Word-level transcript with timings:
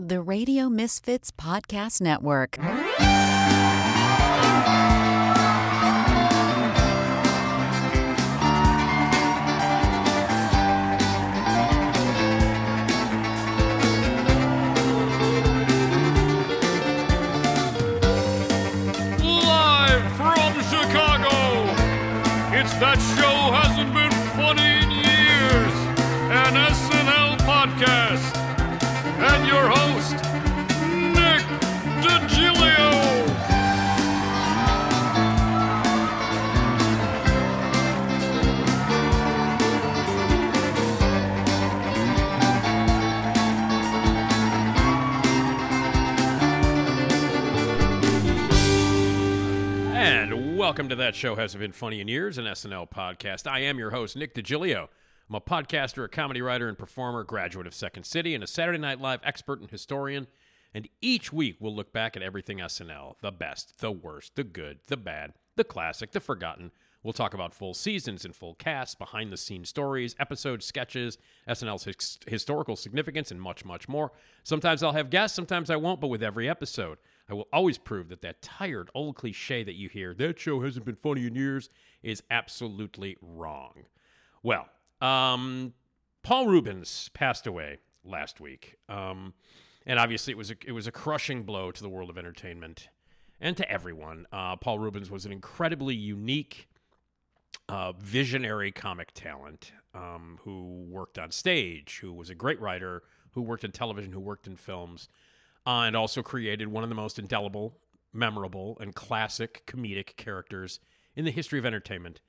the 0.00 0.22
Radio 0.22 0.68
Misfits 0.68 1.32
Podcast 1.32 2.00
Network. 2.00 2.56
Live 19.20 20.12
from 20.16 20.62
Chicago, 20.62 21.34
it's 22.54 22.72
That 22.78 22.98
Show 23.16 23.27
welcome 50.88 50.98
to 51.00 51.04
That 51.04 51.14
Show 51.14 51.36
Hasn't 51.36 51.60
Been 51.60 51.72
Funny 51.72 52.00
in 52.00 52.08
Years, 52.08 52.38
an 52.38 52.46
SNL 52.46 52.90
podcast. 52.90 53.46
I 53.46 53.58
am 53.58 53.78
your 53.78 53.90
host, 53.90 54.16
Nick 54.16 54.34
DiGilio. 54.34 54.88
I'm 55.28 55.34
a 55.34 55.40
podcaster, 55.40 56.02
a 56.02 56.08
comedy 56.08 56.40
writer, 56.40 56.66
and 56.66 56.78
performer, 56.78 57.24
graduate 57.24 57.66
of 57.66 57.74
Second 57.74 58.04
City, 58.04 58.34
and 58.34 58.42
a 58.42 58.46
Saturday 58.46 58.78
Night 58.78 58.98
Live 58.98 59.20
expert 59.22 59.60
and 59.60 59.70
historian. 59.70 60.28
And 60.72 60.88
each 61.02 61.30
week 61.30 61.56
we'll 61.60 61.76
look 61.76 61.92
back 61.92 62.16
at 62.16 62.22
everything 62.22 62.56
SNL 62.56 63.16
the 63.20 63.30
best, 63.30 63.80
the 63.80 63.92
worst, 63.92 64.34
the 64.34 64.44
good, 64.44 64.78
the 64.86 64.96
bad, 64.96 65.34
the 65.56 65.64
classic, 65.64 66.12
the 66.12 66.20
forgotten. 66.20 66.70
We'll 67.02 67.12
talk 67.12 67.34
about 67.34 67.52
full 67.52 67.74
seasons 67.74 68.24
and 68.24 68.34
full 68.34 68.54
casts, 68.54 68.94
behind 68.94 69.30
the 69.30 69.36
scenes 69.36 69.68
stories, 69.68 70.16
episodes, 70.18 70.64
sketches, 70.64 71.18
SNL's 71.46 71.84
his- 71.84 72.18
historical 72.26 72.76
significance, 72.76 73.30
and 73.30 73.42
much, 73.42 73.62
much 73.62 73.90
more. 73.90 74.12
Sometimes 74.42 74.82
I'll 74.82 74.92
have 74.92 75.10
guests, 75.10 75.36
sometimes 75.36 75.68
I 75.68 75.76
won't, 75.76 76.00
but 76.00 76.08
with 76.08 76.22
every 76.22 76.48
episode, 76.48 76.96
I 77.28 77.34
will 77.34 77.48
always 77.52 77.76
prove 77.76 78.08
that 78.08 78.22
that 78.22 78.40
tired 78.40 78.90
old 78.94 79.16
cliche 79.16 79.62
that 79.62 79.74
you 79.74 79.88
hear, 79.88 80.14
that 80.14 80.38
show 80.38 80.62
hasn't 80.62 80.86
been 80.86 80.94
funny 80.94 81.26
in 81.26 81.34
years, 81.34 81.68
is 82.02 82.22
absolutely 82.30 83.16
wrong. 83.20 83.84
Well, 84.42 84.68
um, 85.00 85.74
Paul 86.22 86.46
Reubens 86.46 87.10
passed 87.12 87.46
away 87.46 87.78
last 88.04 88.40
week, 88.40 88.76
um, 88.88 89.34
and 89.86 89.98
obviously 89.98 90.32
it 90.32 90.38
was 90.38 90.50
a, 90.50 90.54
it 90.66 90.72
was 90.72 90.86
a 90.86 90.92
crushing 90.92 91.42
blow 91.42 91.70
to 91.70 91.82
the 91.82 91.88
world 91.88 92.08
of 92.08 92.16
entertainment 92.16 92.88
and 93.40 93.56
to 93.56 93.70
everyone. 93.70 94.26
Uh, 94.32 94.56
Paul 94.56 94.78
Reubens 94.78 95.10
was 95.10 95.26
an 95.26 95.32
incredibly 95.32 95.94
unique, 95.94 96.68
uh, 97.68 97.92
visionary 97.92 98.72
comic 98.72 99.12
talent 99.12 99.72
um, 99.94 100.38
who 100.44 100.86
worked 100.88 101.18
on 101.18 101.30
stage, 101.30 101.98
who 102.00 102.12
was 102.12 102.30
a 102.30 102.34
great 102.34 102.60
writer, 102.60 103.02
who 103.32 103.42
worked 103.42 103.64
in 103.64 103.72
television, 103.72 104.12
who 104.12 104.20
worked 104.20 104.46
in 104.46 104.56
films, 104.56 105.08
uh, 105.68 105.82
and 105.82 105.94
also 105.94 106.22
created 106.22 106.68
one 106.68 106.82
of 106.82 106.88
the 106.88 106.94
most 106.94 107.18
indelible, 107.18 107.76
memorable, 108.10 108.78
and 108.80 108.94
classic 108.94 109.66
comedic 109.66 110.16
characters 110.16 110.80
in 111.14 111.26
the 111.26 111.30
history 111.30 111.58
of 111.58 111.66
entertainment, 111.66 112.22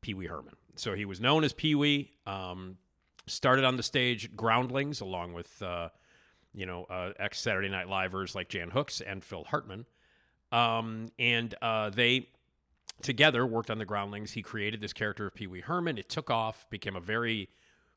Pee 0.00 0.14
Wee 0.14 0.26
Herman. 0.26 0.54
So 0.74 0.94
he 0.94 1.04
was 1.04 1.20
known 1.20 1.44
as 1.44 1.52
Pee 1.52 1.74
Wee. 1.74 2.12
Um, 2.26 2.78
started 3.26 3.62
on 3.62 3.76
the 3.76 3.82
stage 3.82 4.34
Groundlings 4.34 5.02
along 5.02 5.34
with 5.34 5.60
uh, 5.60 5.90
you 6.54 6.64
know 6.64 6.84
uh, 6.84 7.12
ex 7.18 7.38
Saturday 7.38 7.68
Night 7.68 7.90
Livers 7.90 8.34
like 8.34 8.48
Jan 8.48 8.70
Hooks 8.70 9.02
and 9.02 9.22
Phil 9.22 9.44
Hartman, 9.44 9.84
um, 10.50 11.08
and 11.18 11.54
uh, 11.60 11.90
they 11.90 12.30
together 13.02 13.44
worked 13.46 13.70
on 13.70 13.76
the 13.76 13.84
Groundlings. 13.84 14.32
He 14.32 14.40
created 14.40 14.80
this 14.80 14.94
character 14.94 15.26
of 15.26 15.34
Pee 15.34 15.46
Wee 15.46 15.60
Herman. 15.60 15.98
It 15.98 16.08
took 16.08 16.30
off, 16.30 16.64
became 16.70 16.96
a 16.96 17.00
very 17.00 17.50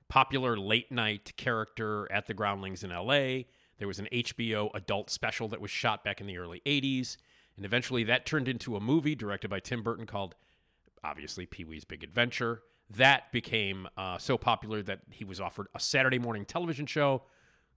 popular 0.09 0.57
late 0.57 0.91
night 0.91 1.31
character 1.37 2.11
at 2.11 2.27
the 2.27 2.33
Groundlings 2.33 2.83
in 2.83 2.91
L.A. 2.91 3.47
There 3.81 3.87
was 3.87 3.97
an 3.97 4.07
HBO 4.11 4.69
adult 4.75 5.09
special 5.09 5.47
that 5.47 5.59
was 5.59 5.71
shot 5.71 6.03
back 6.03 6.21
in 6.21 6.27
the 6.27 6.37
early 6.37 6.61
80s. 6.67 7.17
And 7.57 7.65
eventually 7.65 8.03
that 8.03 8.27
turned 8.27 8.47
into 8.47 8.75
a 8.75 8.79
movie 8.79 9.15
directed 9.15 9.47
by 9.49 9.59
Tim 9.59 9.81
Burton 9.81 10.05
called, 10.05 10.35
obviously, 11.03 11.47
Pee 11.47 11.65
Wee's 11.65 11.83
Big 11.83 12.03
Adventure. 12.03 12.61
That 12.91 13.31
became 13.31 13.87
uh, 13.97 14.19
so 14.19 14.37
popular 14.37 14.83
that 14.83 14.99
he 15.09 15.25
was 15.25 15.41
offered 15.41 15.65
a 15.73 15.79
Saturday 15.79 16.19
morning 16.19 16.45
television 16.45 16.85
show 16.85 17.23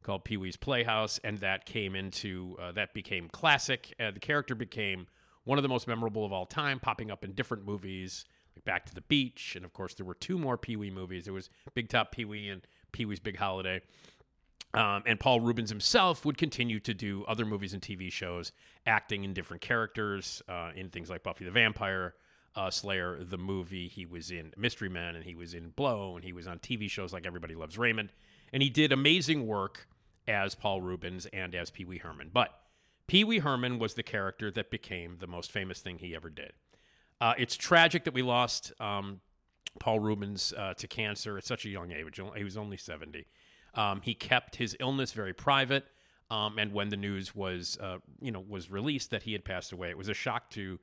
called 0.03 0.27
Pee 0.27 0.37
Wee's 0.37 0.59
Playhouse. 0.59 1.19
And 1.25 1.39
that 1.39 1.65
came 1.65 1.97
into, 1.97 2.59
uh, 2.61 2.73
that 2.73 2.93
became 2.93 3.31
classic. 3.31 3.95
Uh, 3.99 4.11
the 4.11 4.21
character 4.21 4.55
became 4.55 5.07
one 5.45 5.57
of 5.57 5.63
the 5.63 5.71
most 5.71 5.89
memorable 5.89 6.27
of 6.27 6.35
all 6.35 6.45
time, 6.45 6.81
popping 6.81 7.11
up 7.11 7.25
in 7.25 7.33
different 7.33 7.65
movies 7.65 8.27
like 8.55 8.67
Back 8.67 8.85
to 8.85 8.95
the 8.95 9.01
Beach. 9.01 9.55
And 9.57 9.65
of 9.65 9.73
course, 9.73 9.95
there 9.95 10.05
were 10.05 10.13
two 10.13 10.37
more 10.37 10.59
Pee 10.59 10.77
Wee 10.77 10.91
movies. 10.91 11.25
There 11.25 11.33
was 11.33 11.49
Big 11.73 11.89
Top 11.89 12.13
Pee 12.13 12.27
Wee 12.27 12.51
and 12.51 12.61
Pee 12.93 13.07
Wee's 13.07 13.21
Big 13.21 13.39
Holiday. 13.39 13.81
Um, 14.75 15.03
and 15.07 15.21
Paul 15.21 15.41
Reubens 15.41 15.71
himself 15.71 16.25
would 16.25 16.37
continue 16.37 16.81
to 16.81 16.93
do 16.93 17.25
other 17.29 17.45
movies 17.45 17.73
and 17.73 17.81
TV 17.81 18.11
shows, 18.11 18.53
acting 18.87 19.25
in 19.25 19.33
different 19.33 19.62
characters 19.62 20.43
uh, 20.49 20.71
in 20.75 20.91
things 20.91 21.09
like 21.09 21.23
Buffy 21.23 21.45
the 21.45 21.51
Vampire 21.51 22.15
uh, 22.57 22.71
Slayer, 22.71 23.19
the 23.23 23.39
movie. 23.39 23.89
He 23.89 24.07
was 24.07 24.31
in 24.31 24.53
Mystery 24.57 24.89
Men, 24.89 25.15
and 25.17 25.25
he 25.25 25.35
was 25.35 25.55
in 25.55 25.71
Blow, 25.71 26.17
and 26.17 26.25
he 26.25 26.33
was 26.33 26.47
on 26.47 26.59
TV 26.59 26.91
shows 26.91 27.12
like 27.12 27.27
Everybody 27.27 27.55
Loves 27.55 27.79
Raymond. 27.79 28.12
And 28.53 28.62
he 28.62 28.71
did 28.71 28.93
amazing 28.93 29.47
work 29.47 29.89
as 30.27 30.55
Paul 30.55 30.81
Reubens 30.81 31.27
and 31.33 31.55
as 31.55 31.71
Pee 31.71 31.85
Wee 31.85 31.99
Herman. 31.99 32.31
But 32.33 32.51
Pee 33.06 33.25
Wee 33.25 33.41
Herman 33.41 33.79
was 33.79 33.95
the 33.95 34.03
character 34.03 34.51
that 34.53 34.71
became 34.71 35.19
the 35.19 35.27
most 35.27 35.51
famous 35.51 35.81
thing 35.81 35.99
he 35.99 36.15
ever 36.15 36.31
did. 36.31 36.53
Uh, 37.21 37.35
it's 37.39 37.56
tragic 37.56 38.05
that 38.05 38.15
we 38.15 38.23
lost 38.23 38.73
um, 38.81 39.21
Paul 39.79 40.01
Reubens 40.01 40.53
uh, 40.56 40.75
to 40.75 40.87
cancer 40.87 41.37
at 41.37 41.45
such 41.45 41.65
a 41.65 41.69
young 41.69 41.93
age. 41.93 42.21
He 42.37 42.45
was 42.45 42.56
only 42.56 42.77
70. 42.77 43.27
Um, 43.77 44.01
he 44.03 44.15
kept 44.15 44.57
his 44.57 44.77
illness 44.81 45.12
very 45.12 45.33
private, 45.33 45.87
um, 46.31 46.59
and 46.59 46.73
when 46.73 46.89
the 46.89 46.97
news 46.97 47.35
was, 47.35 47.79
uh, 47.81 47.99
you 48.21 48.31
know, 48.31 48.41
was 48.41 48.71
released 48.71 49.11
that 49.11 49.25
he 49.25 49.33
had 49.33 49.45
passed 49.45 49.73
away, 49.73 49.91
it 49.91 49.99
was 49.99 50.09
a 50.09 50.15
shock 50.15 50.51
to 50.51 50.79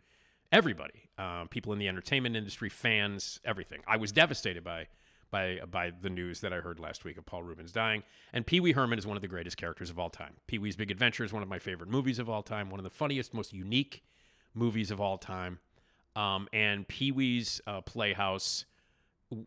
everybody, 0.51 1.09
um, 1.17 1.47
people 1.47 1.73
in 1.73 1.79
the 1.79 1.87
entertainment 1.87 2.35
industry, 2.35 2.69
fans, 2.69 3.39
everything. 3.45 3.81
I 3.87 3.97
was 3.97 4.11
devastated 4.11 4.63
by 4.63 4.87
by 5.31 5.59
by 5.69 5.91
the 5.91 6.09
news 6.09 6.41
that 6.41 6.53
I 6.53 6.57
heard 6.57 6.79
last 6.79 7.05
week 7.05 7.17
of 7.17 7.25
Paul 7.25 7.43
Reubens 7.43 7.71
dying. 7.71 8.03
And 8.33 8.45
Pee 8.45 8.59
Wee 8.59 8.73
Herman 8.73 8.99
is 8.99 9.07
one 9.07 9.17
of 9.17 9.21
the 9.21 9.27
greatest 9.27 9.57
characters 9.57 9.89
of 9.89 9.97
all 9.97 10.09
time. 10.09 10.33
Pee 10.47 10.59
Wee's 10.59 10.75
Big 10.75 10.91
Adventure 10.91 11.23
is 11.23 11.33
one 11.33 11.41
of 11.41 11.49
my 11.49 11.59
favorite 11.59 11.89
movies 11.89 12.19
of 12.19 12.29
all 12.29 12.43
time, 12.43 12.69
one 12.69 12.79
of 12.79 12.83
the 12.83 12.89
funniest, 12.89 13.33
most 13.33 13.53
unique 13.53 14.03
movies 14.53 14.91
of 14.91 14.99
all 14.99 15.17
time. 15.17 15.59
Um, 16.15 16.49
and 16.51 16.87
Pee 16.87 17.11
Wee's 17.11 17.61
uh, 17.65 17.81
Playhouse 17.81 18.65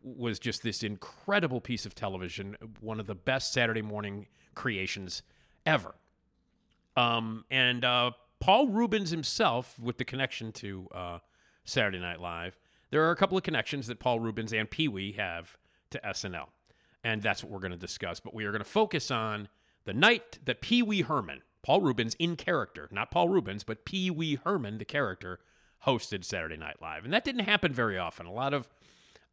was 0.02 0.38
just 0.38 0.62
this 0.62 0.82
incredible 0.82 1.60
piece 1.60 1.86
of 1.86 1.94
television, 1.94 2.56
one 2.80 3.00
of 3.00 3.06
the 3.06 3.14
best 3.14 3.52
Saturday 3.52 3.82
morning 3.82 4.26
creations 4.54 5.22
ever. 5.66 5.94
Um, 6.96 7.44
and 7.50 7.84
uh, 7.84 8.12
Paul 8.40 8.68
Reubens 8.68 9.10
himself, 9.10 9.78
with 9.78 9.98
the 9.98 10.04
connection 10.04 10.52
to 10.52 10.88
uh, 10.94 11.18
Saturday 11.64 11.98
Night 11.98 12.20
Live, 12.20 12.56
there 12.90 13.04
are 13.04 13.10
a 13.10 13.16
couple 13.16 13.36
of 13.36 13.44
connections 13.44 13.86
that 13.88 13.98
Paul 13.98 14.20
Reubens 14.20 14.52
and 14.52 14.70
Pee 14.70 14.88
Wee 14.88 15.12
have 15.12 15.56
to 15.90 16.00
SNL. 16.04 16.48
And 17.02 17.22
that's 17.22 17.42
what 17.42 17.52
we're 17.52 17.58
going 17.58 17.72
to 17.72 17.76
discuss. 17.76 18.20
But 18.20 18.34
we 18.34 18.44
are 18.44 18.50
going 18.50 18.62
to 18.62 18.68
focus 18.68 19.10
on 19.10 19.48
the 19.84 19.92
night 19.92 20.38
that 20.44 20.60
Pee 20.60 20.82
Wee 20.82 21.02
Herman, 21.02 21.42
Paul 21.62 21.80
Reubens 21.80 22.14
in 22.18 22.36
character, 22.36 22.88
not 22.90 23.10
Paul 23.10 23.28
Reubens, 23.28 23.64
but 23.64 23.84
Pee 23.84 24.10
Wee 24.10 24.38
Herman, 24.42 24.78
the 24.78 24.84
character, 24.84 25.40
hosted 25.86 26.24
Saturday 26.24 26.56
Night 26.56 26.76
Live. 26.80 27.04
And 27.04 27.12
that 27.12 27.24
didn't 27.24 27.44
happen 27.44 27.72
very 27.72 27.98
often. 27.98 28.26
A 28.26 28.32
lot 28.32 28.54
of 28.54 28.68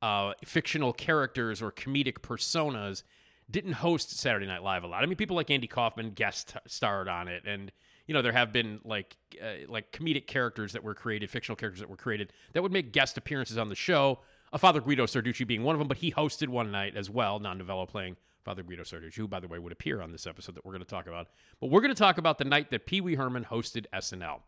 uh, 0.01 0.34
fictional 0.45 0.94
characters 0.94 1.62
or 1.62 1.72
comedic 1.72 2.19
personas 2.19 3.03
didn't 3.50 3.73
host 3.73 4.17
Saturday 4.17 4.47
Night 4.47 4.63
Live 4.63 4.84
a 4.84 4.88
lot. 4.88 5.03
I 5.03 5.06
mean, 5.06 5.17
people 5.17 5.35
like 5.35 5.50
Andy 5.51 5.67
Kaufman 5.67 6.12
guest 6.12 6.56
starred 6.67 7.07
on 7.07 7.28
it, 7.28 7.44
and 7.45 7.72
you 8.08 8.14
know 8.14 8.22
there 8.22 8.31
have 8.31 8.52
been 8.52 8.79
like 8.84 9.17
uh, 9.41 9.67
like 9.67 9.91
comedic 9.91 10.28
characters 10.28 10.73
that 10.73 10.84
were 10.84 10.96
created, 10.96 11.29
fictional 11.29 11.55
characters 11.55 11.81
that 11.81 11.90
were 11.90 11.97
created 11.97 12.31
that 12.53 12.64
would 12.64 12.72
make 12.72 12.91
guest 12.91 13.17
appearances 13.17 13.58
on 13.58 13.67
the 13.67 13.75
show. 13.75 14.20
A 14.53 14.58
Father 14.58 14.81
Guido 14.81 15.05
Sarducci 15.05 15.47
being 15.47 15.64
one 15.64 15.75
of 15.75 15.79
them, 15.79 15.87
but 15.87 15.97
he 15.97 16.11
hosted 16.11 16.49
one 16.49 16.72
night 16.72 16.97
as 16.97 17.09
well, 17.09 17.40
Don 17.40 17.58
Novello 17.58 17.85
playing 17.85 18.17
Father 18.43 18.64
Guido 18.64 18.84
Sarducci, 18.84 19.16
who 19.16 19.28
by 19.28 19.40
the 19.40 19.47
way 19.47 19.59
would 19.59 19.72
appear 19.72 20.02
on 20.02 20.11
this 20.11 20.28
episode 20.28 20.55
that 20.55 20.66
we're 20.66 20.73
going 20.73 20.84
to 20.84 20.90
talk 20.90 21.08
about. 21.08 21.28
But 21.59 21.70
we're 21.70 21.81
going 21.81 21.93
to 21.93 21.99
talk 21.99 22.17
about 22.17 22.37
the 22.37 22.46
night 22.46 22.70
that 22.72 22.85
Pee 22.85 23.02
Wee 23.02 23.16
Herman 23.16 23.46
hosted 23.46 23.85
SNL. 23.93 24.40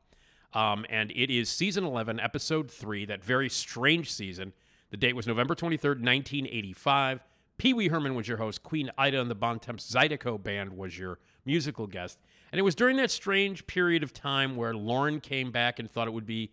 Um, 0.54 0.86
and 0.90 1.12
it 1.12 1.34
is 1.34 1.50
season 1.50 1.84
11, 1.84 2.20
episode 2.20 2.70
3, 2.70 3.06
that 3.06 3.24
very 3.24 3.50
strange 3.50 4.12
season. 4.12 4.54
The 4.94 4.98
date 4.98 5.16
was 5.16 5.26
November 5.26 5.56
23rd, 5.56 6.04
1985. 6.04 7.24
Pee 7.58 7.74
Wee 7.74 7.88
Herman 7.88 8.14
was 8.14 8.28
your 8.28 8.38
host. 8.38 8.62
Queen 8.62 8.92
Ida 8.96 9.20
and 9.20 9.32
the 9.32 9.34
Bontemps 9.34 9.92
Zydeco 9.92 10.42
Band 10.42 10.78
was 10.78 11.00
your 11.00 11.18
musical 11.48 11.88
guest. 11.88 12.20
And 12.52 12.60
it 12.60 12.62
was 12.62 12.76
during 12.76 12.98
that 12.98 13.10
strange 13.10 13.66
period 13.66 14.04
of 14.04 14.14
time 14.14 14.56
where 14.56 14.76
Lorne 14.76 15.20
came 15.20 15.52
back 15.52 15.80
and 15.80 15.90
thought 15.90 16.08
it 16.08 16.14
would 16.14 16.28
be 16.28 16.52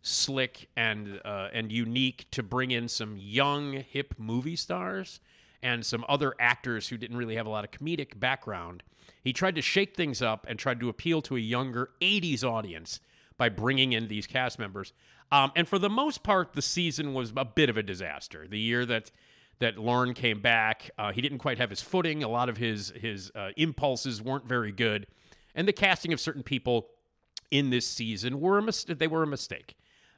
slick 0.00 0.70
and 0.74 1.20
uh, 1.22 1.48
and 1.52 1.70
unique 1.70 2.24
to 2.30 2.42
bring 2.42 2.70
in 2.70 2.88
some 2.88 3.18
young 3.18 3.74
hip 3.74 4.14
movie 4.16 4.56
stars 4.56 5.20
and 5.62 5.84
some 5.84 6.02
other 6.08 6.34
actors 6.40 6.88
who 6.88 6.96
didn't 6.96 7.18
really 7.18 7.36
have 7.36 7.44
a 7.44 7.50
lot 7.50 7.62
of 7.62 7.72
comedic 7.72 8.18
background 8.18 8.82
He 9.22 9.34
tried 9.34 9.54
to 9.56 9.62
shake 9.62 9.94
things 9.94 10.22
up 10.22 10.46
and 10.48 10.58
tried 10.58 10.80
to 10.80 10.88
appeal 10.88 11.20
to 11.20 11.36
a 11.36 11.40
younger 11.40 11.90
80s 12.00 12.42
audience 12.42 13.00
by 13.36 13.48
bringing 13.48 13.92
in 13.92 14.08
these 14.08 14.26
cast 14.26 14.58
members. 14.58 14.92
Um, 15.32 15.50
and 15.56 15.66
for 15.66 15.78
the 15.78 15.90
most 15.90 16.22
part, 16.22 16.52
the 16.52 16.62
season 16.62 17.14
was 17.14 17.32
a 17.36 17.44
bit 17.44 17.70
of 17.70 17.76
a 17.76 17.82
disaster. 17.82 18.46
The 18.46 18.58
year 18.58 18.86
that 18.86 19.10
that 19.58 19.78
Lorne 19.78 20.12
came 20.12 20.40
back, 20.40 20.90
uh, 20.98 21.12
he 21.12 21.20
didn't 21.20 21.38
quite 21.38 21.58
have 21.58 21.70
his 21.70 21.80
footing. 21.80 22.22
A 22.22 22.28
lot 22.28 22.48
of 22.48 22.58
his 22.58 22.92
his 22.94 23.32
uh, 23.34 23.50
impulses 23.56 24.20
weren't 24.20 24.46
very 24.46 24.72
good, 24.72 25.06
and 25.54 25.66
the 25.66 25.72
casting 25.72 26.12
of 26.12 26.20
certain 26.20 26.42
people 26.42 26.88
in 27.50 27.70
this 27.70 27.86
season 27.86 28.40
were 28.40 28.58
a 28.58 28.62
mis- 28.62 28.84
they 28.84 29.06
were 29.06 29.22
a 29.22 29.26
mistake. 29.26 29.74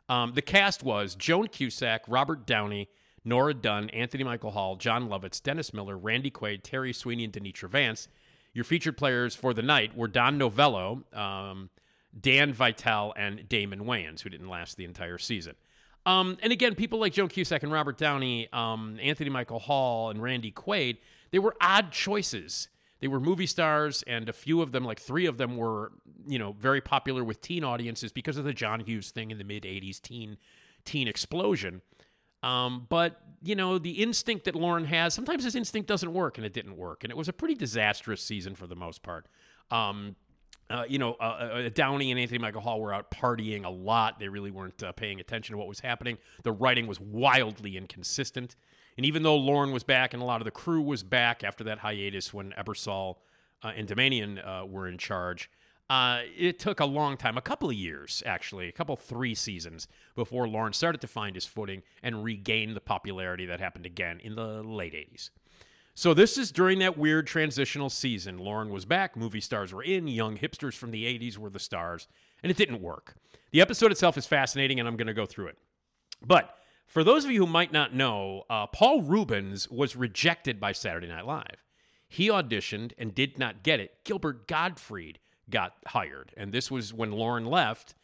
Um, 0.09 0.33
the 0.35 0.43
cast 0.43 0.83
was 0.83 1.15
Joan 1.15 1.49
Cusack, 1.49 2.03
Robert 2.09 2.47
Downey, 2.47 2.89
Nora 3.25 3.55
Dunn, 3.55 3.89
Anthony 3.91 4.25
Michael 4.25 4.51
Hall, 4.51 4.77
Jon 4.77 5.09
Lovitz, 5.09 5.43
Dennis 5.43 5.73
Miller, 5.73 5.97
Randy 5.97 6.31
Quaid, 6.31 6.63
Terry 6.63 6.93
Sweeney, 6.93 7.25
and 7.25 7.33
Danitra 7.33 7.69
Vance. 7.69 8.09
Your 8.53 8.65
featured 8.65 8.97
players 8.97 9.35
for 9.35 9.55
the 9.55 9.63
night 9.63 9.97
were 9.97 10.09
Don 10.09 10.39
Novello, 10.39 11.05
um, 11.13 11.71
Dan 12.19 12.53
Vitale, 12.53 13.13
and 13.17 13.49
Damon 13.49 13.81
Wayans, 13.81 14.21
who 14.21 14.31
didn't 14.31 14.49
last 14.49 14.77
the 14.77 14.85
entire 14.85 15.19
season. 15.19 15.55
Um, 16.07 16.37
and 16.43 16.53
again, 16.53 16.75
people 16.75 16.99
like 16.99 17.13
Joan 17.13 17.29
Cusack 17.29 17.63
and 17.63 17.73
Robert 17.73 17.97
Downey, 17.97 18.49
um, 18.53 18.99
Anthony 19.03 19.31
Michael 19.31 19.59
Hall, 19.59 20.11
and 20.11 20.23
Randy 20.23 20.53
Quaid, 20.53 20.99
they 21.31 21.39
were 21.39 21.57
odd 21.61 21.91
choices. 21.93 22.69
They 23.01 23.09
were 23.09 23.21
movie 23.21 23.47
stars, 23.47 24.03
and 24.07 24.29
a 24.29 24.33
few 24.33 24.63
of 24.63 24.73
them, 24.73 24.85
like 24.85 25.01
three 25.01 25.27
of 25.27 25.37
them, 25.37 25.57
were 25.57 25.93
you 26.27 26.39
know 26.39 26.53
very 26.53 26.81
popular 26.81 27.25
with 27.25 27.41
teen 27.41 27.65
audiences 27.65 28.13
because 28.13 28.37
of 28.37 28.45
the 28.45 28.53
John 28.53 28.81
Hughes 28.81 29.11
thing 29.11 29.31
in 29.31 29.39
the 29.39 29.45
mid 29.45 29.65
'80s 29.65 30.01
teen 30.01 30.37
teen 30.85 31.09
explosion. 31.09 31.83
Um, 32.43 32.87
but 32.89 33.21
you 33.43 33.57
know 33.57 33.79
the 33.79 34.03
instinct 34.03 34.45
that 34.45 34.55
Lorne 34.55 34.85
has, 34.85 35.15
sometimes 35.15 35.45
his 35.45 35.55
instinct 35.55 35.89
doesn't 35.89 36.13
work, 36.13 36.39
and 36.39 36.47
it 36.47 36.53
didn't 36.53 36.77
work, 36.77 37.03
and 37.05 37.11
it 37.11 37.17
was 37.17 37.29
a 37.29 37.33
pretty 37.33 37.55
disastrous 37.55 38.23
season 38.23 38.55
for 38.55 38.67
the 38.67 38.77
most 38.77 39.03
part. 39.03 39.27
Um, 39.71 40.17
uh, 40.71 40.85
you 40.89 40.99
know, 40.99 41.17
uh, 41.21 41.23
uh, 41.23 41.69
Downey 41.69 42.11
and 42.11 42.19
Anthony 42.19 42.39
Michael 42.39 42.63
Hall 42.63 42.81
were 42.81 42.93
out 42.93 43.11
partying 43.11 43.65
a 43.65 43.71
lot. 43.71 44.19
They 44.19 44.29
really 44.29 44.51
weren't 44.51 44.83
uh, 44.83 44.93
paying 44.93 45.21
attention 45.21 45.55
to 45.55 45.59
what 45.59 45.69
was 45.69 45.81
happening. 45.81 46.19
The 46.43 46.53
writing 46.53 46.87
was 46.87 47.01
wildly 47.01 47.77
inconsistent. 47.77 48.57
And 48.97 49.05
even 49.05 49.23
though 49.23 49.37
Lorne 49.37 49.73
was 49.73 49.85
back 49.85 50.15
and 50.15 50.23
a 50.23 50.27
lot 50.27 50.41
of 50.41 50.45
the 50.45 50.51
crew 50.51 50.81
was 50.81 51.03
back 51.03 51.45
after 51.45 51.65
that 51.65 51.81
hiatus 51.81 52.33
when 52.33 52.53
Ebersol 52.53 53.17
uh, 53.63 53.73
and 53.77 53.89
Doumanian 53.89 54.47
uh, 54.47 54.65
were 54.65 54.89
in 54.89 54.99
charge, 54.99 55.51
it 55.91 56.59
took 56.59 56.81
a 56.81 56.87
long 56.87 57.17
time, 57.17 57.37
a 57.37 57.43
couple 57.43 57.69
of 57.69 57.77
years 57.77 58.23
actually, 58.25 58.69
a 58.69 58.73
couple, 58.73 58.97
three 58.97 59.35
seasons 59.35 59.87
before 60.15 60.49
Lorne 60.49 60.73
started 60.73 61.01
to 61.03 61.07
find 61.07 61.35
his 61.35 61.45
footing 61.45 61.83
and 62.03 62.25
regain 62.25 62.75
the 62.75 62.81
popularity 62.81 63.45
that 63.47 63.61
happened 63.61 63.85
again 63.85 64.19
in 64.21 64.35
the 64.35 64.63
late 64.63 64.95
80s. 64.95 65.31
So 65.95 66.13
this 66.13 66.37
is 66.37 66.51
during 66.51 66.81
that 66.81 66.99
weird 66.99 67.27
transitional 67.29 67.89
season. 67.89 68.37
Lorne 68.39 68.71
was 68.71 68.85
back, 68.85 69.17
movie 69.17 69.41
stars 69.41 69.73
were 69.73 69.83
in, 69.83 70.09
young 70.09 70.37
hipsters 70.37 70.75
from 70.75 70.91
the 70.91 71.05
80s 71.05 71.39
were 71.39 71.51
the 71.51 71.61
stars, 71.61 72.09
and 72.43 72.51
it 72.51 72.57
didn't 72.57 72.83
work. 72.83 73.15
The 73.53 73.61
episode 73.61 73.93
itself 73.93 74.19
is 74.19 74.27
fascinating, 74.27 74.81
and 74.81 74.89
I'm 74.89 74.97
going 74.97 75.07
to 75.07 75.15
go 75.15 75.25
through 75.25 75.47
it. 75.49 75.59
But 76.21 76.53
for 76.87 77.05
those 77.05 77.25
of 77.25 77.31
you 77.31 77.47
who 77.47 77.51
might 77.51 77.73
not 77.73 77.95
know, 77.95 78.43
uh, 78.51 78.67
Paul 78.67 79.03
Reubens 79.03 79.71
was 79.71 79.95
rejected 79.95 80.59
by 80.59 80.73
Saturday 80.73 81.07
Night 81.07 81.27
Live. 81.27 81.63
He 82.09 82.29
auditioned 82.29 82.93
and 82.99 83.15
did 83.15 83.39
not 83.39 83.63
get 83.63 83.79
it. 83.79 83.99
Gilbert 84.05 84.49
Gottfried 84.49 85.21
got 85.49 85.75
hired, 85.87 86.33
and 86.37 86.53
this 86.53 86.71
was 86.71 86.93
when 86.93 87.13
Lorne 87.13 87.47
left, 87.47 87.95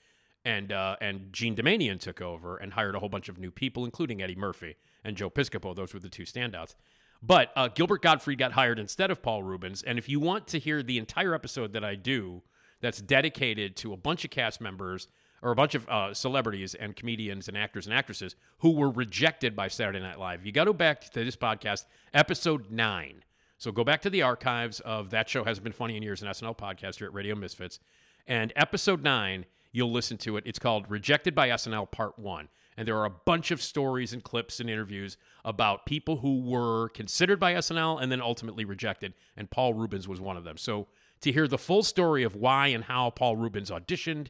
and 0.44 0.72
uh, 0.72 0.96
and 1.00 1.32
Jean 1.32 1.54
Doumanian 1.54 2.00
took 2.00 2.22
over 2.22 2.56
and 2.56 2.72
hired 2.72 2.94
a 2.94 3.00
whole 3.00 3.08
bunch 3.08 3.28
of 3.28 3.38
new 3.38 3.50
people, 3.50 3.84
including 3.84 4.22
Eddie 4.22 4.36
Murphy 4.36 4.76
and 5.04 5.16
Joe 5.16 5.30
Piscopo. 5.30 5.74
Those 5.74 5.92
were 5.92 6.00
the 6.00 6.08
two 6.08 6.22
standouts. 6.22 6.74
But 7.22 7.52
uh, 7.54 7.68
Gilbert 7.68 8.02
Gottfried 8.02 8.38
got 8.38 8.52
hired 8.52 8.78
instead 8.78 9.10
of 9.10 9.22
Paul 9.22 9.42
Reubens. 9.42 9.82
And 9.82 9.98
if 9.98 10.08
you 10.08 10.20
want 10.20 10.46
to 10.48 10.58
hear 10.58 10.82
the 10.82 10.98
entire 10.98 11.34
episode 11.34 11.72
that 11.74 11.84
I 11.84 11.94
do, 11.94 12.42
that's 12.80 13.00
dedicated 13.00 13.76
to 13.76 13.92
a 13.92 13.96
bunch 13.96 14.24
of 14.24 14.30
cast 14.30 14.60
members 14.60 15.08
or 15.42 15.50
a 15.50 15.56
bunch 15.56 15.74
of 15.74 15.88
uh, 15.88 16.12
celebrities 16.12 16.74
and 16.74 16.96
comedians 16.96 17.48
and 17.48 17.56
actors 17.56 17.86
and 17.86 17.94
actresses 17.94 18.36
who 18.58 18.70
were 18.70 18.90
rejected 18.90 19.56
by 19.56 19.68
Saturday 19.68 20.00
Night 20.00 20.18
Live, 20.18 20.44
you 20.44 20.52
got 20.52 20.64
to 20.64 20.72
go 20.72 20.74
back 20.74 21.00
to 21.10 21.24
this 21.24 21.36
podcast, 21.36 21.86
episode 22.12 22.70
nine. 22.70 23.24
So 23.56 23.72
go 23.72 23.84
back 23.84 24.02
to 24.02 24.10
the 24.10 24.22
archives 24.22 24.80
of 24.80 25.10
that 25.10 25.28
show 25.28 25.44
hasn't 25.44 25.64
been 25.64 25.72
funny 25.72 25.96
in 25.96 26.02
years, 26.02 26.22
an 26.22 26.28
SNL 26.28 26.56
podcast 26.56 26.96
here 26.96 27.06
at 27.06 27.14
Radio 27.14 27.34
Misfits, 27.34 27.78
and 28.26 28.52
episode 28.56 29.02
nine, 29.02 29.44
you'll 29.72 29.92
listen 29.92 30.16
to 30.18 30.36
it. 30.36 30.44
It's 30.46 30.58
called 30.58 30.90
"Rejected 30.90 31.34
by 31.34 31.48
SNL 31.50 31.90
Part 31.90 32.18
One." 32.18 32.48
And 32.80 32.88
there 32.88 32.96
are 32.96 33.04
a 33.04 33.10
bunch 33.10 33.50
of 33.50 33.60
stories 33.60 34.14
and 34.14 34.24
clips 34.24 34.58
and 34.58 34.70
interviews 34.70 35.18
about 35.44 35.84
people 35.84 36.16
who 36.16 36.40
were 36.40 36.88
considered 36.88 37.38
by 37.38 37.52
SNL 37.52 38.00
and 38.00 38.10
then 38.10 38.22
ultimately 38.22 38.64
rejected. 38.64 39.12
And 39.36 39.50
Paul 39.50 39.74
Reubens 39.74 40.08
was 40.08 40.18
one 40.18 40.38
of 40.38 40.44
them. 40.44 40.56
So 40.56 40.86
to 41.20 41.30
hear 41.30 41.46
the 41.46 41.58
full 41.58 41.82
story 41.82 42.22
of 42.22 42.34
why 42.34 42.68
and 42.68 42.84
how 42.84 43.10
Paul 43.10 43.36
Reubens 43.36 43.70
auditioned 43.70 44.28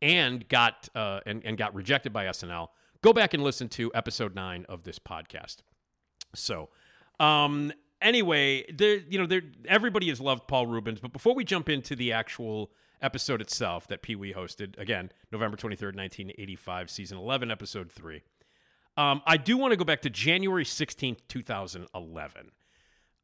and 0.00 0.48
got 0.48 0.88
uh, 0.96 1.20
and, 1.26 1.44
and 1.44 1.56
got 1.56 1.76
rejected 1.76 2.12
by 2.12 2.24
SNL, 2.24 2.70
go 3.02 3.12
back 3.12 3.34
and 3.34 3.44
listen 3.44 3.68
to 3.68 3.92
episode 3.94 4.34
nine 4.34 4.66
of 4.68 4.82
this 4.82 4.98
podcast. 4.98 5.58
So, 6.34 6.70
um, 7.20 7.72
anyway, 8.00 8.64
there 8.72 8.96
you 8.96 9.16
know 9.16 9.26
there 9.26 9.42
everybody 9.68 10.08
has 10.08 10.20
loved 10.20 10.48
Paul 10.48 10.66
Reubens, 10.66 10.98
but 10.98 11.12
before 11.12 11.36
we 11.36 11.44
jump 11.44 11.68
into 11.68 11.94
the 11.94 12.10
actual 12.10 12.72
episode 13.02 13.40
itself 13.40 13.86
that 13.88 14.02
Pee 14.02 14.16
Wee 14.16 14.32
hosted. 14.32 14.78
Again, 14.78 15.10
November 15.30 15.56
23rd, 15.56 15.96
1985, 15.96 16.90
season 16.90 17.18
11, 17.18 17.50
episode 17.50 17.90
3. 17.90 18.22
Um, 18.96 19.22
I 19.26 19.36
do 19.36 19.56
want 19.56 19.72
to 19.72 19.76
go 19.76 19.84
back 19.84 20.02
to 20.02 20.10
January 20.10 20.64
16th, 20.64 21.18
2011. 21.28 22.50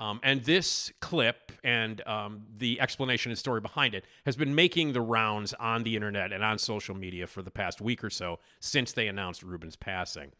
Um, 0.00 0.20
and 0.22 0.44
this 0.44 0.92
clip 1.00 1.50
and 1.64 2.06
um, 2.06 2.42
the 2.56 2.80
explanation 2.80 3.32
and 3.32 3.38
story 3.38 3.60
behind 3.60 3.94
it 3.94 4.04
has 4.24 4.36
been 4.36 4.54
making 4.54 4.92
the 4.92 5.00
rounds 5.00 5.54
on 5.54 5.82
the 5.82 5.96
internet 5.96 6.32
and 6.32 6.44
on 6.44 6.58
social 6.58 6.94
media 6.94 7.26
for 7.26 7.42
the 7.42 7.50
past 7.50 7.80
week 7.80 8.04
or 8.04 8.10
so 8.10 8.38
since 8.60 8.92
they 8.92 9.08
announced 9.08 9.42
Reubens' 9.42 9.74
passing. 9.74 10.30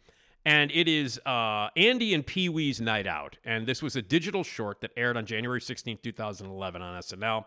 And 0.45 0.71
it 0.71 0.87
is 0.87 1.21
uh, 1.27 1.71
Andy 1.77 2.15
and 2.15 2.25
Pee 2.25 2.49
Wee's 2.49 2.81
Night 2.81 3.07
Out. 3.07 3.37
And 3.45 3.67
this 3.67 3.83
was 3.83 3.97
a 3.97 4.03
digital 4.03 4.45
short 4.45 4.81
that 4.81 4.93
aired 4.97 5.17
on 5.17 5.27
January 5.27 5.61
16th, 5.61 6.03
2011 6.03 6.81
on 6.81 7.03
SNL. 7.03 7.45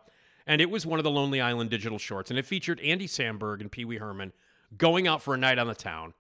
And 0.48 0.62
it 0.62 0.70
was 0.70 0.86
one 0.86 1.00
of 1.00 1.04
the 1.04 1.12
Lonely 1.12 1.40
Island 1.40 1.70
digital 1.70 1.98
shorts, 1.98 2.30
and 2.30 2.40
it 2.40 2.46
featured 2.46 2.80
Andy 2.80 3.08
Samberg 3.08 3.62
and 3.62 3.72
Pee 3.72 3.86
Wee 3.86 3.98
Herman 3.98 4.34
going 4.78 5.08
out 5.08 5.22
for 5.22 5.34
a 5.34 5.38
night 5.38 5.60
on 5.60 5.68
the 5.68 5.76
town. 5.76 6.14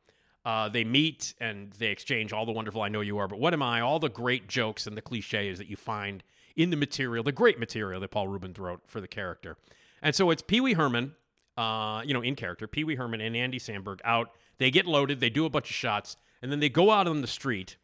Uh, 0.44 0.68
they 0.69 0.83
meet 0.83 1.33
and 1.39 1.71
they 1.73 1.88
exchange 1.88 2.33
all 2.33 2.45
the 2.45 2.51
wonderful 2.51 2.81
I 2.81 2.89
know 2.89 3.01
you 3.01 3.18
are, 3.19 3.27
but 3.27 3.39
what 3.39 3.53
am 3.53 3.62
I? 3.62 3.81
All 3.81 4.00
the 4.00 4.09
great 4.09 4.47
jokes 4.47 4.88
and 4.88 4.97
the 4.97 5.01
cliches 5.01 5.59
that 5.59 5.68
you 5.68 5.75
find 5.75 6.23
in 6.56 6.71
the 6.71 6.77
material, 6.77 7.23
the 7.23 7.31
great 7.31 7.59
material 7.59 8.00
that 8.01 8.09
Paul 8.09 8.27
Reubens 8.27 8.57
wrote 8.59 8.81
for 8.85 9.00
the 9.00 9.07
character. 9.07 9.57
And 10.01 10.15
so 10.15 10.31
it's 10.31 10.41
Pee 10.41 10.59
Wee 10.59 10.73
Herman, 10.73 11.13
uh, 11.57 12.01
you 12.04 12.13
know, 12.13 12.21
in 12.21 12.35
character, 12.35 12.68
Pee 12.68 12.83
Wee 12.83 12.95
Herman 12.95 13.21
and 13.21 13.35
Andy 13.35 13.59
Samberg 13.59 13.99
out. 14.04 14.31
They 14.57 14.71
get 14.71 14.85
loaded, 14.85 15.19
they 15.19 15.30
do 15.30 15.45
a 15.45 15.49
bunch 15.49 15.69
of 15.69 15.75
shots, 15.75 16.18
and 16.42 16.51
then 16.51 16.59
they 16.59 16.69
go 16.69 16.92
out 16.92 17.07
on 17.07 17.21
the 17.21 17.28
street 17.28 17.78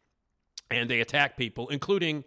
and 0.70 0.90
they 0.90 1.00
attack 1.00 1.36
people, 1.36 1.68
including 1.68 2.24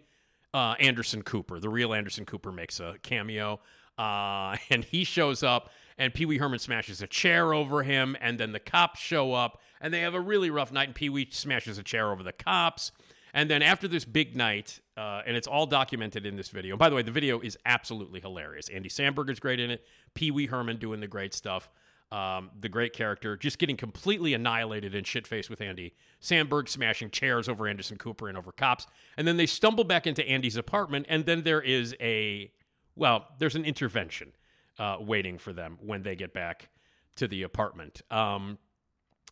uh, 0.54 0.74
Anderson 0.80 1.22
Cooper. 1.22 1.60
The 1.60 1.68
real 1.68 1.94
Anderson 1.94 2.24
Cooper 2.24 2.52
makes 2.52 2.80
a 2.80 2.96
cameo. 3.02 3.60
Uh, 3.98 4.56
and 4.70 4.84
he 4.84 5.04
shows 5.04 5.42
up, 5.42 5.70
and 5.98 6.14
Pee 6.14 6.26
Wee 6.26 6.38
Herman 6.38 6.58
smashes 6.58 7.02
a 7.02 7.06
chair 7.06 7.52
over 7.52 7.82
him, 7.82 8.16
and 8.20 8.38
then 8.38 8.52
the 8.52 8.60
cops 8.60 9.00
show 9.00 9.34
up, 9.34 9.60
and 9.80 9.92
they 9.92 10.00
have 10.00 10.14
a 10.14 10.20
really 10.20 10.50
rough 10.50 10.72
night, 10.72 10.88
and 10.88 10.94
Pee 10.94 11.08
Wee 11.08 11.28
smashes 11.30 11.78
a 11.78 11.82
chair 11.82 12.10
over 12.10 12.22
the 12.22 12.32
cops. 12.32 12.92
And 13.34 13.48
then 13.48 13.62
after 13.62 13.88
this 13.88 14.04
big 14.04 14.36
night, 14.36 14.80
uh, 14.96 15.22
and 15.26 15.36
it's 15.36 15.46
all 15.46 15.66
documented 15.66 16.26
in 16.26 16.36
this 16.36 16.48
video. 16.50 16.74
And 16.74 16.78
by 16.78 16.90
the 16.90 16.96
way, 16.96 17.02
the 17.02 17.10
video 17.10 17.40
is 17.40 17.56
absolutely 17.64 18.20
hilarious. 18.20 18.68
Andy 18.68 18.90
Samberg 18.90 19.30
is 19.30 19.40
great 19.40 19.58
in 19.58 19.70
it. 19.70 19.84
Pee 20.14 20.30
Wee 20.30 20.46
Herman 20.46 20.76
doing 20.76 21.00
the 21.00 21.06
great 21.06 21.32
stuff. 21.32 21.70
Um, 22.10 22.50
the 22.60 22.68
great 22.68 22.92
character, 22.92 23.38
just 23.38 23.58
getting 23.58 23.78
completely 23.78 24.34
annihilated 24.34 24.94
and 24.94 25.06
shit 25.06 25.26
faced 25.26 25.48
with 25.48 25.62
Andy. 25.62 25.94
Samberg 26.20 26.68
smashing 26.68 27.10
chairs 27.10 27.48
over 27.48 27.66
Anderson 27.66 27.96
Cooper 27.96 28.28
and 28.28 28.36
over 28.36 28.52
cops. 28.52 28.86
And 29.16 29.26
then 29.26 29.38
they 29.38 29.46
stumble 29.46 29.84
back 29.84 30.06
into 30.06 30.22
Andy's 30.28 30.58
apartment, 30.58 31.06
and 31.08 31.24
then 31.24 31.42
there 31.42 31.62
is 31.62 31.96
a 32.02 32.52
well, 32.96 33.26
there's 33.38 33.54
an 33.54 33.64
intervention 33.64 34.32
uh, 34.78 34.96
waiting 35.00 35.38
for 35.38 35.52
them 35.52 35.78
when 35.80 36.02
they 36.02 36.16
get 36.16 36.32
back 36.32 36.68
to 37.16 37.28
the 37.28 37.42
apartment. 37.42 38.02
Um, 38.10 38.58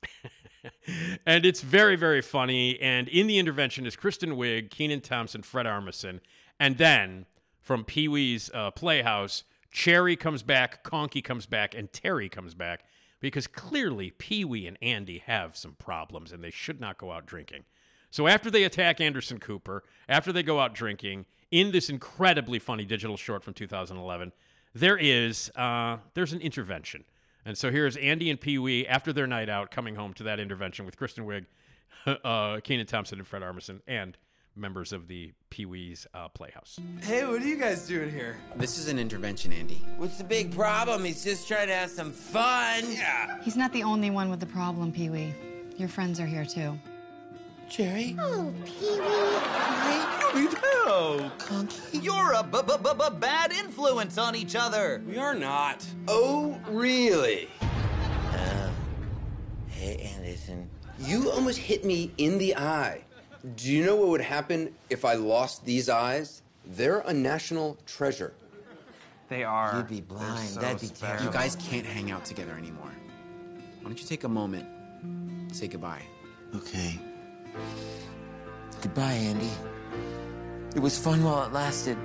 and 1.26 1.44
it's 1.44 1.60
very, 1.60 1.96
very 1.96 2.22
funny. 2.22 2.80
And 2.80 3.08
in 3.08 3.26
the 3.26 3.38
intervention 3.38 3.86
is 3.86 3.96
Kristen 3.96 4.36
Wiig, 4.36 4.70
Kenan 4.70 5.00
Thompson, 5.00 5.42
Fred 5.42 5.66
Armisen. 5.66 6.20
And 6.58 6.78
then 6.78 7.26
from 7.60 7.84
Pee 7.84 8.08
Wee's 8.08 8.50
uh, 8.52 8.70
Playhouse, 8.70 9.44
Chairry 9.70 10.16
comes 10.16 10.42
back, 10.42 10.82
Conky 10.82 11.22
comes 11.22 11.46
back, 11.46 11.74
and 11.74 11.92
Terry 11.92 12.28
comes 12.28 12.54
back 12.54 12.84
because 13.20 13.46
clearly 13.46 14.10
Pee 14.10 14.44
Wee 14.44 14.66
and 14.66 14.78
Andy 14.82 15.18
have 15.18 15.56
some 15.56 15.72
problems 15.72 16.32
and 16.32 16.42
they 16.42 16.50
should 16.50 16.80
not 16.80 16.98
go 16.98 17.12
out 17.12 17.26
drinking. 17.26 17.64
So 18.10 18.26
after 18.26 18.50
they 18.50 18.64
attack 18.64 19.00
Anderson 19.00 19.38
Cooper, 19.38 19.84
after 20.08 20.32
they 20.32 20.42
go 20.42 20.58
out 20.58 20.74
drinking, 20.74 21.26
in 21.50 21.72
this 21.72 21.88
incredibly 21.88 22.58
funny 22.58 22.84
digital 22.84 23.16
short 23.16 23.42
from 23.42 23.54
2011, 23.54 24.32
there 24.74 24.96
is 24.96 25.50
uh, 25.56 25.98
there's 26.14 26.32
an 26.32 26.40
intervention. 26.40 27.04
And 27.44 27.56
so 27.56 27.70
here's 27.70 27.96
Andy 27.96 28.30
and 28.30 28.40
Pee 28.40 28.58
Wee 28.58 28.86
after 28.86 29.12
their 29.12 29.26
night 29.26 29.48
out 29.48 29.70
coming 29.70 29.94
home 29.94 30.12
to 30.14 30.22
that 30.24 30.38
intervention 30.38 30.84
with 30.84 30.96
Kristen 30.96 31.24
Wiig, 31.26 31.46
uh, 32.24 32.60
Kenan 32.60 32.86
Thompson, 32.86 33.18
and 33.18 33.26
Fred 33.26 33.42
Armisen, 33.42 33.80
and 33.86 34.16
members 34.54 34.92
of 34.92 35.08
the 35.08 35.32
Pee 35.48 35.64
Wee's 35.64 36.06
uh, 36.12 36.28
Playhouse. 36.28 36.78
Hey, 37.02 37.24
what 37.24 37.40
are 37.40 37.46
you 37.46 37.56
guys 37.56 37.86
doing 37.86 38.10
here? 38.10 38.36
This 38.56 38.78
is 38.78 38.88
an 38.88 38.98
intervention, 38.98 39.52
Andy. 39.52 39.82
What's 39.96 40.18
the 40.18 40.24
big 40.24 40.54
problem? 40.54 41.04
He's 41.04 41.24
just 41.24 41.48
trying 41.48 41.68
to 41.68 41.74
have 41.74 41.90
some 41.90 42.12
fun. 42.12 42.84
Yeah. 42.92 43.40
He's 43.42 43.56
not 43.56 43.72
the 43.72 43.82
only 43.82 44.10
one 44.10 44.28
with 44.28 44.40
the 44.40 44.46
problem, 44.46 44.92
Pee 44.92 45.08
Wee. 45.08 45.34
Your 45.78 45.88
friends 45.88 46.20
are 46.20 46.26
here 46.26 46.44
too. 46.44 46.78
Jerry? 47.68 48.16
Oh, 48.20 48.52
Pee 48.64 49.00
Wee. 49.00 50.59
No. 50.94 51.30
You're 51.92 52.32
a 52.32 52.42
b- 52.42 52.58
b- 52.66 52.72
b- 52.82 52.90
b- 52.98 53.16
bad 53.20 53.52
influence 53.52 54.18
on 54.18 54.34
each 54.34 54.56
other. 54.56 55.00
We 55.06 55.18
are 55.18 55.34
not. 55.36 55.86
Oh, 56.08 56.58
really? 56.68 57.48
Uh, 57.62 58.70
hey, 59.68 60.10
Anderson. 60.16 60.68
You 60.98 61.30
almost 61.30 61.58
hit 61.58 61.84
me 61.84 62.10
in 62.18 62.38
the 62.38 62.56
eye. 62.56 63.02
Do 63.54 63.70
you 63.72 63.86
know 63.86 63.94
what 63.94 64.08
would 64.08 64.20
happen 64.20 64.74
if 64.90 65.04
I 65.04 65.14
lost 65.14 65.64
these 65.64 65.88
eyes? 65.88 66.42
They're 66.66 66.98
a 67.06 67.12
national 67.14 67.78
treasure. 67.86 68.32
They 69.28 69.44
are. 69.44 69.76
You'd 69.76 69.86
be 69.88 70.00
blind. 70.00 70.48
so 70.48 70.60
That'd 70.60 70.80
be 70.80 70.86
special. 70.88 71.06
terrible. 71.06 71.24
You 71.26 71.30
guys 71.32 71.56
can't 71.56 71.86
hang 71.86 72.10
out 72.10 72.24
together 72.24 72.54
anymore. 72.58 72.90
Why 73.78 73.84
don't 73.84 74.00
you 74.00 74.06
take 74.08 74.24
a 74.24 74.28
moment, 74.28 74.66
say 75.54 75.68
goodbye? 75.68 76.02
Okay. 76.56 76.98
Goodbye, 78.82 79.12
Andy. 79.12 79.50
It 80.74 80.80
was 80.80 80.96
fun 80.96 81.24
while 81.24 81.44
it 81.44 81.52
lasted. 81.52 81.98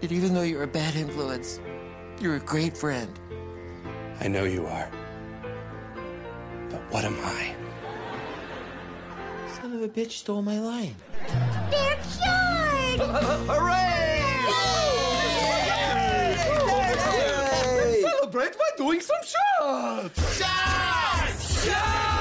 And 0.00 0.10
even 0.10 0.32
though 0.32 0.42
you're 0.42 0.62
a 0.62 0.66
bad 0.66 0.96
influence, 0.96 1.60
you're 2.18 2.36
a 2.36 2.40
great 2.40 2.76
friend. 2.76 3.18
I 4.20 4.28
know 4.28 4.44
you 4.44 4.66
are. 4.66 4.90
But 6.70 6.80
what 6.90 7.04
am 7.04 7.16
I? 7.20 7.54
Son 9.60 9.74
of 9.74 9.82
a 9.82 9.88
bitch 9.88 10.12
stole 10.12 10.40
my 10.40 10.58
line. 10.58 10.94
They're 11.70 11.96
cured! 11.96 13.00
Hooray! 13.48 14.14
Celebrate 18.00 18.52
by 18.58 18.70
doing 18.78 19.00
some 19.00 19.16
shots! 19.22 20.38
Shots! 20.38 21.64
Shots! 21.66 22.13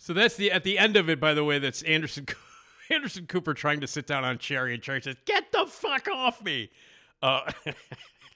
So 0.00 0.14
that's 0.14 0.34
the 0.34 0.50
at 0.50 0.64
the 0.64 0.78
end 0.78 0.96
of 0.96 1.10
it. 1.10 1.20
By 1.20 1.34
the 1.34 1.44
way, 1.44 1.58
that's 1.58 1.82
Anderson 1.82 2.26
Anderson 2.90 3.26
Cooper 3.26 3.52
trying 3.52 3.80
to 3.80 3.86
sit 3.86 4.06
down 4.06 4.24
on 4.24 4.38
Chairry, 4.38 4.72
and 4.72 4.82
Chairry 4.82 5.02
says, 5.02 5.16
"Get 5.26 5.52
the 5.52 5.66
fuck 5.66 6.08
off 6.08 6.42
me." 6.42 6.70
Uh, 7.22 7.52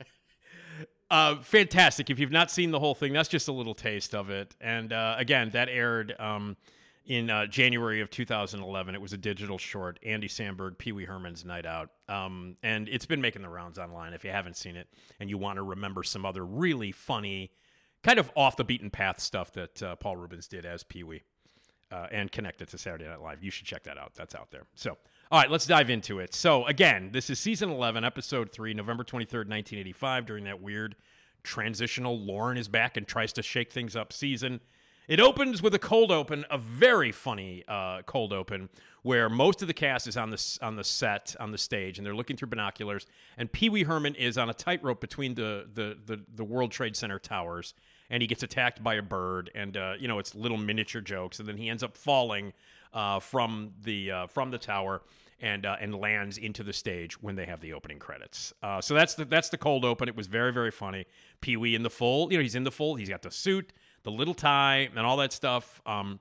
uh, 1.11 1.37
fantastic. 1.37 2.11
If 2.11 2.19
you've 2.19 2.31
not 2.31 2.51
seen 2.51 2.71
the 2.71 2.79
whole 2.79 2.95
thing, 2.95 3.15
that's 3.15 3.31
just 3.31 3.49
a 3.49 3.53
little 3.53 3.75
taste 3.75 4.15
of 4.15 4.29
it. 4.29 4.55
And 4.61 4.93
uh, 4.93 5.17
again, 5.17 5.51
that 5.55 5.71
aired 5.71 6.15
um, 6.21 6.59
in 7.07 7.31
uh, 7.31 7.47
January 7.47 8.03
of 8.03 8.11
2011. 8.11 8.95
It 8.95 9.01
was 9.01 9.15
a 9.15 9.19
digital 9.19 9.57
short. 9.57 9.99
Andy 10.05 10.29
Samberg, 10.29 10.77
Pee 10.77 10.93
Wee 10.93 11.07
Herman's 11.07 11.47
Night 11.47 11.65
Out, 11.65 11.89
um, 12.11 12.59
and 12.63 12.91
it's 12.91 13.07
been 13.07 13.23
making 13.23 13.41
the 13.41 13.49
rounds 13.49 13.79
online. 13.79 14.13
If 14.13 14.23
you 14.23 14.31
haven't 14.33 14.59
seen 14.59 14.77
it 14.77 14.89
and 15.19 15.31
you 15.31 15.39
want 15.39 15.57
to 15.57 15.63
remember 15.63 16.03
some 16.03 16.27
other 16.27 16.45
really 16.45 16.93
funny, 16.93 17.53
kind 18.03 18.19
of 18.19 18.31
off 18.37 18.59
the 18.59 18.65
beaten 18.65 18.91
path 18.91 19.19
stuff 19.19 19.51
that 19.55 19.83
uh, 19.83 19.97
Paul 19.97 20.19
Reubens 20.19 20.47
did 20.47 20.67
as 20.67 20.85
Pee 20.85 21.03
Wee 21.05 21.23
uh, 21.95 22.07
and 22.11 22.33
connected 22.33 22.69
to 22.69 22.79
Saturday 22.79 23.05
Night 23.05 23.23
Live. 23.23 23.43
You 23.43 23.51
should 23.51 23.67
check 23.67 23.85
that 23.85 23.97
out. 23.97 24.15
That's 24.15 24.35
out 24.35 24.51
there. 24.51 24.67
So, 24.75 24.97
all 25.31 25.41
right, 25.41 25.51
let's 25.51 25.67
dive 25.67 25.91
into 25.91 26.19
it. 26.19 26.35
So, 26.35 26.67
again, 26.67 27.11
this 27.13 27.31
is 27.31 27.39
season 27.39 27.71
11, 27.71 28.05
episode 28.05 28.51
3, 28.51 28.75
November 28.75 29.05
23rd, 29.05 29.49
1985, 29.49 30.27
during 30.27 30.45
that 30.45 30.61
weird 30.61 30.97
transitional 31.45 32.19
Lorne 32.19 32.57
is 32.59 32.69
back 32.69 32.97
and 32.97 33.07
tries 33.07 33.33
to 33.35 33.43
shake 33.43 33.71
things 33.71 33.95
up 33.95 34.13
season. 34.13 34.61
It 35.07 35.21
opens 35.21 35.63
with 35.63 35.75
a 35.75 35.79
cold 35.79 36.11
open, 36.11 36.47
a 36.51 36.57
very 36.59 37.13
funny 37.13 37.63
uh, 37.69 38.03
cold 38.07 38.33
open, 38.33 38.71
where 39.03 39.29
most 39.29 39.61
of 39.61 39.69
the 39.69 39.75
cast 39.75 40.09
is 40.09 40.17
on 40.17 40.31
the 40.31 40.59
on 40.63 40.77
the 40.77 40.85
set 40.85 41.37
on 41.39 41.53
the 41.53 41.59
stage, 41.59 41.99
and 41.99 42.07
they're 42.07 42.15
looking 42.15 42.39
through 42.39 42.49
binoculars. 42.49 43.07
And 43.37 43.53
Pee 43.53 43.69
Wee 43.69 43.83
Herman 43.83 44.15
is 44.15 44.39
on 44.39 44.49
a 44.49 44.55
tightrope 44.55 45.03
between 45.03 45.35
the, 45.35 45.69
the 45.73 45.99
the 46.07 46.23
the 46.35 46.45
World 46.45 46.71
Trade 46.71 46.97
Center 46.97 47.19
towers, 47.19 47.75
and 48.11 48.23
he 48.23 48.27
gets 48.27 48.43
attacked 48.43 48.83
by 48.83 48.95
a 48.95 49.03
bird, 49.03 49.51
and 49.55 49.77
uh, 49.77 49.95
you 49.99 50.09
know 50.09 50.19
it's 50.19 50.35
little 50.35 50.59
miniature 50.59 51.01
jokes, 51.01 51.39
and 51.39 51.49
then 51.49 51.57
he 51.57 51.69
ends 51.69 51.83
up 51.83 51.97
falling 51.97 52.53
uh, 52.93 53.21
from 53.21 53.73
the 53.83 54.11
uh, 54.11 54.27
from 54.27 54.51
the 54.51 54.59
tower. 54.59 55.03
And, 55.41 55.67
uh, 55.67 55.77
and 55.79 55.95
lands 55.95 56.39
into 56.39 56.63
the 56.63 56.73
stage 56.73 57.21
when 57.21 57.35
they 57.35 57.45
have 57.45 57.61
the 57.61 57.75
opening 57.75 57.99
credits. 57.99 58.55
Uh, 58.63 58.81
so 58.81 58.95
that's 58.95 59.15
the 59.15 59.27
that's 59.27 59.51
the 59.51 59.59
cold 59.59 59.85
open. 59.85 60.09
It 60.09 60.17
was 60.17 60.27
very 60.27 60.53
very 60.53 60.71
funny. 60.71 61.05
Pee 61.43 61.57
Wee 61.57 61.75
in 61.75 61.83
the 61.83 61.91
full, 61.91 62.33
you 62.33 62.39
know, 62.39 62.43
he's 62.43 62.55
in 62.55 62.65
the 62.65 62.71
full. 62.71 62.95
He's 62.95 63.11
got 63.11 63.21
the 63.21 63.33
suit, 63.33 63.73
the 64.05 64.13
little 64.13 64.33
tie, 64.33 64.89
and 64.97 65.01
all 65.01 65.19
that 65.19 65.33
stuff. 65.35 65.83
Um, 65.85 66.21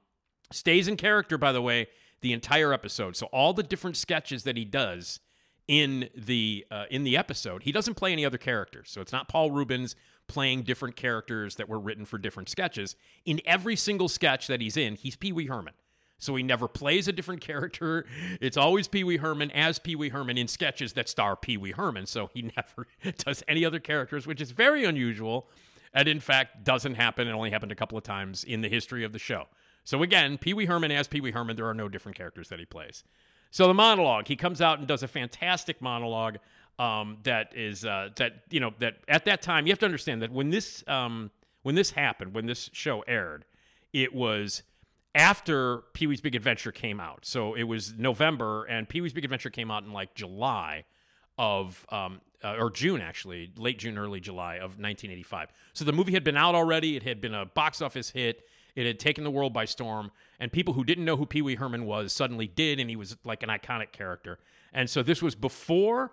stays 0.51 0.87
in 0.87 0.97
character, 0.97 1.37
by 1.37 1.51
the 1.53 1.61
way, 1.61 1.87
the 2.21 2.33
entire 2.33 2.73
episode. 2.73 3.15
So 3.15 3.27
all 3.27 3.53
the 3.53 3.63
different 3.63 3.95
sketches 3.95 4.43
that 4.43 4.57
he 4.57 4.65
does 4.65 5.19
in 5.67 6.09
the 6.15 6.65
uh, 6.69 6.85
in 6.89 7.03
the 7.03 7.15
episode, 7.17 7.63
he 7.63 7.71
doesn't 7.71 7.95
play 7.95 8.11
any 8.11 8.25
other 8.25 8.37
characters. 8.37 8.89
So 8.89 9.01
it's 9.01 9.11
not 9.11 9.27
Paul 9.27 9.51
Reubens 9.51 9.95
playing 10.27 10.63
different 10.63 10.95
characters 10.95 11.55
that 11.55 11.67
were 11.67 11.79
written 11.79 12.05
for 12.05 12.17
different 12.17 12.49
sketches. 12.49 12.95
In 13.25 13.41
every 13.45 13.75
single 13.75 14.09
sketch 14.09 14.47
that 14.47 14.61
he's 14.61 14.77
in, 14.77 14.95
he's 14.95 15.15
Pee 15.15 15.31
Wee 15.31 15.47
Herman. 15.47 15.73
So 16.17 16.35
he 16.35 16.43
never 16.43 16.67
plays 16.67 17.07
a 17.07 17.11
different 17.11 17.41
character. 17.49 18.05
It's 18.39 18.57
always 18.57 18.87
Pee 18.87 19.03
Wee 19.03 19.17
Herman 19.17 19.51
as 19.51 19.79
Pee 19.79 19.95
Wee 19.95 20.09
Herman 20.09 20.37
in 20.37 20.47
sketches 20.47 20.93
that 20.93 21.09
star 21.09 21.35
Pee 21.35 21.57
Wee 21.57 21.71
Herman. 21.71 22.05
So 22.05 22.29
he 22.33 22.41
never 22.57 22.87
does 23.17 23.43
any 23.47 23.65
other 23.65 23.79
characters, 23.79 24.25
which 24.25 24.41
is 24.41 24.51
very 24.51 24.85
unusual. 24.85 25.49
And 25.93 26.07
in 26.07 26.19
fact, 26.19 26.63
doesn't 26.63 26.95
happen. 26.95 27.27
It 27.27 27.33
only 27.33 27.51
happened 27.51 27.71
a 27.71 27.75
couple 27.75 27.97
of 27.97 28.03
times 28.03 28.43
in 28.43 28.61
the 28.61 28.69
history 28.69 29.03
of 29.03 29.13
the 29.13 29.19
show. 29.19 29.45
So 29.83 30.01
again, 30.01 30.37
Pee 30.37 30.53
Wee 30.53 30.65
Herman 30.65 30.91
as 30.91 31.07
Pee 31.07 31.21
Wee 31.21 31.31
Herman, 31.31 31.55
there 31.55 31.67
are 31.67 31.73
no 31.73 31.89
different 31.89 32.17
characters 32.17 32.47
that 32.49 32.57
he 32.57 32.65
plays. 32.65 33.03
So 33.53 33.67
the 33.67 33.73
monologue, 33.75 34.27
he 34.27 34.35
comes 34.35 34.61
out 34.61 34.79
and 34.79 34.87
does 34.87 35.03
a 35.03 35.07
fantastic 35.07 35.79
monologue 35.79 36.37
um, 36.79 37.17
that 37.21 37.55
is 37.55 37.85
uh, 37.85 38.09
that 38.15 38.41
you 38.49 38.59
know 38.59 38.73
that 38.79 38.95
at 39.07 39.25
that 39.25 39.43
time 39.43 39.67
you 39.67 39.71
have 39.71 39.77
to 39.79 39.85
understand 39.85 40.23
that 40.23 40.31
when 40.31 40.49
this 40.49 40.83
um, 40.87 41.29
when 41.61 41.75
this 41.75 41.91
happened, 41.91 42.33
when 42.33 42.47
this 42.47 42.71
show 42.73 43.01
aired, 43.01 43.45
it 43.93 44.11
was 44.11 44.63
after 45.13 45.83
Pee 45.93 46.07
Wee's 46.07 46.19
Big 46.19 46.33
Adventure 46.33 46.71
came 46.71 46.99
out. 46.99 47.27
So 47.27 47.53
it 47.53 47.65
was 47.65 47.93
November, 47.95 48.63
and 48.63 48.89
Pee 48.89 49.01
Wee's 49.01 49.13
Big 49.13 49.23
Adventure 49.23 49.51
came 49.51 49.69
out 49.69 49.83
in 49.83 49.93
like 49.93 50.15
July 50.15 50.85
of, 51.37 51.85
um, 51.89 52.21
uh, 52.43 52.55
or 52.57 52.71
June 52.71 53.01
actually, 53.01 53.51
late 53.55 53.77
June, 53.77 53.99
early 53.99 54.19
July 54.19 54.55
of 54.55 54.79
1985. 54.79 55.49
So 55.73 55.85
the 55.85 55.93
movie 55.93 56.13
had 56.13 56.23
been 56.23 56.37
out 56.37 56.55
already. 56.55 56.95
It 56.95 57.03
had 57.03 57.21
been 57.21 57.35
a 57.35 57.45
box 57.45 57.83
office 57.83 58.09
hit. 58.09 58.47
It 58.75 58.87
had 58.87 58.99
taken 58.99 59.23
the 59.23 59.31
world 59.31 59.53
by 59.53 59.65
storm, 59.65 60.11
and 60.43 60.51
people 60.51 60.73
who 60.73 60.83
didn't 60.83 61.05
know 61.05 61.15
who 61.15 61.25
Pee 61.25 61.41
Wee 61.41 61.55
Herman 61.55 61.85
was 61.85 62.11
suddenly 62.11 62.47
did, 62.47 62.77
and 62.77 62.89
he 62.89 62.97
was 62.97 63.15
like 63.23 63.43
an 63.43 63.49
iconic 63.49 63.93
character. 63.93 64.39
And 64.73 64.89
so 64.89 65.01
this 65.01 65.21
was 65.21 65.35
before 65.35 66.11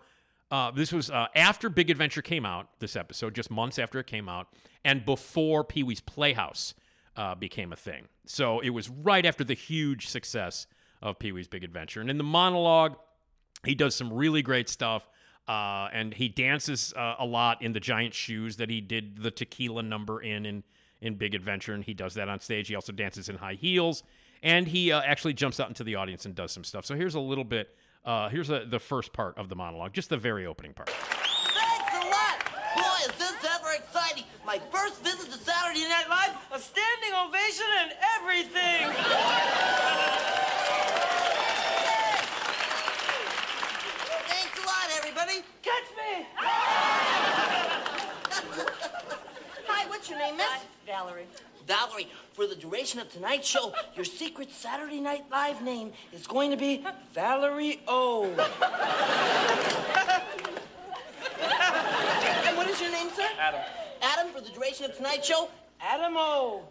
uh, 0.53 0.71
this 0.71 0.93
was 0.93 1.11
uh, 1.11 1.27
after 1.35 1.69
Big 1.69 1.91
Adventure 1.91 2.23
came 2.23 2.47
out, 2.47 2.69
this 2.79 2.95
episode, 2.95 3.35
just 3.35 3.51
months 3.51 3.77
after 3.77 3.99
it 3.99 4.07
came 4.07 4.29
out, 4.29 4.47
and 4.85 5.05
before 5.05 5.65
Pee 5.65 5.83
Wee's 5.83 6.01
Playhouse 6.01 6.75
uh, 7.17 7.35
became 7.35 7.73
a 7.73 7.77
thing. 7.77 8.07
So 8.25 8.61
it 8.61 8.71
was 8.71 8.89
right 8.89 9.27
after 9.27 9.43
the 9.43 9.55
huge 9.55 10.07
success 10.07 10.69
of 11.03 11.19
Pee 11.19 11.33
Wee's 11.33 11.49
Big 11.49 11.65
Adventure. 11.65 12.01
And 12.01 12.09
in 12.09 12.17
the 12.17 12.25
monologue, 12.25 12.99
he 13.65 13.75
does 13.75 13.97
some 13.97 14.13
really 14.13 14.43
great 14.43 14.69
stuff. 14.69 15.09
Uh, 15.49 15.89
and 15.93 16.15
he 16.15 16.29
dances 16.29 16.95
uh, 16.97 17.17
a 17.19 17.27
lot 17.27 17.63
in 17.63 17.73
the 17.73 17.81
giant 17.81 18.15
shoes 18.15 18.59
that 18.59 18.71
he 18.71 18.81
did 18.81 19.23
the 19.23 19.33
tequila 19.33 19.83
number 19.83 20.21
in, 20.21 20.47
in 20.47 20.63
in 21.01 21.15
Big 21.15 21.35
Adventure, 21.35 21.75
and 21.75 21.85
he 21.85 21.95
does 21.95 22.15
that 22.15 22.29
on 22.29 22.41
stage. 22.41 22.69
He 22.69 22.75
also 22.75 22.93
dances 22.93 23.29
in 23.29 23.37
high 23.37 23.55
heels, 23.55 24.03
and 24.43 24.67
he 24.69 24.93
uh, 24.93 25.01
actually 25.01 25.35
jumps 25.35 25.61
out 25.61 25.69
into 25.69 25.85
the 25.85 25.95
audience 25.97 26.25
and 26.27 26.35
does 26.35 26.53
some 26.53 26.65
stuff. 26.65 26.85
So 26.85 26.95
here's 26.95 27.15
a 27.15 27.21
little 27.21 27.45
bit. 27.45 27.75
Uh, 28.05 28.29
here's 28.29 28.51
a, 28.51 28.65
the 28.65 28.79
first 28.79 29.13
part 29.13 29.37
of 29.37 29.49
the 29.49 29.57
monologue, 29.57 29.93
just 29.93 30.09
the 30.09 30.17
very 30.17 30.47
opening 30.47 30.73
part. 30.73 30.89
Thanks 30.91 31.95
a 31.95 32.09
lot! 32.09 32.39
Boy, 32.75 33.11
is 33.11 33.19
this 33.19 33.45
ever 33.45 33.73
exciting! 33.75 34.25
My 34.47 34.59
first 34.73 35.03
visit 35.05 35.31
to 35.31 35.39
Saturday 35.39 35.87
Night 35.89 36.09
Live, 36.09 36.35
a 36.53 36.59
standing 36.59 37.13
ovation 37.13 37.67
and 37.81 37.93
everything! 38.17 38.89
Thanks 44.29 44.59
a 44.59 44.67
lot, 44.67 44.89
everybody! 44.97 45.45
Catch 45.63 45.91
me! 45.97 46.27
Hi, 49.69 49.87
what's 49.89 50.09
your 50.09 50.19
name, 50.19 50.39
miss? 50.39 50.80
Valerie. 50.91 51.27
Valerie, 51.69 52.09
for 52.33 52.49
the 52.49 52.57
duration 52.57 52.99
of 52.99 53.09
tonight's 53.13 53.47
show, 53.47 53.73
your 53.95 54.05
secret 54.05 54.51
Saturday 54.51 54.99
Night 55.01 55.23
Live 55.31 55.63
name 55.63 55.93
is 56.13 56.27
going 56.27 56.51
to 56.51 56.57
be 56.57 56.85
Valerie 57.15 57.81
O. 57.87 58.25
and 62.45 62.57
what 62.57 62.69
is 62.69 62.81
your 62.81 62.91
name, 62.91 63.09
sir? 63.15 63.29
Adam. 63.39 63.61
Adam, 64.03 64.33
for 64.33 64.41
the 64.41 64.49
duration 64.49 64.85
of 64.85 64.97
tonight's 64.97 65.29
show, 65.29 65.49
Adam 65.81 66.15
O. 66.17 66.65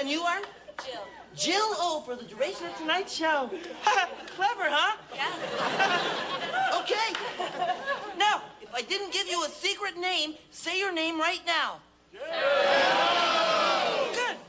and 0.00 0.10
you 0.10 0.22
are? 0.22 0.40
Jill. 0.84 1.02
Jill 1.36 1.68
O 1.78 2.02
for 2.04 2.16
the 2.16 2.24
duration 2.24 2.66
of 2.66 2.76
tonight's 2.78 3.14
show. 3.14 3.48
Clever, 4.34 4.66
huh? 4.68 4.96
Yeah. 5.14 6.80
okay. 6.80 7.14
Now, 8.74 8.80
if 8.80 8.86
If 8.86 8.86
I 8.86 8.88
didn't 8.88 9.12
give 9.12 9.28
you 9.28 9.44
a 9.44 9.48
secret 9.48 9.96
name, 9.96 10.34
say 10.50 10.80
your 10.80 10.92
name 10.92 11.20
right 11.20 11.40
now. 11.46 11.76
Good. 12.12 12.20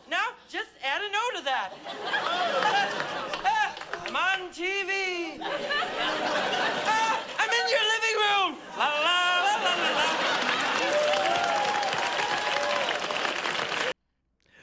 Now, 0.10 0.26
just 0.50 0.70
add 0.84 1.02
a 1.02 1.12
no 1.12 1.20
to 1.38 1.44
that. 1.46 1.72
I'm 4.08 4.16
on 4.16 4.50
TV. 4.52 5.38
Ah, 5.42 7.24
I'm 7.40 7.50
in 7.50 7.70
your 7.70 7.84
living 7.94 8.16
room. 8.18 8.58
La 8.78 8.86
la 8.86 9.44
la 9.44 9.56
la 9.64 9.76
la 9.76 9.90
la. 9.92 10.06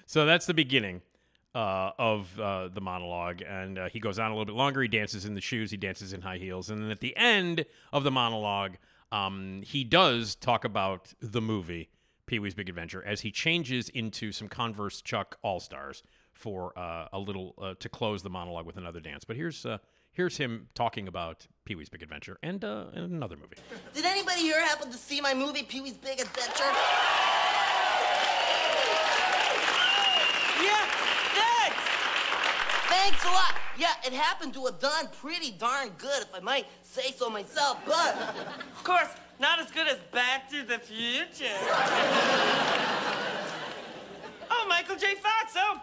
So 0.07 0.27
that's 0.27 0.47
the 0.47 0.55
beginning 0.55 1.03
uh, 1.55 1.93
of 1.99 2.39
uh, 2.41 2.69
the 2.69 2.81
monologue, 2.81 3.43
and 3.43 3.79
uh, 3.79 3.89
he 3.89 4.01
goes 4.01 4.19
on 4.19 4.31
a 4.31 4.35
little 4.35 4.45
bit 4.45 4.55
longer. 4.55 4.83
He 4.83 4.89
dances 4.89 5.25
in 5.25 5.35
the 5.35 5.41
shoes, 5.41 5.71
he 5.71 5.77
dances 5.77 6.13
in 6.13 6.23
high 6.23 6.39
heels, 6.39 6.71
and 6.71 6.83
then 6.83 6.91
at 6.91 7.01
the 7.01 7.17
end 7.17 7.65
of 7.93 8.05
the 8.05 8.11
monologue, 8.11 8.77
um, 9.13 9.63
he 9.65 9.85
does 9.85 10.35
talk 10.35 10.65
about 10.65 11.15
the 11.21 11.41
movie 11.41 11.91
Pee 12.27 12.39
Wee's 12.39 12.55
Big 12.55 12.69
Adventure 12.69 13.05
as 13.05 13.21
he 13.21 13.31
changes 13.31 13.89
into 13.91 14.33
some 14.33 14.49
Converse 14.49 15.03
Chuck 15.03 15.37
All 15.43 15.61
Stars 15.61 16.03
for 16.33 16.77
uh, 16.79 17.09
a 17.13 17.19
little 17.19 17.55
uh, 17.61 17.75
to 17.79 17.89
close 17.89 18.23
the 18.23 18.31
monologue 18.31 18.65
with 18.65 18.77
another 18.77 19.01
dance. 19.01 19.25
But 19.25 19.37
here's 19.37 19.67
uh, 19.67 19.79
here's 20.13 20.39
him 20.39 20.69
talking 20.75 21.07
about 21.09 21.47
Pee 21.65 21.75
Wee's 21.75 21.91
Big 21.91 22.03
Adventure 22.03 22.39
and, 22.43 22.65
uh, 22.65 22.87
and 22.95 23.13
another 23.13 23.37
movie. 23.37 23.57
Did 23.93 24.05
anybody 24.05 24.41
here 24.41 24.61
happen 24.61 24.91
to 24.91 24.97
see 24.97 25.21
my 25.21 25.35
movie 25.35 25.63
Pee 25.63 25.81
Wee's 25.83 25.93
Big 25.95 26.21
Adventure? 26.21 26.73
Yeah, 30.63 30.87
thanks. 31.35 31.83
Thanks 32.89 33.25
a 33.25 33.29
lot. 33.29 33.57
Yeah, 33.77 33.93
it 34.07 34.13
happened 34.13 34.55
to 34.55 34.65
have 34.67 34.79
done 34.81 35.09
pretty 35.21 35.51
darn 35.51 35.91
good, 35.99 36.23
if 36.23 36.35
I 36.35 36.41
might 36.41 36.67
say 36.83 37.13
so 37.13 37.29
myself, 37.29 37.79
but. 37.87 38.17
Of 38.83 38.89
course, 38.89 39.11
not 39.39 39.61
as 39.61 39.71
good 39.71 39.87
as 39.87 39.99
Back 40.11 40.51
to 40.51 40.65
the 40.65 40.77
Future. 40.81 41.55
oh, 44.51 44.67
Michael 44.69 44.97
J. 44.97 45.15
Fox. 45.15 45.55
Oh. 45.57 45.81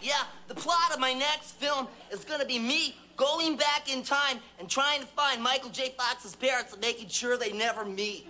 Yeah, 0.00 0.22
the 0.48 0.54
plot 0.54 0.94
of 0.94 0.98
my 0.98 1.12
next 1.12 1.56
film 1.56 1.88
is 2.10 2.24
gonna 2.24 2.46
be 2.46 2.58
me 2.58 2.96
going 3.18 3.58
back 3.58 3.92
in 3.92 4.02
time 4.02 4.38
and 4.58 4.66
trying 4.66 5.00
to 5.00 5.06
find 5.08 5.42
Michael 5.42 5.68
J. 5.68 5.92
Fox's 5.94 6.34
parents 6.34 6.72
and 6.72 6.80
making 6.80 7.08
sure 7.08 7.36
they 7.36 7.52
never 7.52 7.84
meet. 7.84 8.26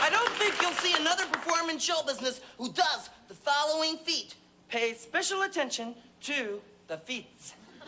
I 0.00 0.08
don't 0.10 0.32
think 0.38 0.54
you'll 0.62 0.72
see 0.72 0.94
another 0.98 1.26
performer 1.26 1.72
in 1.72 1.78
show 1.78 2.02
business 2.06 2.40
who 2.56 2.72
does 2.72 3.10
the 3.28 3.34
following 3.34 3.98
feat. 3.98 4.36
Pay 4.70 4.94
special 4.94 5.42
attention 5.42 5.94
to 6.22 6.62
the 6.86 6.96
feats. 6.96 7.52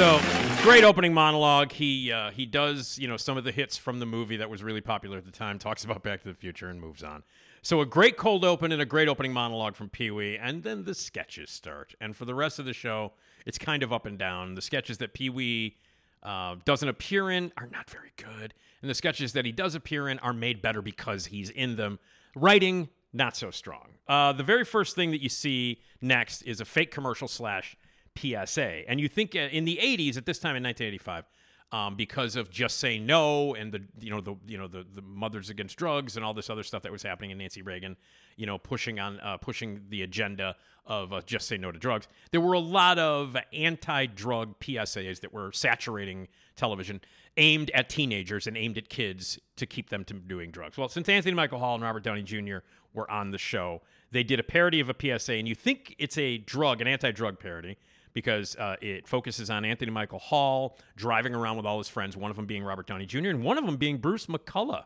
So 0.00 0.18
great 0.62 0.82
opening 0.82 1.12
monologue. 1.12 1.72
He 1.72 2.10
uh, 2.10 2.30
he 2.30 2.46
does 2.46 2.98
you 2.98 3.06
know 3.06 3.18
some 3.18 3.36
of 3.36 3.44
the 3.44 3.52
hits 3.52 3.76
from 3.76 3.98
the 3.98 4.06
movie 4.06 4.38
that 4.38 4.48
was 4.48 4.62
really 4.62 4.80
popular 4.80 5.18
at 5.18 5.26
the 5.26 5.30
time. 5.30 5.58
Talks 5.58 5.84
about 5.84 6.02
Back 6.02 6.22
to 6.22 6.28
the 6.28 6.34
Future 6.34 6.70
and 6.70 6.80
moves 6.80 7.02
on. 7.02 7.22
So 7.60 7.82
a 7.82 7.84
great 7.84 8.16
cold 8.16 8.42
open 8.42 8.72
and 8.72 8.80
a 8.80 8.86
great 8.86 9.08
opening 9.08 9.34
monologue 9.34 9.76
from 9.76 9.90
Pee 9.90 10.10
Wee, 10.10 10.38
and 10.38 10.62
then 10.62 10.84
the 10.84 10.94
sketches 10.94 11.50
start. 11.50 11.94
And 12.00 12.16
for 12.16 12.24
the 12.24 12.34
rest 12.34 12.58
of 12.58 12.64
the 12.64 12.72
show, 12.72 13.12
it's 13.44 13.58
kind 13.58 13.82
of 13.82 13.92
up 13.92 14.06
and 14.06 14.18
down. 14.18 14.54
The 14.54 14.62
sketches 14.62 14.96
that 14.96 15.12
Pee 15.12 15.28
Wee 15.28 15.76
uh, 16.22 16.56
doesn't 16.64 16.88
appear 16.88 17.30
in 17.30 17.52
are 17.58 17.68
not 17.70 17.90
very 17.90 18.12
good, 18.16 18.54
and 18.80 18.88
the 18.88 18.94
sketches 18.94 19.34
that 19.34 19.44
he 19.44 19.52
does 19.52 19.74
appear 19.74 20.08
in 20.08 20.18
are 20.20 20.32
made 20.32 20.62
better 20.62 20.80
because 20.80 21.26
he's 21.26 21.50
in 21.50 21.76
them. 21.76 21.98
Writing 22.34 22.88
not 23.12 23.36
so 23.36 23.50
strong. 23.50 23.88
Uh, 24.08 24.32
the 24.32 24.44
very 24.44 24.64
first 24.64 24.96
thing 24.96 25.10
that 25.10 25.22
you 25.22 25.28
see 25.28 25.82
next 26.00 26.40
is 26.42 26.58
a 26.58 26.64
fake 26.64 26.90
commercial 26.90 27.28
slash 27.28 27.76
PSA, 28.16 28.88
and 28.88 29.00
you 29.00 29.08
think 29.08 29.34
uh, 29.34 29.40
in 29.40 29.64
the 29.64 29.78
'80s 29.82 30.16
at 30.16 30.26
this 30.26 30.38
time 30.38 30.56
in 30.56 30.62
1985. 30.62 31.24
Um, 31.72 31.94
because 31.94 32.34
of 32.34 32.50
just 32.50 32.78
say 32.78 32.98
no 32.98 33.54
and 33.54 33.70
the 33.70 33.80
you 34.00 34.10
know 34.10 34.20
the 34.20 34.34
you 34.44 34.58
know 34.58 34.66
the, 34.66 34.84
the 34.92 35.02
mothers 35.02 35.50
against 35.50 35.76
drugs 35.76 36.16
and 36.16 36.24
all 36.24 36.34
this 36.34 36.50
other 36.50 36.64
stuff 36.64 36.82
that 36.82 36.90
was 36.90 37.04
happening 37.04 37.30
in 37.30 37.38
Nancy 37.38 37.62
Reagan, 37.62 37.96
you 38.34 38.44
know 38.44 38.58
pushing 38.58 38.98
on 38.98 39.20
uh, 39.20 39.36
pushing 39.36 39.82
the 39.88 40.02
agenda 40.02 40.56
of 40.84 41.12
uh, 41.12 41.20
just 41.24 41.46
say 41.46 41.56
no 41.56 41.70
to 41.70 41.78
drugs. 41.78 42.08
There 42.32 42.40
were 42.40 42.54
a 42.54 42.58
lot 42.58 42.98
of 42.98 43.36
anti-drug 43.52 44.58
PSAs 44.58 45.20
that 45.20 45.32
were 45.32 45.52
saturating 45.52 46.26
television, 46.56 47.00
aimed 47.36 47.70
at 47.70 47.88
teenagers 47.88 48.48
and 48.48 48.56
aimed 48.56 48.76
at 48.76 48.88
kids 48.88 49.38
to 49.54 49.64
keep 49.64 49.90
them 49.90 50.04
from 50.04 50.22
doing 50.22 50.50
drugs. 50.50 50.76
Well, 50.76 50.88
since 50.88 51.08
Anthony 51.08 51.34
Michael 51.34 51.60
Hall 51.60 51.76
and 51.76 51.84
Robert 51.84 52.02
Downey 52.02 52.22
Jr. 52.22 52.58
were 52.92 53.08
on 53.08 53.30
the 53.30 53.38
show, 53.38 53.82
they 54.10 54.24
did 54.24 54.40
a 54.40 54.42
parody 54.42 54.80
of 54.80 54.88
a 54.88 54.94
PSA, 54.98 55.34
and 55.34 55.46
you 55.46 55.54
think 55.54 55.94
it's 55.98 56.18
a 56.18 56.38
drug, 56.38 56.80
an 56.80 56.88
anti-drug 56.88 57.38
parody 57.38 57.76
because 58.12 58.56
uh, 58.56 58.76
it 58.80 59.06
focuses 59.06 59.50
on 59.50 59.64
Anthony 59.64 59.90
Michael 59.90 60.18
Hall 60.18 60.76
driving 60.96 61.34
around 61.34 61.56
with 61.56 61.66
all 61.66 61.78
his 61.78 61.88
friends, 61.88 62.16
one 62.16 62.30
of 62.30 62.36
them 62.36 62.46
being 62.46 62.64
Robert 62.64 62.86
Downey 62.86 63.06
Jr., 63.06 63.28
and 63.28 63.42
one 63.42 63.58
of 63.58 63.64
them 63.64 63.76
being 63.76 63.98
Bruce 63.98 64.26
McCulloch. 64.26 64.84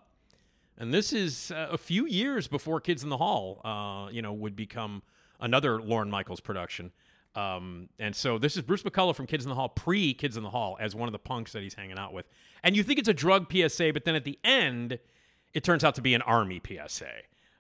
And 0.77 0.93
this 0.93 1.13
is 1.13 1.51
uh, 1.51 1.69
a 1.71 1.79
few 1.79 2.07
years 2.07 2.49
before 2.49 2.81
Kids 2.81 3.03
in 3.03 3.09
the 3.09 3.17
Hall, 3.17 3.61
uh, 3.65 4.11
you 4.11 4.23
know, 4.23 4.33
would 4.33 4.57
become 4.57 5.03
another 5.41 5.81
Lorne 5.81 6.11
Michaels 6.11 6.41
production. 6.41 6.93
Um, 7.37 7.89
and 7.99 8.15
so 8.15 8.39
this 8.39 8.57
is 8.57 8.63
Bruce 8.63 8.83
McCulloch 8.83 9.17
from 9.17 9.27
Kids 9.27 9.45
in 9.45 9.49
the 9.49 9.55
Hall, 9.55 9.69
pre 9.69 10.15
Kids 10.15 10.37
in 10.37 10.43
the 10.43 10.51
Hall, 10.51 10.77
as 10.81 10.95
one 10.95 11.09
of 11.09 11.13
the 11.13 11.19
punks 11.19 11.53
that 11.53 11.63
he's 11.63 11.75
hanging 11.75 11.99
out 11.99 12.13
with. 12.13 12.27
And 12.63 12.77
you 12.77 12.83
think 12.83 12.99
it's 12.99 13.09
a 13.09 13.15
drug 13.15 13.53
PSA, 13.53 13.93
but 13.93 14.05
then 14.05 14.15
at 14.15 14.25
the 14.25 14.39
end, 14.45 14.99
it 15.53 15.65
turns 15.65 15.85
out 15.85 15.95
to 15.97 16.03
be 16.03 16.15
an 16.15 16.23
army 16.23 16.61
PSA. 16.65 17.11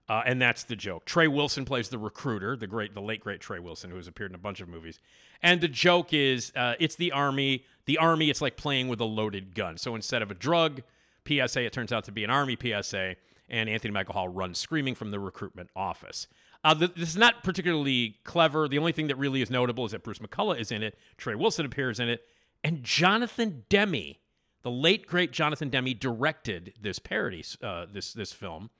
Uh, 0.08 0.22
and 0.26 0.40
that's 0.40 0.64
the 0.64 0.76
joke. 0.76 1.06
Trey 1.06 1.28
Wilson 1.28 1.64
plays 1.64 1.88
the 1.88 1.98
recruiter, 1.98 2.56
the 2.56 2.66
great, 2.66 2.94
the 2.94 3.00
late 3.00 3.20
great 3.20 3.40
Trey 3.40 3.58
Wilson, 3.58 3.90
who 3.90 3.96
has 3.96 4.06
appeared 4.06 4.30
in 4.30 4.34
a 4.34 4.38
bunch 4.38 4.60
of 4.60 4.68
movies. 4.68 4.98
And 5.42 5.60
the 5.60 5.68
joke 5.68 6.12
is, 6.12 6.52
uh, 6.54 6.74
it's 6.78 6.94
the 6.94 7.10
army. 7.12 7.64
The 7.86 7.98
army, 7.98 8.28
it's 8.28 8.42
like 8.42 8.56
playing 8.56 8.88
with 8.88 9.00
a 9.00 9.06
loaded 9.06 9.54
gun. 9.54 9.78
So 9.78 9.94
instead 9.94 10.20
of 10.20 10.30
a 10.30 10.34
drug 10.34 10.82
PSA, 11.26 11.64
it 11.64 11.72
turns 11.72 11.92
out 11.92 12.04
to 12.04 12.12
be 12.12 12.22
an 12.22 12.30
army 12.30 12.56
PSA. 12.60 13.16
And 13.48 13.68
Anthony 13.68 13.92
Michael 13.92 14.14
Hall 14.14 14.28
runs 14.28 14.58
screaming 14.58 14.94
from 14.94 15.10
the 15.10 15.20
recruitment 15.20 15.70
office. 15.74 16.26
Uh, 16.64 16.74
th- 16.74 16.94
this 16.96 17.10
is 17.10 17.16
not 17.16 17.42
particularly 17.44 18.16
clever. 18.24 18.68
The 18.68 18.78
only 18.78 18.92
thing 18.92 19.08
that 19.08 19.16
really 19.16 19.42
is 19.42 19.50
notable 19.50 19.84
is 19.84 19.92
that 19.92 20.02
Bruce 20.02 20.18
McCulloch 20.18 20.58
is 20.58 20.72
in 20.72 20.82
it. 20.82 20.98
Trey 21.18 21.34
Wilson 21.34 21.66
appears 21.66 22.00
in 22.00 22.08
it, 22.08 22.24
and 22.64 22.82
Jonathan 22.82 23.64
Demme, 23.68 24.14
the 24.62 24.70
late 24.70 25.06
great 25.06 25.30
Jonathan 25.30 25.68
Demme, 25.68 25.92
directed 25.98 26.72
this 26.80 26.98
parody, 26.98 27.44
uh, 27.62 27.84
this 27.92 28.14
this 28.14 28.32
film. 28.32 28.70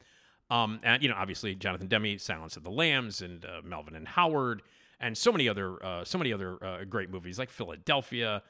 Um, 0.50 0.80
and 0.83 1.02
you 1.02 1.09
know, 1.09 1.16
obviously, 1.16 1.54
Jonathan 1.54 1.88
Demme, 1.88 2.18
Silence 2.18 2.57
of 2.57 2.64
the 2.64 2.70
Lambs, 2.70 3.20
and 3.20 3.44
uh, 3.44 3.62
Melvin 3.64 3.94
and 3.94 4.07
Howard, 4.09 4.62
and 5.00 5.16
so 5.16 5.33
many 5.33 5.48
other, 5.48 5.85
uh, 5.85 6.04
so 6.04 6.18
many 6.18 6.33
other 6.33 6.62
uh, 6.64 6.85
great 6.85 7.11
movies 7.11 7.38
like 7.38 7.50
Philadelphia. 7.50 8.42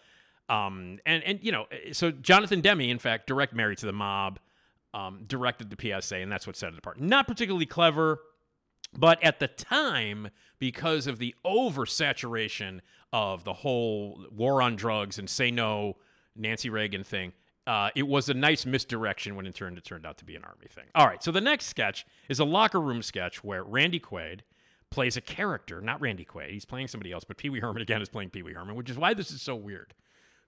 Um, 0.49 0.99
and 1.07 1.23
and 1.23 1.39
you 1.43 1.53
know, 1.53 1.67
so 1.93 2.11
Jonathan 2.11 2.61
Demme, 2.61 2.83
in 2.83 2.99
fact, 2.99 3.27
direct 3.27 3.55
Married 3.55 3.79
to 3.79 3.87
the 3.87 3.93
Mob, 3.93 4.39
um, 4.93 5.25
directed 5.27 5.71
the 5.71 6.01
PSA, 6.01 6.17
and 6.17 6.31
that's 6.31 6.47
what 6.47 6.57
set 6.57 6.73
it 6.73 6.79
apart. 6.79 7.01
Not 7.01 7.27
particularly 7.27 7.67
clever, 7.67 8.21
but 8.97 9.23
at 9.23 9.41
the 9.41 9.49
time, 9.49 10.31
because 10.59 11.07
of 11.07 11.19
the 11.19 11.35
oversaturation 11.45 12.81
of 13.13 13.45
the 13.45 13.53
whole 13.53 14.27
war 14.31 14.61
on 14.61 14.77
drugs 14.77 15.19
and 15.19 15.31
say 15.31 15.51
no 15.51 15.97
Nancy 16.37 16.69
Reagan 16.69 17.05
thing, 17.05 17.33
uh, 17.67 17.91
it 17.95 18.07
was 18.07 18.29
a 18.29 18.35
nice 18.35 18.67
misdirection 18.67 19.37
when 19.37 19.47
in 19.47 19.53
turn 19.53 19.77
it 19.77 19.85
turned 19.85 20.05
out 20.05 20.19
to 20.19 20.25
be 20.25 20.37
an 20.37 20.45
army 20.45 20.67
thing. 20.69 20.85
All 20.95 21.07
right, 21.07 21.23
so 21.23 21.31
the 21.31 21.41
next 21.41 21.67
sketch 21.67 22.07
is 22.29 22.39
a 22.39 22.45
locker 22.45 22.81
room 22.81 23.03
sketch 23.03 23.43
where 23.43 23.65
Randy 23.65 24.01
Quaid 24.01 24.41
plays 24.91 25.17
a 25.17 25.21
character, 25.21 25.81
not 25.81 26.01
Randy 26.01 26.25
Quaid. 26.25 26.51
He's 26.51 26.65
playing 26.67 26.89
somebody 26.89 27.11
else, 27.11 27.25
but 27.25 27.37
Pee 27.37 27.51
Wee 27.51 27.61
Herman 27.61 27.83
again 27.83 28.03
is 28.03 28.09
playing 28.09 28.31
Pee 28.31 28.43
Wee 28.43 28.53
Herman, 28.53 28.75
which 28.75 28.91
is 28.91 28.99
why 28.99 29.15
this 29.15 29.31
is 29.31 29.41
so 29.41 29.57
weird. 29.57 29.95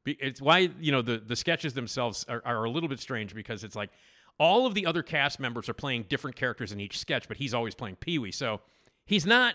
It's 0.05 0.41
why 0.41 0.71
you 0.79 0.93
know 0.93 1.03
the 1.03 1.19
the 1.19 1.35
sketches 1.35 1.75
themselves 1.75 2.25
are, 2.29 2.41
are 2.45 2.65
a 2.65 2.71
little 2.71 2.89
bit 2.89 3.01
strange 3.01 3.35
because 3.35 3.65
it's 3.65 3.75
like 3.75 3.91
all 4.39 4.67
of 4.67 4.75
the 4.75 4.87
other 4.87 5.03
cast 5.03 5.41
members 5.41 5.69
are 5.69 5.75
playing 5.75 6.05
different 6.09 6.37
characters 6.37 6.71
in 6.71 6.79
each 6.79 6.99
sketch, 6.99 7.27
but 7.27 7.39
he's 7.39 7.53
always 7.53 7.75
playing 7.75 7.97
Pee 7.97 8.19
Wee. 8.19 8.31
So 8.31 8.61
he's 9.05 9.27
not 9.27 9.55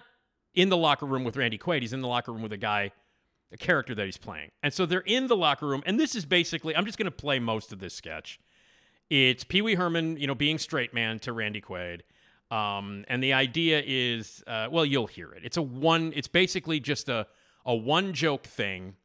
in 0.54 0.68
the 0.70 0.76
locker 0.76 1.06
room 1.06 1.24
with 1.24 1.38
Randy 1.38 1.58
Quaid. 1.58 1.82
He's 1.82 1.94
in 1.94 2.02
the 2.02 2.08
locker 2.08 2.34
room 2.34 2.42
with 2.42 2.52
a 2.52 2.58
guy 2.58 2.92
a 3.52 3.58
character 3.58 3.94
that 3.96 4.06
he's 4.06 4.18
playing. 4.18 4.52
And 4.64 4.74
so 4.74 4.86
they're 4.86 5.00
in 5.02 5.28
the 5.28 5.36
locker 5.36 5.68
room, 5.68 5.84
and 5.86 6.00
this 6.00 6.16
is 6.16 6.26
basically 6.26 6.76
I'm 6.76 6.86
just 6.86 6.98
going 6.98 7.06
to 7.06 7.12
play 7.12 7.40
most 7.40 7.72
of 7.74 7.80
this 7.80 7.94
sketch. 7.94 8.40
It's 9.10 9.44
Pee 9.44 9.62
Wee 9.62 9.76
Herman, 9.76 10.18
you 10.18 10.28
know, 10.28 10.36
being 10.36 10.58
straight 10.58 10.94
man 10.94 11.20
to 11.20 11.34
Randy 11.34 11.62
Quaid. 11.62 12.02
Um, 12.50 13.06
and 13.08 13.24
the 13.24 13.34
idea 13.34 13.82
is, 13.86 14.44
uh, 14.48 14.68
well, 14.72 14.86
you'll 14.86 15.08
hear 15.08 15.32
it. 15.32 15.44
It's 15.44 15.58
a 15.58 15.62
one. 15.62 16.12
It's 16.16 16.28
basically 16.28 16.80
just 16.80 17.10
a 17.10 17.28
a 17.66 17.76
one 17.76 18.14
joke 18.14 18.46
thing, 18.46 18.96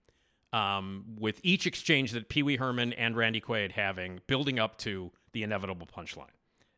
um, 0.52 1.04
with 1.18 1.40
each 1.42 1.66
exchange 1.66 2.12
that 2.12 2.28
Pee 2.28 2.42
Wee 2.42 2.56
Herman 2.56 2.92
and 2.94 3.16
Randy 3.16 3.40
Quaid 3.40 3.72
having, 3.72 4.20
building 4.26 4.58
up 4.58 4.78
to 4.78 5.12
the 5.32 5.42
inevitable 5.42 5.86
punchline. 5.86 6.30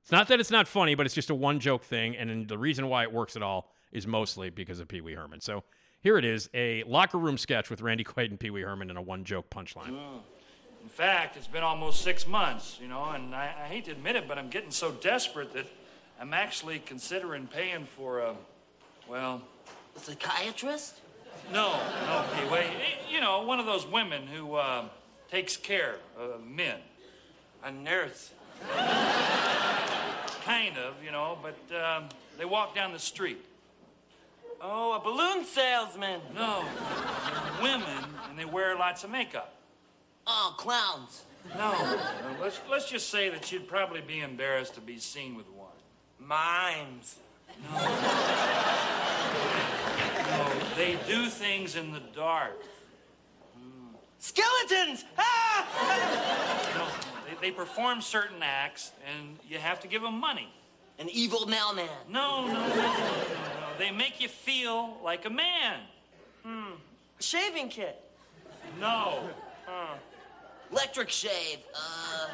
It's 0.02 0.12
not 0.12 0.28
that 0.28 0.40
it's 0.40 0.50
not 0.50 0.66
funny, 0.66 0.94
but 0.94 1.06
it's 1.06 1.14
just 1.14 1.30
a 1.30 1.34
one 1.34 1.60
joke 1.60 1.84
thing, 1.84 2.16
and 2.16 2.48
the 2.48 2.58
reason 2.58 2.88
why 2.88 3.02
it 3.02 3.12
works 3.12 3.36
at 3.36 3.42
all 3.42 3.70
is 3.92 4.06
mostly 4.06 4.50
because 4.50 4.80
of 4.80 4.88
Pee 4.88 5.00
Wee 5.00 5.14
Herman. 5.14 5.40
So 5.40 5.64
here 6.08 6.16
it 6.16 6.24
is, 6.24 6.48
a 6.54 6.82
locker 6.84 7.18
room 7.18 7.36
sketch 7.36 7.68
with 7.68 7.82
Randy 7.82 8.02
Quaid 8.02 8.30
and 8.30 8.40
Pee 8.40 8.48
Wee 8.48 8.62
Herman 8.62 8.88
and 8.88 8.98
a 8.98 9.02
one 9.02 9.24
joke 9.24 9.50
punchline. 9.50 9.88
In 9.88 10.88
fact, 10.88 11.36
it's 11.36 11.46
been 11.46 11.62
almost 11.62 12.00
six 12.00 12.26
months, 12.26 12.78
you 12.80 12.88
know, 12.88 13.10
and 13.10 13.34
I, 13.34 13.54
I 13.64 13.66
hate 13.66 13.84
to 13.84 13.90
admit 13.90 14.16
it, 14.16 14.26
but 14.26 14.38
I'm 14.38 14.48
getting 14.48 14.70
so 14.70 14.90
desperate 14.90 15.52
that 15.52 15.66
I'm 16.18 16.32
actually 16.32 16.78
considering 16.78 17.46
paying 17.46 17.84
for 17.84 18.20
a, 18.20 18.34
well, 19.06 19.42
A 19.96 20.00
psychiatrist? 20.00 20.94
no, 21.52 21.78
no, 22.06 22.24
Pee 22.34 22.50
Wee. 22.50 22.64
You 23.12 23.20
know, 23.20 23.42
one 23.42 23.60
of 23.60 23.66
those 23.66 23.86
women 23.86 24.26
who 24.28 24.54
uh, 24.54 24.84
takes 25.30 25.58
care 25.58 25.96
of 26.18 26.42
men. 26.42 26.78
A 27.64 27.70
nurse. 27.70 28.30
Kind 30.42 30.78
of, 30.78 30.94
you 31.04 31.10
know, 31.12 31.36
but 31.42 31.58
um, 31.78 32.08
they 32.38 32.46
walk 32.46 32.74
down 32.74 32.94
the 32.94 32.98
street. 32.98 33.44
Oh, 34.60 34.94
a 34.94 35.00
balloon 35.00 35.44
salesman. 35.44 36.20
No, 36.34 36.64
they're 37.30 37.62
women, 37.62 38.04
and 38.28 38.38
they 38.38 38.44
wear 38.44 38.76
lots 38.76 39.04
of 39.04 39.10
makeup. 39.10 39.54
Oh, 40.26 40.54
clowns. 40.56 41.22
No, 41.56 41.72
no, 41.72 42.36
let's, 42.42 42.60
let's 42.68 42.90
just 42.90 43.08
say 43.08 43.28
that 43.30 43.50
you'd 43.52 43.68
probably 43.68 44.00
be 44.00 44.20
embarrassed 44.20 44.74
to 44.74 44.80
be 44.80 44.98
seen 44.98 45.36
with 45.36 45.48
one. 45.50 45.68
Mimes. 46.18 47.16
No, 47.72 47.80
they 50.76 50.98
do 51.06 51.26
things 51.28 51.76
in 51.76 51.92
the 51.92 52.02
dark. 52.14 52.60
Skeletons! 54.18 55.04
Ah! 55.16 55.64
No, 56.76 56.86
they, 57.24 57.48
they 57.48 57.52
perform 57.54 58.00
certain 58.00 58.42
acts, 58.42 58.90
and 59.08 59.38
you 59.48 59.58
have 59.58 59.78
to 59.80 59.88
give 59.88 60.02
them 60.02 60.18
money. 60.18 60.52
An 60.98 61.08
evil 61.10 61.46
mailman. 61.46 61.88
No, 62.10 62.46
no, 62.46 62.52
no, 62.52 62.68
no, 62.68 62.74
no, 62.74 62.74
no. 62.74 63.57
They 63.78 63.90
make 63.92 64.20
you 64.20 64.28
feel 64.28 64.98
like 65.04 65.24
a 65.24 65.30
man. 65.30 65.80
Hmm. 66.44 66.72
Shaving 67.20 67.68
kit. 67.68 68.02
No. 68.80 69.20
Electric 70.72 71.08
shave. 71.10 71.58
Uh, 71.74 72.28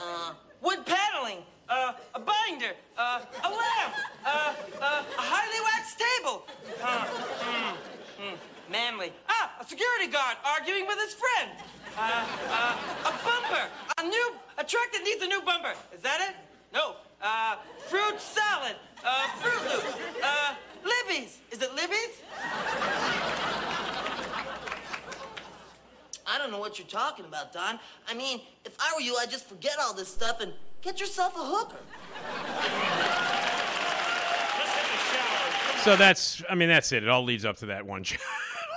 uh, 0.00 0.32
Wood 0.60 0.84
paneling. 0.86 1.38
Uh, 1.68 1.92
a 2.14 2.20
binder. 2.20 2.72
Uh, 2.98 3.20
a 3.42 3.48
lamp. 3.48 3.94
Uh, 4.24 4.54
uh, 4.80 5.02
a 5.18 5.20
highly 5.20 5.60
waxed 5.64 5.98
table. 5.98 6.44
Uh, 6.82 7.04
hmm, 7.04 8.22
hmm. 8.22 8.34
Manly. 8.70 9.12
Ah, 9.28 9.52
a 9.60 9.64
security 9.66 10.06
guard 10.06 10.36
arguing 10.44 10.86
with 10.86 10.98
his 10.98 11.14
friend. 11.14 11.50
Uh, 11.96 12.24
uh, 12.50 13.08
a 13.08 13.12
bumper. 13.24 13.68
A 13.98 14.02
new, 14.02 14.32
a 14.58 14.64
truck 14.64 14.92
that 14.92 15.02
needs 15.04 15.22
a 15.22 15.26
new 15.26 15.40
bumper. 15.42 15.72
Is 15.94 16.00
that 16.02 16.20
it? 16.28 16.36
No. 16.72 16.96
Uh, 17.20 17.56
fruit 17.88 18.20
salad. 18.20 18.76
Uh, 19.04 19.26
Fruit 19.40 19.72
Loops. 19.72 19.96
Uh, 20.22 20.54
Libby's. 20.84 21.38
Is 21.50 21.62
it 21.62 21.74
Libby's? 21.74 22.22
I 26.26 26.38
don't 26.38 26.50
know 26.50 26.58
what 26.58 26.78
you're 26.78 26.88
talking 26.88 27.24
about, 27.24 27.52
Don. 27.52 27.78
I 28.08 28.14
mean, 28.14 28.40
if 28.64 28.76
I 28.80 28.92
were 28.94 29.00
you, 29.00 29.16
I'd 29.20 29.30
just 29.30 29.48
forget 29.48 29.76
all 29.80 29.92
this 29.94 30.08
stuff 30.08 30.40
and 30.40 30.52
get 30.80 31.00
yourself 31.00 31.34
a 31.36 31.44
hooker. 31.44 31.78
So 35.82 35.96
that's, 35.96 36.42
I 36.48 36.54
mean, 36.54 36.68
that's 36.68 36.92
it. 36.92 37.02
It 37.02 37.08
all 37.08 37.24
leads 37.24 37.44
up 37.44 37.56
to 37.58 37.66
that 37.66 37.86
one 37.86 38.02
joke. 38.04 38.20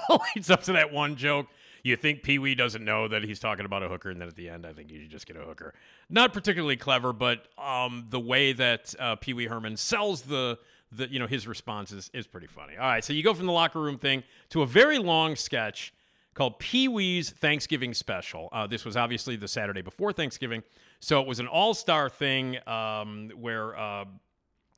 all 0.09 0.21
leads 0.35 0.49
up 0.49 0.63
to 0.63 0.73
that 0.73 0.91
one 0.91 1.15
joke. 1.15 1.47
You 1.83 1.95
think 1.95 2.23
Pee 2.23 2.39
Wee 2.39 2.55
doesn't 2.55 2.83
know 2.83 3.07
that 3.07 3.23
he's 3.23 3.39
talking 3.39 3.63
about 3.63 3.83
a 3.83 3.87
hooker, 3.87 4.09
and 4.09 4.19
then 4.19 4.27
at 4.27 4.35
the 4.35 4.49
end, 4.49 4.65
I 4.65 4.73
think 4.73 4.89
you 4.89 5.01
should 5.01 5.11
just 5.11 5.27
get 5.27 5.37
a 5.37 5.41
hooker. 5.41 5.75
Not 6.09 6.33
particularly 6.33 6.77
clever, 6.77 7.13
but 7.13 7.45
um, 7.59 8.07
the 8.09 8.19
way 8.19 8.53
that 8.53 8.95
uh, 8.99 9.17
Pee 9.17 9.35
Wee 9.35 9.45
Herman 9.45 9.77
sells 9.77 10.23
the, 10.23 10.57
the, 10.97 11.11
you 11.11 11.19
know, 11.19 11.27
his 11.27 11.47
responses 11.47 12.05
is 12.05 12.11
is 12.13 12.27
pretty 12.27 12.47
funny. 12.47 12.77
All 12.77 12.87
right, 12.87 13.03
so 13.03 13.13
you 13.13 13.23
go 13.23 13.33
from 13.33 13.45
the 13.45 13.51
locker 13.51 13.79
room 13.79 13.97
thing 13.97 14.23
to 14.49 14.61
a 14.61 14.65
very 14.65 14.97
long 14.97 15.35
sketch 15.35 15.93
called 16.33 16.59
Pee 16.59 16.87
Wee's 16.87 17.29
Thanksgiving 17.29 17.93
Special. 17.93 18.49
Uh, 18.51 18.67
this 18.67 18.83
was 18.85 18.97
obviously 18.97 19.35
the 19.35 19.47
Saturday 19.47 19.81
before 19.81 20.11
Thanksgiving, 20.11 20.63
so 20.99 21.21
it 21.21 21.27
was 21.27 21.39
an 21.39 21.47
all-star 21.47 22.09
thing 22.09 22.57
um, 22.67 23.31
where. 23.35 23.77
Uh, 23.77 24.05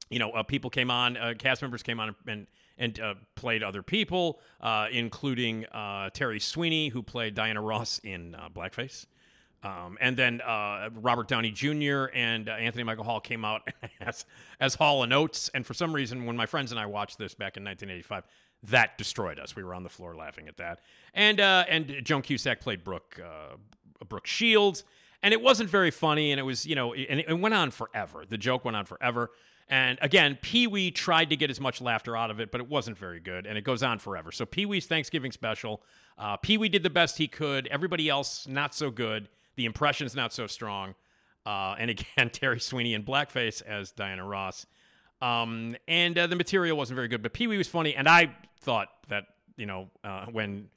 you 0.10 0.20
know, 0.20 0.32
uh, 0.32 0.42
people 0.42 0.70
came 0.70 0.90
on, 0.90 1.18
uh, 1.18 1.34
cast 1.38 1.62
members 1.62 1.84
came 1.84 2.00
on 2.00 2.16
and 2.28 2.48
and 2.78 2.98
uh, 3.00 3.16
played 3.36 3.62
other 3.62 3.84
people, 3.84 4.40
uh, 4.62 4.88
including 4.90 5.66
Terry 6.14 6.40
Sweeney, 6.40 6.90
who 6.90 7.04
played 7.04 7.34
Diana 7.34 7.62
Ross 7.62 8.00
in 8.04 8.34
Blackface. 8.56 9.06
Um, 9.68 9.98
and 10.00 10.16
then 10.16 10.42
uh, 10.42 10.90
Robert 10.94 11.28
Downey 11.28 11.52
Jr. 11.52 12.06
and 12.14 12.48
uh, 12.48 12.54
Anthony 12.54 12.84
Michael 12.84 13.04
Hall 13.04 13.20
came 13.20 13.44
out 13.44 13.68
as, 14.02 14.26
as 14.60 14.76
Hall 14.76 15.04
and 15.04 15.14
Oates. 15.14 15.50
And 15.54 15.66
for 15.66 15.74
some 15.74 15.94
reason, 15.94 16.26
when 16.26 16.38
my 16.38 16.46
friends 16.46 16.72
and 16.72 16.80
I 16.80 16.86
watched 16.86 17.18
this 17.18 17.34
back 17.34 17.58
in 17.58 17.64
1985, 17.64 18.24
that 18.64 18.98
destroyed 18.98 19.40
us. 19.40 19.56
We 19.56 19.64
were 19.64 19.74
on 19.74 19.84
the 19.84 19.90
floor 19.90 20.16
laughing 20.16 20.48
at 20.48 20.58
that. 20.58 20.82
And 21.14 21.40
uh, 21.40 21.66
and 21.70 22.02
Joan 22.04 22.22
Cusack 22.22 22.62
played 22.62 22.84
Brooke 22.84 23.20
uh, 23.24 23.58
Brooke 24.08 24.26
Shields, 24.26 24.84
and 25.22 25.34
it 25.34 25.42
wasn't 25.42 25.70
very 25.70 25.92
funny. 25.92 26.32
And 26.32 26.40
it 26.40 26.44
was 26.44 26.66
you 26.66 26.76
know, 26.76 26.94
and 26.94 27.20
it 27.20 27.40
went 27.40 27.54
on 27.54 27.70
forever. 27.72 28.24
The 28.28 28.38
joke 28.38 28.66
went 28.66 28.78
on 28.78 28.86
forever. 28.86 29.32
And 29.70 30.00
again, 30.02 30.38
Pee 30.42 30.66
Wee 30.66 30.92
tried 30.92 31.30
to 31.30 31.36
get 31.36 31.52
as 31.52 31.60
much 31.60 31.82
laughter 31.82 32.16
out 32.16 32.32
of 32.32 32.40
it, 32.40 32.52
but 32.52 32.62
it 32.62 32.70
wasn't 32.70 32.98
very 32.98 33.20
good, 33.20 33.46
and 33.46 33.58
it 33.58 33.66
goes 33.66 33.84
on 33.84 34.00
forever. 34.00 34.32
So 34.32 34.46
Pee 34.46 34.66
Wee's 34.66 34.86
Thanksgiving 34.86 35.34
special, 35.34 35.84
uh, 36.18 36.38
Pee 36.38 36.58
Wee 36.58 36.70
did 36.70 36.84
the 36.84 36.90
best 36.90 37.18
he 37.18 37.28
could. 37.28 37.68
Everybody 37.68 38.08
else 38.08 38.48
not 38.48 38.74
so 38.74 38.90
good. 38.90 39.28
The 39.58 39.66
impression's 39.66 40.16
not 40.16 40.32
so 40.32 40.48
strong. 40.48 40.96
Uh, 41.46 41.76
and 41.78 41.90
again, 41.90 42.30
Terry 42.32 42.60
Sweeney 42.60 42.94
in 42.94 43.04
blackface 43.04 43.62
as 43.62 43.92
Diana 43.92 44.26
Ross. 44.26 44.66
Um, 45.22 45.76
and 45.88 46.18
uh, 46.18 46.28
the 46.28 46.36
material 46.36 46.78
wasn't 46.78 46.96
very 46.96 47.08
good, 47.08 47.22
but 47.22 47.34
Pee 47.34 47.48
Wee 47.48 47.58
was 47.58 47.68
funny. 47.68 47.96
And 47.96 48.08
I 48.08 48.36
thought 48.62 48.88
that 49.10 49.26
you 49.58 49.66
know 49.66 49.90
uh, 50.04 50.28
when 50.32 50.70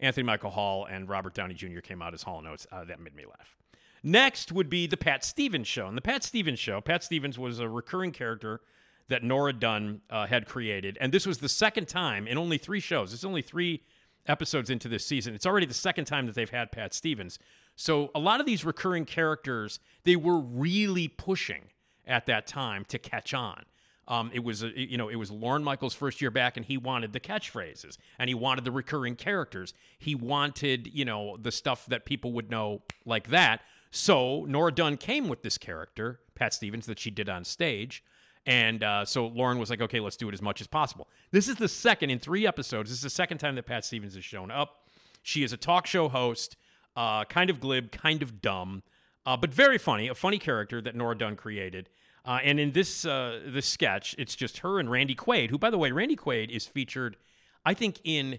Anthony 0.00 0.24
Michael 0.24 0.50
Hall 0.50 0.84
and 0.84 1.08
Robert 1.08 1.34
Downey 1.34 1.54
Jr. 1.54 1.80
came 1.80 2.02
out 2.02 2.12
as 2.12 2.22
Hall 2.22 2.38
and 2.38 2.46
Oates, 2.48 2.66
uh, 2.70 2.84
that 2.84 3.00
made 3.00 3.14
me 3.14 3.24
laugh. 3.24 3.56
Next 4.02 4.52
would 4.52 4.68
be 4.68 4.86
the 4.86 4.98
Pat 4.98 5.24
Stevens 5.24 5.66
Show. 5.66 5.86
And 5.86 5.96
the 5.96 6.02
Pat 6.02 6.22
Stevens 6.22 6.58
Show, 6.58 6.80
Pat 6.82 7.02
Stevens 7.02 7.38
was 7.38 7.58
a 7.58 7.68
recurring 7.68 8.12
character 8.12 8.60
that 9.08 9.22
Nora 9.22 9.52
Dunn 9.52 10.02
uh, 10.10 10.26
had 10.26 10.46
created. 10.46 10.98
And 11.00 11.12
this 11.12 11.26
was 11.26 11.38
the 11.38 11.48
second 11.48 11.88
time 11.88 12.26
in 12.26 12.36
only 12.36 12.58
three 12.58 12.80
shows. 12.80 13.14
It's 13.14 13.24
only 13.24 13.42
three 13.42 13.82
episodes 14.26 14.70
into 14.70 14.88
this 14.88 15.06
season. 15.06 15.34
It's 15.34 15.46
already 15.46 15.66
the 15.66 15.74
second 15.74 16.06
time 16.06 16.26
that 16.26 16.34
they've 16.34 16.50
had 16.50 16.72
Pat 16.72 16.94
Stevens. 16.94 17.38
So 17.76 18.10
a 18.14 18.18
lot 18.18 18.40
of 18.40 18.46
these 18.46 18.64
recurring 18.64 19.04
characters, 19.04 19.80
they 20.04 20.16
were 20.16 20.38
really 20.38 21.08
pushing 21.08 21.64
at 22.06 22.26
that 22.26 22.46
time 22.46 22.84
to 22.86 22.98
catch 22.98 23.34
on. 23.34 23.64
Um, 24.06 24.30
it 24.34 24.44
was, 24.44 24.62
you 24.62 24.98
know, 24.98 25.08
it 25.08 25.16
was 25.16 25.30
Lorne 25.30 25.64
Michaels' 25.64 25.94
first 25.94 26.20
year 26.20 26.30
back, 26.30 26.56
and 26.56 26.66
he 26.66 26.76
wanted 26.76 27.12
the 27.12 27.20
catchphrases, 27.20 27.96
and 28.18 28.28
he 28.28 28.34
wanted 28.34 28.64
the 28.64 28.70
recurring 28.70 29.16
characters. 29.16 29.72
He 29.98 30.14
wanted, 30.14 30.90
you 30.92 31.06
know, 31.06 31.38
the 31.40 31.50
stuff 31.50 31.86
that 31.86 32.04
people 32.04 32.32
would 32.32 32.50
know 32.50 32.82
like 33.06 33.28
that. 33.28 33.62
So 33.90 34.44
Nora 34.44 34.72
Dunn 34.72 34.98
came 34.98 35.28
with 35.28 35.42
this 35.42 35.56
character, 35.56 36.20
Pat 36.34 36.52
Stevens, 36.52 36.86
that 36.86 36.98
she 36.98 37.10
did 37.10 37.28
on 37.28 37.44
stage. 37.44 38.04
And 38.46 38.82
uh, 38.82 39.06
so 39.06 39.28
Lorne 39.28 39.58
was 39.58 39.70
like, 39.70 39.80
okay, 39.80 40.00
let's 40.00 40.16
do 40.16 40.28
it 40.28 40.34
as 40.34 40.42
much 40.42 40.60
as 40.60 40.66
possible. 40.66 41.08
This 41.30 41.48
is 41.48 41.56
the 41.56 41.68
second 41.68 42.10
in 42.10 42.18
three 42.18 42.46
episodes. 42.46 42.90
This 42.90 42.98
is 42.98 43.04
the 43.04 43.10
second 43.10 43.38
time 43.38 43.54
that 43.54 43.64
Pat 43.64 43.86
Stevens 43.86 44.14
has 44.16 44.24
shown 44.24 44.50
up. 44.50 44.82
She 45.22 45.42
is 45.42 45.54
a 45.54 45.56
talk 45.56 45.86
show 45.86 46.10
host, 46.10 46.56
uh, 46.96 47.24
kind 47.24 47.50
of 47.50 47.60
glib, 47.60 47.90
kind 47.90 48.22
of 48.22 48.40
dumb, 48.40 48.82
uh, 49.26 49.36
but 49.36 49.52
very 49.52 49.78
funny. 49.78 50.08
A 50.08 50.14
funny 50.14 50.38
character 50.38 50.80
that 50.80 50.94
Nora 50.94 51.16
Dunn 51.16 51.36
created. 51.36 51.88
Uh, 52.24 52.38
and 52.42 52.58
in 52.58 52.72
this 52.72 53.04
uh, 53.04 53.40
this 53.46 53.66
sketch, 53.66 54.14
it's 54.18 54.34
just 54.34 54.58
her 54.58 54.78
and 54.78 54.90
Randy 54.90 55.14
Quaid, 55.14 55.50
who, 55.50 55.58
by 55.58 55.70
the 55.70 55.78
way, 55.78 55.92
Randy 55.92 56.16
Quaid 56.16 56.50
is 56.50 56.66
featured, 56.66 57.16
I 57.64 57.74
think, 57.74 58.00
in 58.02 58.38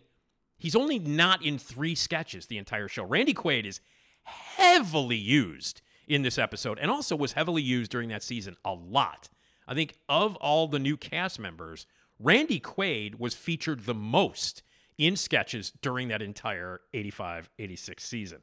he's 0.57 0.75
only 0.75 0.97
not 0.97 1.45
in 1.45 1.57
three 1.57 1.95
sketches 1.95 2.47
the 2.47 2.57
entire 2.57 2.87
show. 2.87 3.03
Randy 3.03 3.33
Quaid 3.33 3.65
is 3.65 3.79
heavily 4.23 5.17
used 5.17 5.81
in 6.07 6.21
this 6.21 6.37
episode 6.37 6.79
and 6.79 6.89
also 6.89 7.15
was 7.15 7.33
heavily 7.33 7.61
used 7.61 7.91
during 7.91 8.09
that 8.09 8.23
season 8.23 8.55
a 8.63 8.73
lot. 8.73 9.29
I 9.67 9.73
think 9.73 9.95
of 10.07 10.35
all 10.37 10.67
the 10.67 10.79
new 10.79 10.97
cast 10.97 11.39
members, 11.39 11.85
Randy 12.19 12.59
Quaid 12.59 13.19
was 13.19 13.33
featured 13.33 13.85
the 13.85 13.93
most 13.93 14.63
in 14.97 15.15
sketches 15.15 15.71
during 15.81 16.07
that 16.09 16.21
entire 16.21 16.81
85 16.93 17.49
86 17.59 18.03
season. 18.03 18.39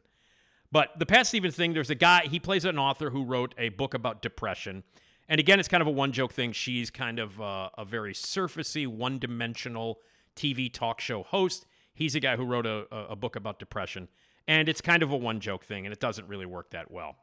But 0.71 0.99
the 0.99 1.07
Pat 1.07 1.27
Stevens 1.27 1.55
thing, 1.55 1.75
there's 1.75 1.91
a 1.91 1.95
guy, 1.95 2.27
he 2.27 2.41
plays 2.41 2.65
an 2.65 2.79
author 2.79 3.11
who 3.11 3.25
wrote 3.25 3.55
a 3.59 3.69
book 3.71 3.93
about 3.93 4.23
depression. 4.23 4.85
And 5.29 5.39
again, 5.39 5.61
it's 5.61 5.69
kind 5.69 5.83
of 5.83 5.87
a 5.87 5.91
one 5.91 6.13
joke 6.13 6.33
thing. 6.33 6.53
She's 6.53 6.91
kind 6.91 7.19
of 7.19 7.41
uh, 7.41 7.71
a 7.77 7.85
very 7.85 8.15
surfacey, 8.15 8.87
one 8.87 9.19
dimensional 9.19 10.01
TV 10.35 10.73
talk 10.73 11.01
show 11.01 11.23
host. 11.23 11.67
He's 11.95 12.15
a 12.15 12.21
guy 12.21 12.37
who 12.37 12.45
wrote 12.45 12.67
a, 12.67 12.87
a 12.91 13.17
book 13.17 13.37
about 13.37 13.59
depression 13.59 14.09
and 14.47 14.69
it's 14.69 14.81
kind 14.81 15.03
of 15.03 15.11
a 15.11 15.17
one 15.17 15.41
joke 15.41 15.65
thing, 15.65 15.87
and 15.87 15.93
it 15.93 16.01
doesn't 16.01 16.29
really 16.29 16.47
work 16.47 16.71
that 16.71 16.91
well. 16.91 17.17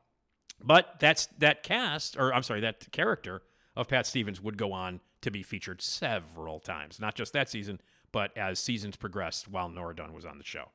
But 0.63 0.99
that's 0.99 1.27
that 1.37 1.63
cast, 1.63 2.17
or 2.17 2.33
I'm 2.33 2.43
sorry, 2.43 2.61
that 2.61 2.91
character 2.91 3.41
of 3.75 3.87
Pat 3.87 4.05
Stevens 4.05 4.41
would 4.41 4.57
go 4.57 4.73
on 4.73 4.99
to 5.21 5.31
be 5.31 5.43
featured 5.43 5.81
several 5.81 6.59
times, 6.59 6.99
not 6.99 7.15
just 7.15 7.33
that 7.33 7.49
season, 7.49 7.81
but 8.11 8.35
as 8.37 8.59
seasons 8.59 8.95
progressed 8.95 9.47
while 9.47 9.69
Nora 9.69 9.95
Dunn 9.95 10.13
was 10.13 10.25
on 10.25 10.37
the 10.37 10.43
show. 10.43 10.69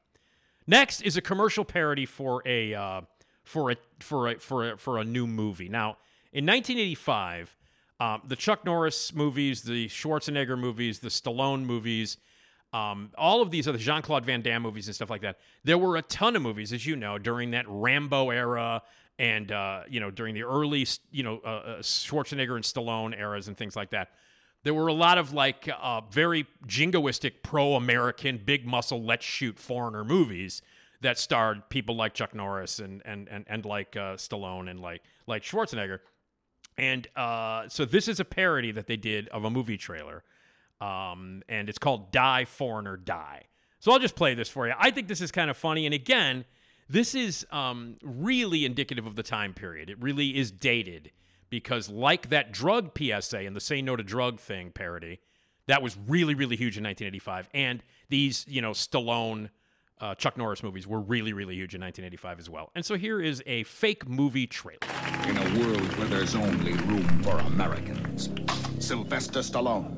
Next 0.66 1.02
is 1.02 1.16
a 1.16 1.20
commercial 1.20 1.64
parody 1.64 2.06
for 2.06 2.42
a 2.46 2.74
uh, 2.74 3.02
for 3.42 3.70
a 3.70 3.76
for 4.00 4.28
a 4.28 4.38
for 4.38 4.72
a, 4.72 4.78
for 4.78 4.98
a 4.98 5.04
new 5.04 5.26
movie. 5.26 5.68
Now, 5.68 5.98
in 6.32 6.46
1985, 6.46 7.56
um, 8.00 8.22
the 8.26 8.36
Chuck 8.36 8.64
Norris 8.64 9.14
movies, 9.14 9.62
the 9.62 9.88
Schwarzenegger 9.88 10.58
movies, 10.58 11.00
the 11.00 11.08
Stallone 11.08 11.64
movies, 11.64 12.16
um, 12.72 13.10
all 13.16 13.40
of 13.42 13.50
these 13.50 13.68
other 13.68 13.78
Jean 13.78 14.02
Claude 14.02 14.24
Van 14.24 14.42
Damme 14.42 14.62
movies 14.62 14.88
and 14.88 14.94
stuff 14.94 15.10
like 15.10 15.20
that. 15.20 15.38
There 15.62 15.78
were 15.78 15.96
a 15.96 16.02
ton 16.02 16.34
of 16.34 16.42
movies, 16.42 16.72
as 16.72 16.86
you 16.86 16.96
know, 16.96 17.18
during 17.18 17.52
that 17.52 17.66
Rambo 17.68 18.30
era 18.30 18.82
and 19.18 19.52
uh, 19.52 19.82
you 19.88 20.00
know 20.00 20.10
during 20.10 20.34
the 20.34 20.42
early 20.42 20.86
you 21.10 21.22
know 21.22 21.40
uh, 21.44 21.48
uh 21.48 21.78
Schwarzenegger 21.82 22.56
and 22.56 22.64
Stallone 22.64 23.16
eras 23.18 23.48
and 23.48 23.56
things 23.56 23.76
like 23.76 23.90
that. 23.90 24.10
There 24.64 24.74
were 24.74 24.88
a 24.88 24.94
lot 24.94 25.18
of 25.18 25.32
like 25.32 25.68
uh, 25.80 26.00
very 26.10 26.46
jingoistic, 26.66 27.42
pro-American, 27.42 28.40
big 28.44 28.66
muscle, 28.66 29.02
let's 29.02 29.24
shoot 29.24 29.58
foreigner 29.58 30.04
movies 30.04 30.62
that 31.02 31.18
starred 31.18 31.68
people 31.68 31.94
like 31.94 32.14
Chuck 32.14 32.34
Norris 32.34 32.78
and 32.78 33.02
and 33.04 33.28
and, 33.28 33.44
and 33.46 33.64
like 33.64 33.94
uh, 33.94 34.16
Stallone 34.16 34.68
and 34.68 34.80
like 34.80 35.02
like 35.26 35.42
Schwarzenegger. 35.42 36.00
And 36.76 37.06
uh, 37.14 37.68
so 37.68 37.84
this 37.84 38.08
is 38.08 38.18
a 38.18 38.24
parody 38.24 38.72
that 38.72 38.88
they 38.88 38.96
did 38.96 39.28
of 39.28 39.44
a 39.44 39.50
movie 39.50 39.76
trailer, 39.76 40.24
um, 40.80 41.42
and 41.48 41.68
it's 41.68 41.78
called 41.78 42.10
"Die 42.10 42.44
Foreigner 42.46 42.96
Die." 42.96 43.42
So 43.78 43.92
I'll 43.92 43.98
just 43.98 44.16
play 44.16 44.34
this 44.34 44.48
for 44.48 44.66
you. 44.66 44.72
I 44.78 44.90
think 44.90 45.08
this 45.08 45.20
is 45.20 45.30
kind 45.30 45.50
of 45.50 45.58
funny, 45.58 45.84
and 45.84 45.94
again, 45.94 46.46
this 46.88 47.14
is 47.14 47.46
um, 47.52 47.96
really 48.02 48.64
indicative 48.64 49.06
of 49.06 49.14
the 49.14 49.22
time 49.22 49.52
period. 49.52 49.90
It 49.90 50.02
really 50.02 50.36
is 50.36 50.50
dated 50.50 51.12
because, 51.54 51.88
like 51.88 52.30
that 52.30 52.50
drug 52.50 52.90
PSA 52.98 53.38
and 53.38 53.54
the 53.54 53.60
"Say 53.60 53.80
No 53.80 53.94
to 53.94 54.02
Drug" 54.02 54.40
thing 54.40 54.72
parody, 54.72 55.20
that 55.68 55.82
was 55.82 55.96
really 56.08 56.34
really 56.34 56.56
huge 56.56 56.76
in 56.76 56.82
1985, 56.82 57.48
and 57.54 57.82
these 58.08 58.44
you 58.48 58.60
know 58.60 58.72
Stallone 58.72 59.50
uh, 60.00 60.16
Chuck 60.16 60.36
Norris 60.36 60.64
movies 60.64 60.86
were 60.88 61.00
really, 61.00 61.32
really 61.32 61.54
huge 61.54 61.72
in 61.74 61.80
1985 61.80 62.40
as 62.40 62.50
well. 62.50 62.72
And 62.74 62.84
so 62.84 62.96
here 62.96 63.20
is 63.20 63.40
a 63.46 63.62
fake 63.62 64.08
movie 64.08 64.48
trailer. 64.48 64.80
In 65.28 65.36
a 65.36 65.60
world 65.60 65.80
where 65.96 66.08
there's 66.08 66.34
only 66.34 66.72
room 66.72 67.22
for 67.22 67.38
Americans, 67.38 68.28
Sylvester 68.80 69.40
Stallone, 69.40 69.94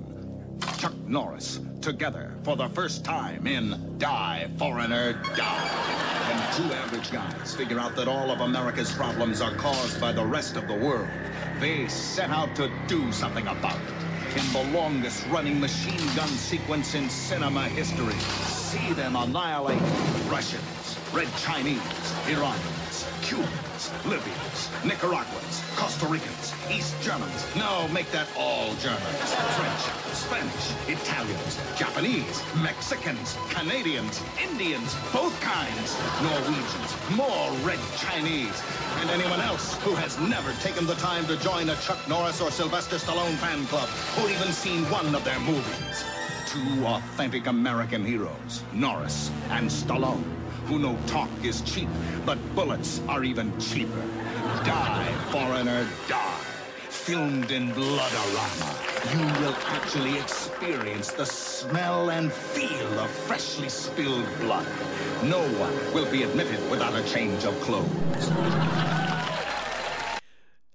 Chuck 0.78 0.94
Norris, 1.06 1.60
together 1.80 2.36
for 2.44 2.54
the 2.54 2.68
first 2.68 3.02
time 3.02 3.46
in 3.46 3.96
Die, 3.96 4.48
Foreigner, 4.58 5.14
Die. 5.34 5.96
When 6.26 6.68
two 6.68 6.74
average 6.74 7.10
guys 7.10 7.54
figure 7.54 7.78
out 7.78 7.96
that 7.96 8.08
all 8.08 8.30
of 8.30 8.40
America's 8.40 8.92
problems 8.92 9.40
are 9.40 9.54
caused 9.54 10.00
by 10.00 10.12
the 10.12 10.24
rest 10.24 10.56
of 10.56 10.68
the 10.68 10.74
world, 10.74 11.08
they 11.60 11.88
set 11.88 12.30
out 12.30 12.54
to 12.56 12.70
do 12.86 13.10
something 13.12 13.46
about 13.46 13.78
it. 13.88 14.38
In 14.38 14.52
the 14.52 14.78
longest 14.78 15.26
running 15.28 15.58
machine 15.58 16.04
gun 16.14 16.28
sequence 16.28 16.94
in 16.94 17.08
cinema 17.08 17.64
history. 17.68 18.12
See 18.12 18.92
them 18.92 19.16
annihilate 19.16 19.80
Russians, 20.28 20.98
Red 21.12 21.28
Chinese, 21.38 21.80
Iranians, 22.28 22.75
Cubans, 23.26 23.90
Libyans, 24.04 24.70
Nicaraguans, 24.84 25.60
Costa 25.74 26.06
Ricans, 26.06 26.54
East 26.70 26.94
Germans. 27.02 27.44
No, 27.56 27.88
make 27.88 28.08
that 28.12 28.28
all 28.38 28.72
Germans. 28.76 29.34
French, 29.58 29.82
Spanish, 30.14 30.70
Italians, 30.86 31.58
Japanese, 31.76 32.40
Mexicans, 32.62 33.36
Canadians, 33.50 34.22
Indians, 34.40 34.94
both 35.12 35.34
kinds, 35.40 35.98
Norwegians, 36.22 36.90
more 37.16 37.50
Red 37.66 37.80
Chinese, 37.98 38.62
and 39.00 39.10
anyone 39.10 39.40
else 39.40 39.74
who 39.82 39.96
has 39.96 40.16
never 40.20 40.52
taken 40.62 40.86
the 40.86 40.94
time 40.94 41.26
to 41.26 41.36
join 41.38 41.68
a 41.68 41.74
Chuck 41.82 41.98
Norris 42.08 42.40
or 42.40 42.52
Sylvester 42.52 42.94
Stallone 42.94 43.34
fan 43.38 43.66
club, 43.66 43.88
or 44.22 44.30
even 44.30 44.52
seen 44.52 44.84
one 44.84 45.12
of 45.16 45.24
their 45.24 45.40
movies 45.40 46.04
two 46.46 46.86
authentic 46.86 47.48
American 47.48 48.04
heroes, 48.04 48.62
Norris 48.72 49.32
and 49.50 49.68
Stallone, 49.68 50.22
who 50.66 50.78
know 50.78 50.98
talk 51.06 51.30
is 51.42 51.60
cheap, 51.62 51.88
but 52.24 52.38
bullets 52.54 53.00
are 53.08 53.24
even 53.24 53.56
cheaper. 53.60 54.02
Die, 54.64 55.12
foreigner, 55.30 55.86
die. 56.08 56.40
Filmed 56.88 57.52
in 57.52 57.70
Bloodorama, 57.70 59.12
you 59.12 59.44
will 59.44 59.54
actually 59.66 60.18
experience 60.18 61.12
the 61.12 61.24
smell 61.24 62.10
and 62.10 62.32
feel 62.32 62.98
of 62.98 63.08
freshly 63.10 63.68
spilled 63.68 64.26
blood. 64.40 64.66
No 65.22 65.40
one 65.58 65.94
will 65.94 66.10
be 66.10 66.24
admitted 66.24 66.58
without 66.68 66.94
a 66.96 67.04
change 67.04 67.44
of 67.44 67.58
clothes. 67.60 68.30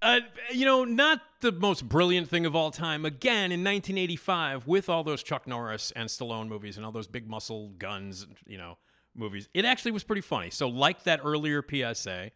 Uh, 0.01 0.21
you 0.51 0.65
know, 0.65 0.85
not 0.85 1.21
the 1.41 1.51
most 1.51 1.87
brilliant 1.87 2.29
thing 2.29 2.45
of 2.45 2.55
all 2.55 2.71
time. 2.71 3.03
Again, 3.03 3.51
in 3.51 3.63
1985, 3.63 4.67
with 4.67 4.89
all 4.89 5.03
those 5.03 5.21
Chuck 5.21 5.45
Norris 5.45 5.91
and 5.95 6.07
Stallone 6.07 6.47
movies 6.47 6.77
and 6.77 6.85
all 6.85 6.91
those 6.91 7.07
big 7.07 7.29
muscle 7.29 7.69
guns, 7.77 8.25
you 8.47 8.57
know, 8.57 8.77
movies, 9.15 9.49
it 9.53 9.65
actually 9.65 9.91
was 9.91 10.03
pretty 10.03 10.21
funny. 10.21 10.49
So, 10.49 10.67
like 10.67 11.03
that 11.03 11.21
earlier 11.23 11.63
PSA, 11.67 12.31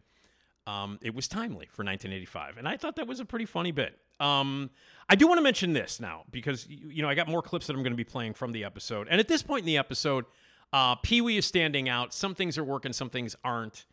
um, 0.66 0.98
it 1.02 1.14
was 1.14 1.28
timely 1.28 1.66
for 1.66 1.84
1985, 1.84 2.58
and 2.58 2.68
I 2.68 2.76
thought 2.76 2.96
that 2.96 3.06
was 3.06 3.20
a 3.20 3.24
pretty 3.24 3.46
funny 3.46 3.72
bit. 3.72 3.98
Um, 4.18 4.70
I 5.08 5.14
do 5.14 5.26
want 5.26 5.38
to 5.38 5.42
mention 5.42 5.72
this 5.72 6.00
now 6.00 6.24
because 6.30 6.66
you 6.68 7.02
know 7.02 7.08
I 7.08 7.14
got 7.14 7.28
more 7.28 7.42
clips 7.42 7.66
that 7.66 7.74
I'm 7.74 7.82
going 7.82 7.92
to 7.92 7.96
be 7.96 8.04
playing 8.04 8.34
from 8.34 8.52
the 8.52 8.64
episode, 8.64 9.06
and 9.10 9.20
at 9.20 9.28
this 9.28 9.42
point 9.42 9.60
in 9.60 9.66
the 9.66 9.78
episode, 9.78 10.24
uh, 10.72 10.96
Pee 10.96 11.20
Wee 11.20 11.36
is 11.36 11.46
standing 11.46 11.88
out. 11.88 12.12
Some 12.12 12.34
things 12.34 12.58
are 12.58 12.64
working, 12.64 12.92
some 12.92 13.10
things 13.10 13.36
aren't. 13.44 13.86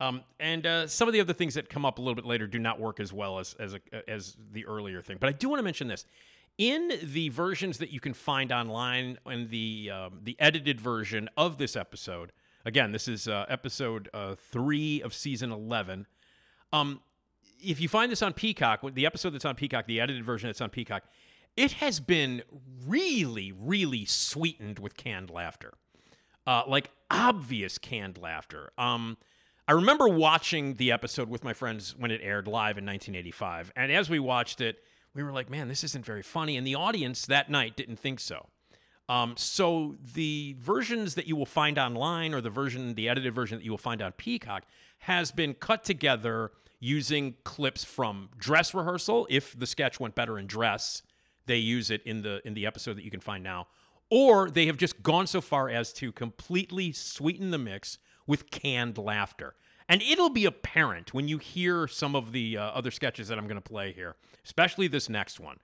Um, 0.00 0.22
and 0.40 0.66
uh, 0.66 0.86
some 0.88 1.08
of 1.08 1.14
the 1.14 1.20
other 1.20 1.32
things 1.32 1.54
that 1.54 1.68
come 1.68 1.84
up 1.84 1.98
a 1.98 2.02
little 2.02 2.16
bit 2.16 2.24
later 2.24 2.48
do 2.48 2.58
not 2.58 2.80
work 2.80 2.98
as 2.98 3.12
well 3.12 3.38
as 3.38 3.54
as, 3.60 3.74
a, 3.74 4.10
as 4.10 4.36
the 4.52 4.66
earlier 4.66 5.00
thing. 5.02 5.18
But 5.20 5.28
I 5.28 5.32
do 5.32 5.48
want 5.48 5.60
to 5.60 5.64
mention 5.64 5.88
this: 5.88 6.04
in 6.58 6.92
the 7.02 7.28
versions 7.30 7.78
that 7.78 7.90
you 7.90 8.00
can 8.00 8.14
find 8.14 8.52
online, 8.52 9.18
and 9.26 9.50
the 9.50 9.90
um, 9.92 10.20
the 10.22 10.36
edited 10.38 10.80
version 10.80 11.28
of 11.36 11.58
this 11.58 11.76
episode, 11.76 12.32
again, 12.64 12.92
this 12.92 13.08
is 13.08 13.26
uh, 13.26 13.46
episode 13.48 14.08
uh, 14.14 14.34
three 14.34 15.02
of 15.02 15.14
season 15.14 15.50
eleven. 15.50 16.06
Um, 16.72 17.00
if 17.60 17.80
you 17.80 17.88
find 17.88 18.10
this 18.12 18.22
on 18.22 18.32
Peacock, 18.32 18.80
the 18.94 19.06
episode 19.06 19.30
that's 19.30 19.44
on 19.44 19.54
Peacock, 19.54 19.86
the 19.86 20.00
edited 20.00 20.24
version 20.24 20.48
that's 20.48 20.60
on 20.60 20.70
Peacock, 20.70 21.04
it 21.56 21.72
has 21.72 22.00
been 22.00 22.42
really, 22.86 23.52
really 23.52 24.04
sweetened 24.04 24.78
with 24.78 24.96
canned 24.96 25.30
laughter, 25.30 25.72
uh, 26.46 26.62
like 26.66 26.90
obvious 27.10 27.78
canned 27.78 28.18
laughter. 28.18 28.70
Um, 28.76 29.16
I 29.66 29.72
remember 29.72 30.08
watching 30.08 30.74
the 30.74 30.92
episode 30.92 31.30
with 31.30 31.42
my 31.42 31.54
friends 31.54 31.94
when 31.96 32.10
it 32.10 32.20
aired 32.22 32.46
live 32.46 32.76
in 32.76 32.84
1985. 32.84 33.72
And 33.74 33.90
as 33.90 34.10
we 34.10 34.18
watched 34.18 34.60
it, 34.60 34.78
we 35.14 35.22
were 35.22 35.32
like, 35.32 35.48
man, 35.48 35.68
this 35.68 35.84
isn't 35.84 36.04
very 36.04 36.22
funny. 36.22 36.56
And 36.56 36.66
the 36.66 36.74
audience 36.74 37.26
that 37.26 37.50
night 37.50 37.76
didn't 37.76 37.98
think 37.98 38.20
so. 38.20 38.46
Um, 39.08 39.34
so 39.36 39.96
the 40.14 40.56
versions 40.58 41.14
that 41.14 41.26
you 41.26 41.36
will 41.36 41.46
find 41.46 41.78
online 41.78 42.32
or 42.32 42.40
the 42.40 42.50
version, 42.50 42.94
the 42.94 43.08
edited 43.08 43.34
version 43.34 43.58
that 43.58 43.64
you 43.64 43.70
will 43.70 43.78
find 43.78 44.00
on 44.00 44.12
Peacock 44.12 44.64
has 45.00 45.30
been 45.30 45.54
cut 45.54 45.84
together 45.84 46.52
using 46.80 47.34
clips 47.44 47.84
from 47.84 48.30
dress 48.36 48.74
rehearsal. 48.74 49.26
If 49.30 49.58
the 49.58 49.66
sketch 49.66 50.00
went 50.00 50.14
better 50.14 50.38
in 50.38 50.46
dress, 50.46 51.02
they 51.46 51.56
use 51.56 51.90
it 51.90 52.02
in 52.04 52.22
the 52.22 52.46
in 52.46 52.54
the 52.54 52.66
episode 52.66 52.96
that 52.96 53.04
you 53.04 53.10
can 53.10 53.20
find 53.20 53.44
now. 53.44 53.68
Or 54.10 54.50
they 54.50 54.66
have 54.66 54.76
just 54.76 55.02
gone 55.02 55.26
so 55.26 55.40
far 55.40 55.68
as 55.68 55.92
to 55.94 56.12
completely 56.12 56.92
sweeten 56.92 57.50
the 57.50 57.58
mix 57.58 57.98
with 58.26 58.50
canned 58.50 58.96
laughter. 58.96 59.54
And 59.88 60.00
it'll 60.02 60.30
be 60.30 60.46
apparent 60.46 61.12
when 61.12 61.28
you 61.28 61.38
hear 61.38 61.86
some 61.86 62.14
of 62.14 62.32
the 62.32 62.56
uh, 62.56 62.62
other 62.62 62.90
sketches 62.90 63.28
that 63.28 63.38
I'm 63.38 63.46
going 63.46 63.60
to 63.60 63.68
play 63.68 63.92
here, 63.92 64.16
especially 64.44 64.88
this 64.88 65.08
next 65.08 65.38
one, 65.38 65.58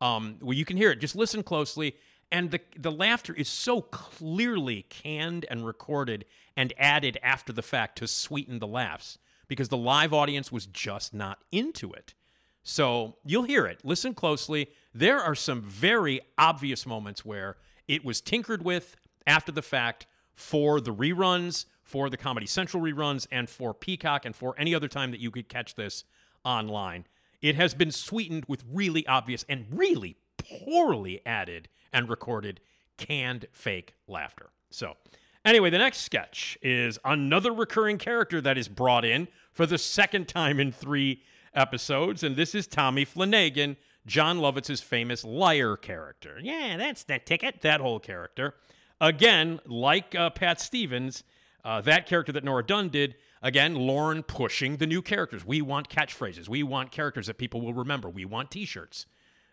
um, 0.00 0.38
you 0.42 0.64
can 0.64 0.76
hear 0.76 0.90
it. 0.90 1.00
Just 1.00 1.16
listen 1.16 1.42
closely. 1.42 1.96
And 2.30 2.50
the, 2.50 2.60
the 2.76 2.90
laughter 2.90 3.32
is 3.34 3.48
so 3.48 3.82
clearly 3.82 4.86
canned 4.88 5.46
and 5.48 5.64
recorded 5.64 6.24
and 6.56 6.72
added 6.78 7.18
after 7.22 7.52
the 7.52 7.62
fact 7.62 7.98
to 7.98 8.08
sweeten 8.08 8.58
the 8.58 8.66
laughs 8.66 9.18
because 9.46 9.68
the 9.68 9.76
live 9.76 10.12
audience 10.12 10.50
was 10.50 10.66
just 10.66 11.14
not 11.14 11.38
into 11.52 11.92
it. 11.92 12.14
So 12.62 13.16
you'll 13.24 13.44
hear 13.44 13.66
it. 13.66 13.84
Listen 13.84 14.12
closely. 14.12 14.70
There 14.92 15.20
are 15.20 15.36
some 15.36 15.60
very 15.60 16.20
obvious 16.36 16.84
moments 16.84 17.24
where 17.24 17.58
it 17.86 18.04
was 18.04 18.20
tinkered 18.20 18.64
with 18.64 18.96
after 19.24 19.52
the 19.52 19.62
fact 19.62 20.06
for 20.34 20.80
the 20.80 20.92
reruns 20.92 21.66
for 21.86 22.10
the 22.10 22.16
Comedy 22.16 22.46
Central 22.46 22.82
reruns 22.82 23.28
and 23.30 23.48
for 23.48 23.72
Peacock 23.72 24.24
and 24.24 24.34
for 24.34 24.56
any 24.58 24.74
other 24.74 24.88
time 24.88 25.12
that 25.12 25.20
you 25.20 25.30
could 25.30 25.48
catch 25.48 25.76
this 25.76 26.02
online. 26.44 27.06
It 27.40 27.54
has 27.54 27.74
been 27.74 27.92
sweetened 27.92 28.44
with 28.48 28.64
really 28.70 29.06
obvious 29.06 29.44
and 29.48 29.66
really 29.70 30.16
poorly 30.36 31.20
added 31.24 31.68
and 31.92 32.08
recorded 32.08 32.60
canned 32.96 33.46
fake 33.52 33.94
laughter. 34.08 34.50
So, 34.68 34.96
anyway, 35.44 35.70
the 35.70 35.78
next 35.78 35.98
sketch 35.98 36.58
is 36.60 36.98
another 37.04 37.52
recurring 37.52 37.98
character 37.98 38.40
that 38.40 38.58
is 38.58 38.66
brought 38.66 39.04
in 39.04 39.28
for 39.52 39.64
the 39.64 39.78
second 39.78 40.26
time 40.26 40.58
in 40.58 40.72
three 40.72 41.22
episodes, 41.54 42.24
and 42.24 42.34
this 42.34 42.52
is 42.52 42.66
Tommy 42.66 43.04
Flanagan, 43.04 43.76
Jon 44.06 44.38
Lovitz's 44.38 44.80
famous 44.80 45.24
liar 45.24 45.76
character. 45.76 46.40
Yeah, 46.42 46.76
that's 46.76 47.04
the 47.04 47.20
ticket, 47.20 47.60
that 47.60 47.80
whole 47.80 48.00
character. 48.00 48.54
Again, 49.00 49.60
like 49.66 50.16
uh, 50.16 50.30
Pat 50.30 50.60
Stevens, 50.60 51.22
uh, 51.66 51.80
that 51.80 52.06
character 52.06 52.30
that 52.32 52.44
Nora 52.44 52.64
Dunn 52.64 52.88
did, 52.88 53.16
again, 53.42 53.74
Lorne 53.74 54.22
pushing 54.22 54.76
the 54.76 54.86
new 54.86 55.02
characters. 55.02 55.44
We 55.44 55.60
want 55.60 55.88
catchphrases. 55.88 56.48
We 56.48 56.62
want 56.62 56.92
characters 56.92 57.26
that 57.26 57.38
people 57.38 57.60
will 57.60 57.74
remember. 57.74 58.08
We 58.08 58.24
want 58.24 58.52
t 58.52 58.64
shirts. 58.64 59.06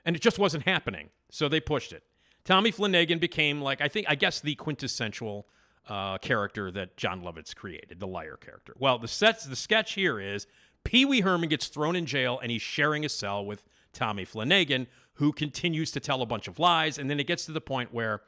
and 0.05 0.15
it 0.15 0.21
just 0.21 0.37
wasn't 0.37 0.65
happening. 0.65 1.09
So 1.31 1.49
they 1.49 1.59
pushed 1.59 1.91
it. 1.91 2.03
Tommy 2.45 2.71
Flanagan 2.71 3.19
became 3.19 3.61
like 3.61 3.81
I 3.81 3.87
think 3.87 4.05
I 4.09 4.15
guess 4.15 4.39
the 4.41 4.55
quintessential 4.55 5.47
uh, 5.89 6.17
character 6.19 6.71
that 6.71 6.97
Jon 6.97 7.21
Lovitz 7.23 7.55
created, 7.55 7.99
the 7.99 8.07
liar 8.07 8.37
character. 8.37 8.73
Well, 8.77 8.99
the 8.99 9.07
sets 9.07 9.45
the 9.45 9.55
sketch 9.55 9.93
here 9.93 10.19
is 10.19 10.45
Pee 10.83 11.05
Wee 11.05 11.21
Herman 11.21 11.49
gets 11.49 11.67
thrown 11.67 11.95
in 11.95 12.05
jail 12.05 12.39
and 12.41 12.51
he's 12.51 12.61
sharing 12.61 13.05
a 13.05 13.09
cell 13.09 13.43
with 13.45 13.63
Tommy 13.91 14.25
Flanagan, 14.25 14.87
who 15.15 15.31
continues 15.31 15.91
to 15.91 15.99
tell 15.99 16.21
a 16.21 16.25
bunch 16.25 16.47
of 16.47 16.59
lies, 16.59 16.97
and 16.97 17.09
then 17.09 17.19
it 17.19 17.27
gets 17.27 17.45
to 17.45 17.51
the 17.51 17.61
point 17.61 17.93
where 17.93 18.21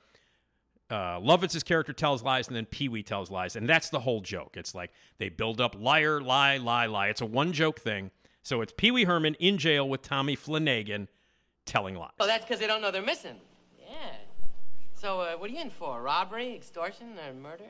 uh, 0.89 1.19
Lovitz's 1.19 1.63
character 1.63 1.93
tells 1.93 2.23
lies, 2.23 2.47
and 2.47 2.55
then 2.55 2.65
Pee 2.65 2.89
Wee 2.89 3.03
tells 3.03 3.31
lies, 3.31 3.55
and 3.55 3.67
that's 3.67 3.89
the 3.89 4.01
whole 4.01 4.21
joke. 4.21 4.55
It's 4.55 4.75
like 4.75 4.91
they 5.17 5.29
build 5.29 5.59
up 5.59 5.75
liar, 5.79 6.21
lie, 6.21 6.57
lie, 6.57 6.85
lie. 6.85 7.07
It's 7.07 7.21
a 7.21 7.25
one 7.25 7.53
joke 7.53 7.79
thing. 7.79 8.11
So 8.43 8.61
it's 8.61 8.73
Pee 8.75 8.91
Wee 8.91 9.05
Herman 9.05 9.35
in 9.35 9.57
jail 9.57 9.89
with 9.89 10.01
Tommy 10.03 10.35
Flanagan 10.35 11.07
telling 11.65 11.95
lies. 11.95 12.11
Oh, 12.19 12.27
that's 12.27 12.45
because 12.45 12.59
they 12.59 12.67
don't 12.67 12.81
know 12.81 12.91
they're 12.91 13.01
missing. 13.01 13.37
Yeah. 13.79 14.11
So, 14.93 15.21
uh, 15.21 15.33
what 15.33 15.49
are 15.49 15.53
you 15.53 15.61
in 15.61 15.71
for? 15.71 16.01
Robbery, 16.01 16.55
extortion, 16.55 17.17
or 17.27 17.33
murder? 17.33 17.63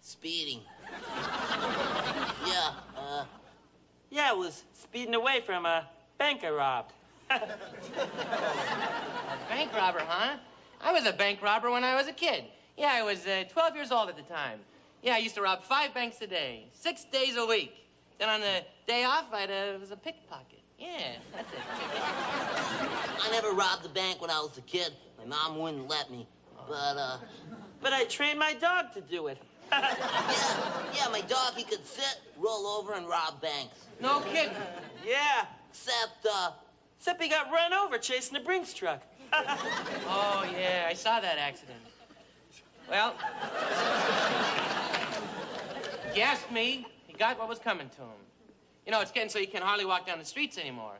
Speeding. 0.00 0.60
yeah, 2.46 2.72
uh. 2.96 3.24
Yeah, 4.10 4.30
I 4.30 4.32
was 4.32 4.64
speeding 4.72 5.14
away 5.14 5.40
from 5.44 5.66
a 5.66 5.88
bank 6.18 6.42
I 6.42 6.50
robbed. 6.50 6.92
A 7.30 7.38
bank 9.48 9.72
robber, 9.72 10.00
huh? 10.00 10.36
I 10.80 10.92
was 10.92 11.06
a 11.06 11.12
bank 11.12 11.40
robber 11.42 11.70
when 11.70 11.84
I 11.84 11.94
was 11.94 12.08
a 12.08 12.12
kid. 12.12 12.44
Yeah, 12.80 12.92
I 12.94 13.02
was 13.02 13.26
uh, 13.26 13.44
12 13.52 13.76
years 13.76 13.92
old 13.92 14.08
at 14.08 14.16
the 14.16 14.22
time. 14.22 14.58
Yeah, 15.02 15.12
I 15.12 15.18
used 15.18 15.34
to 15.34 15.42
rob 15.42 15.62
five 15.62 15.92
banks 15.92 16.18
a 16.22 16.26
day, 16.26 16.64
six 16.72 17.04
days 17.04 17.36
a 17.36 17.44
week. 17.44 17.74
Then 18.18 18.30
on 18.30 18.40
the 18.40 18.64
day 18.86 19.04
off, 19.04 19.26
I 19.34 19.44
uh, 19.44 19.78
was 19.78 19.90
a 19.90 19.96
pickpocket. 19.96 20.60
Yeah, 20.78 21.16
that's 21.34 21.52
it. 21.52 21.60
I 21.68 23.28
never 23.32 23.50
robbed 23.50 23.84
a 23.84 23.90
bank 23.90 24.22
when 24.22 24.30
I 24.30 24.40
was 24.40 24.56
a 24.56 24.62
kid. 24.62 24.94
My 25.18 25.26
mom 25.26 25.58
wouldn't 25.58 25.90
let 25.90 26.10
me. 26.10 26.26
But, 26.66 26.96
uh. 26.96 27.18
But 27.82 27.92
I 27.92 28.04
trained 28.04 28.38
my 28.38 28.54
dog 28.54 28.94
to 28.94 29.02
do 29.02 29.26
it. 29.26 29.36
yeah, 29.72 29.94
yeah, 30.94 31.08
my 31.12 31.20
dog, 31.20 31.52
he 31.56 31.64
could 31.64 31.86
sit, 31.86 32.16
roll 32.38 32.66
over, 32.66 32.94
and 32.94 33.06
rob 33.06 33.42
banks. 33.42 33.76
No 34.00 34.20
kidding. 34.20 34.56
Yeah. 35.06 35.44
Except, 35.68 36.26
uh. 36.32 36.52
Except 36.98 37.22
he 37.22 37.28
got 37.28 37.52
run 37.52 37.74
over 37.74 37.98
chasing 37.98 38.38
a 38.38 38.40
Brinks 38.40 38.72
truck. 38.72 39.02
oh, 39.34 40.50
yeah, 40.58 40.86
I 40.88 40.94
saw 40.94 41.20
that 41.20 41.36
accident. 41.36 41.80
Well, 42.90 43.14
asked 46.20 46.50
me, 46.52 46.86
he 47.06 47.12
got 47.14 47.38
what 47.38 47.48
was 47.48 47.58
coming 47.58 47.88
to 47.90 48.02
him. 48.02 48.20
You 48.84 48.92
know, 48.92 49.00
it's 49.00 49.10
getting 49.10 49.28
so 49.28 49.38
you 49.38 49.46
can 49.46 49.62
hardly 49.62 49.84
walk 49.84 50.06
down 50.06 50.18
the 50.18 50.24
streets 50.24 50.58
anymore. 50.58 50.94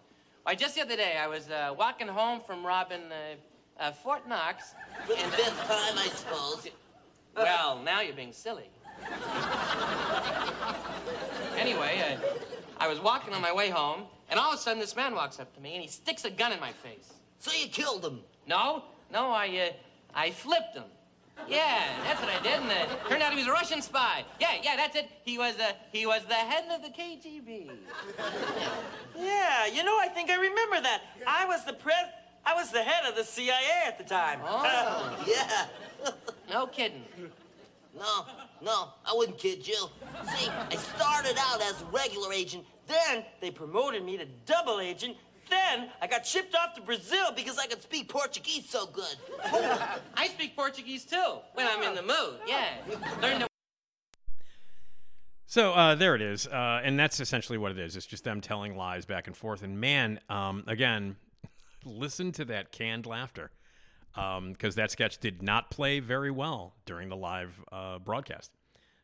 Why, 0.44 0.54
just 0.54 0.74
the 0.74 0.82
other 0.82 0.96
day, 0.96 1.16
I 1.16 1.26
was 1.26 1.50
uh, 1.50 1.74
walking 1.76 2.08
home 2.08 2.40
from 2.40 2.64
robbing 2.64 3.02
uh, 3.10 3.82
uh, 3.82 3.92
Fort 3.92 4.28
Knox. 4.28 4.74
For 5.06 5.14
the 5.14 5.18
fifth 5.18 5.58
time, 5.66 5.98
I 5.98 6.08
suppose. 6.14 6.68
Well, 7.36 7.80
now 7.84 8.00
you're 8.00 8.12
being 8.12 8.32
silly. 8.32 8.68
anyway, 11.56 12.02
uh, 12.02 12.16
I 12.78 12.88
was 12.88 12.98
walking 12.98 13.32
on 13.32 13.40
my 13.40 13.52
way 13.52 13.70
home, 13.70 14.02
and 14.28 14.38
all 14.38 14.52
of 14.52 14.58
a 14.58 14.60
sudden, 14.60 14.80
this 14.80 14.96
man 14.96 15.14
walks 15.14 15.38
up 15.38 15.54
to 15.54 15.60
me, 15.60 15.74
and 15.74 15.80
he 15.80 15.88
sticks 15.88 16.24
a 16.24 16.30
gun 16.30 16.52
in 16.52 16.58
my 16.58 16.72
face. 16.72 17.12
So 17.38 17.52
you 17.52 17.68
killed 17.68 18.04
him? 18.04 18.18
No, 18.48 18.82
no, 19.12 19.30
I, 19.30 19.68
uh, 19.68 19.72
I 20.12 20.32
flipped 20.32 20.74
him. 20.74 20.82
Yeah, 21.48 21.82
that's 22.04 22.20
what 22.20 22.30
I 22.30 22.42
did, 22.42 22.60
and 22.60 22.70
uh, 22.70 23.08
turned 23.08 23.22
out 23.22 23.32
he 23.32 23.38
was 23.38 23.46
a 23.46 23.52
Russian 23.52 23.82
spy. 23.82 24.24
Yeah, 24.40 24.48
yeah, 24.62 24.76
that's 24.76 24.96
it. 24.96 25.08
He 25.24 25.38
was, 25.38 25.58
uh, 25.58 25.72
he 25.92 26.06
was 26.06 26.24
the 26.24 26.34
head 26.34 26.64
of 26.70 26.82
the 26.82 26.88
KGB. 26.90 27.70
Yeah, 29.18 29.66
you 29.66 29.84
know, 29.84 29.98
I 30.00 30.08
think 30.08 30.30
I 30.30 30.36
remember 30.36 30.80
that. 30.80 31.02
I 31.26 31.44
was 31.44 31.64
the 31.66 31.74
pres, 31.74 31.94
I 32.46 32.54
was 32.54 32.70
the 32.70 32.82
head 32.82 33.06
of 33.06 33.16
the 33.16 33.24
CIA 33.24 33.82
at 33.86 33.98
the 33.98 34.04
time. 34.04 34.40
Oh, 34.42 35.24
yeah. 35.28 36.10
no 36.50 36.66
kidding. 36.66 37.04
No, 37.94 38.24
no, 38.62 38.88
I 39.04 39.12
wouldn't 39.14 39.36
kid 39.36 39.66
you. 39.66 39.88
See, 40.36 40.48
I 40.48 40.76
started 40.76 41.36
out 41.38 41.60
as 41.60 41.82
a 41.82 41.84
regular 41.86 42.32
agent, 42.32 42.64
then 42.86 43.24
they 43.40 43.50
promoted 43.50 44.04
me 44.04 44.16
to 44.16 44.24
double 44.46 44.80
agent, 44.80 45.16
then 45.50 45.88
I 46.00 46.06
got 46.06 46.26
shipped 46.26 46.54
off 46.54 46.74
to 46.74 46.80
Brazil 46.80 47.32
because 47.34 47.58
I 47.58 47.66
could 47.66 47.82
speak 47.82 48.08
Portuguese 48.08 48.68
so 48.68 48.86
good. 48.86 49.16
I 50.14 50.28
speak 50.28 50.56
Portuguese 50.56 51.04
too 51.04 51.38
when 51.54 51.66
I'm 51.66 51.82
in 51.82 51.94
the 51.94 52.02
mood. 52.02 52.40
Yeah, 52.46 52.64
learn 53.20 53.40
to. 53.40 53.46
So 55.46 55.72
uh, 55.72 55.94
there 55.96 56.14
it 56.14 56.22
is, 56.22 56.46
uh, 56.46 56.80
and 56.84 56.98
that's 56.98 57.18
essentially 57.18 57.58
what 57.58 57.72
it 57.72 57.78
is. 57.78 57.96
It's 57.96 58.06
just 58.06 58.22
them 58.22 58.40
telling 58.40 58.76
lies 58.76 59.04
back 59.04 59.26
and 59.26 59.36
forth. 59.36 59.64
And 59.64 59.80
man, 59.80 60.20
um, 60.28 60.62
again, 60.68 61.16
listen 61.84 62.30
to 62.32 62.44
that 62.44 62.70
canned 62.70 63.04
laughter 63.04 63.50
because 64.14 64.38
um, 64.38 64.76
that 64.76 64.90
sketch 64.90 65.18
did 65.18 65.42
not 65.42 65.70
play 65.70 66.00
very 66.00 66.30
well 66.30 66.74
during 66.84 67.08
the 67.08 67.16
live 67.16 67.64
uh, 67.72 67.98
broadcast. 67.98 68.52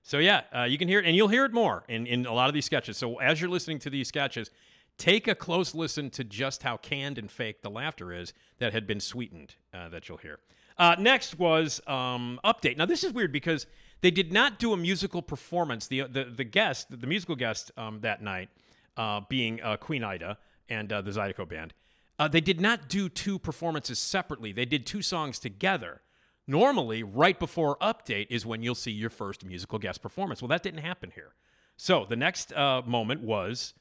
So 0.03 0.19
yeah, 0.19 0.43
uh, 0.57 0.63
you 0.63 0.79
can 0.79 0.87
hear 0.87 1.01
it, 1.01 1.05
and 1.05 1.17
you'll 1.17 1.27
hear 1.27 1.45
it 1.45 1.53
more 1.53 1.83
in, 1.89 2.07
in 2.07 2.27
a 2.27 2.33
lot 2.33 2.47
of 2.47 2.55
these 2.55 2.65
sketches. 2.65 2.97
So 2.97 3.17
as 3.17 3.41
you're 3.41 3.51
listening 3.51 3.81
to 3.81 3.91
these 3.91 4.07
sketches, 4.07 4.51
take 4.99 5.29
a 5.29 5.35
close 5.35 5.75
listen 5.75 6.11
to 6.11 6.25
just 6.25 6.63
how 6.63 6.77
canned 6.77 7.19
and 7.19 7.31
fake 7.31 7.63
the 7.63 7.71
laughter 7.71 8.13
is 8.13 8.33
that 8.59 8.73
had 8.73 8.87
been 8.87 9.01
sweetened 9.01 9.55
uh, 9.75 9.89
that 9.89 10.09
you'll 10.09 10.19
hear. 10.19 10.39
Uh, 10.79 10.95
next 10.99 11.39
was 11.39 11.81
um, 11.87 12.39
update. 12.45 12.77
Now 12.77 12.87
this 12.87 13.05
is 13.05 13.13
weird 13.13 13.33
because 13.33 13.67
they 14.03 14.11
did 14.11 14.33
not 14.33 14.59
do 14.59 14.73
a 14.73 14.77
musical 14.77 15.23
performance. 15.23 15.87
The 15.87 16.03
the 16.03 16.25
the 16.25 16.45
guest, 16.45 17.01
the 17.01 17.07
musical 17.07 17.37
guest 17.37 17.71
um, 17.77 18.01
that 18.01 18.23
night, 18.23 18.51
uh, 18.97 19.21
being 19.29 19.63
uh, 19.63 19.77
Queen 19.77 20.05
Ida 20.05 20.39
and 20.69 20.93
uh, 20.93 21.01
the 21.01 21.11
Zydeco 21.11 21.49
band, 21.49 21.73
uh, 22.19 22.29
they 22.29 22.41
did 22.41 22.61
not 22.61 22.89
do 22.89 23.09
two 23.09 23.39
performances 23.39 23.99
separately. 23.99 24.53
They 24.53 24.67
did 24.67 24.87
two 24.87 25.03
songs 25.03 25.39
together. 25.39 26.03
Normally, 26.47 27.03
right 27.03 27.39
before 27.39 27.77
update 27.79 28.29
is 28.31 28.47
when 28.47 28.63
you'll 28.63 28.77
see 28.77 28.93
your 28.93 29.11
first 29.11 29.45
musical 29.45 29.79
guest 29.79 30.01
performance. 30.01 30.41
Well, 30.41 30.49
that 30.49 30.63
didn't 30.63 30.81
happen 30.81 31.11
here. 31.15 31.35
So 31.77 32.07
the 32.09 32.17
next 32.17 32.55
moment 32.55 33.23
was 33.23 33.75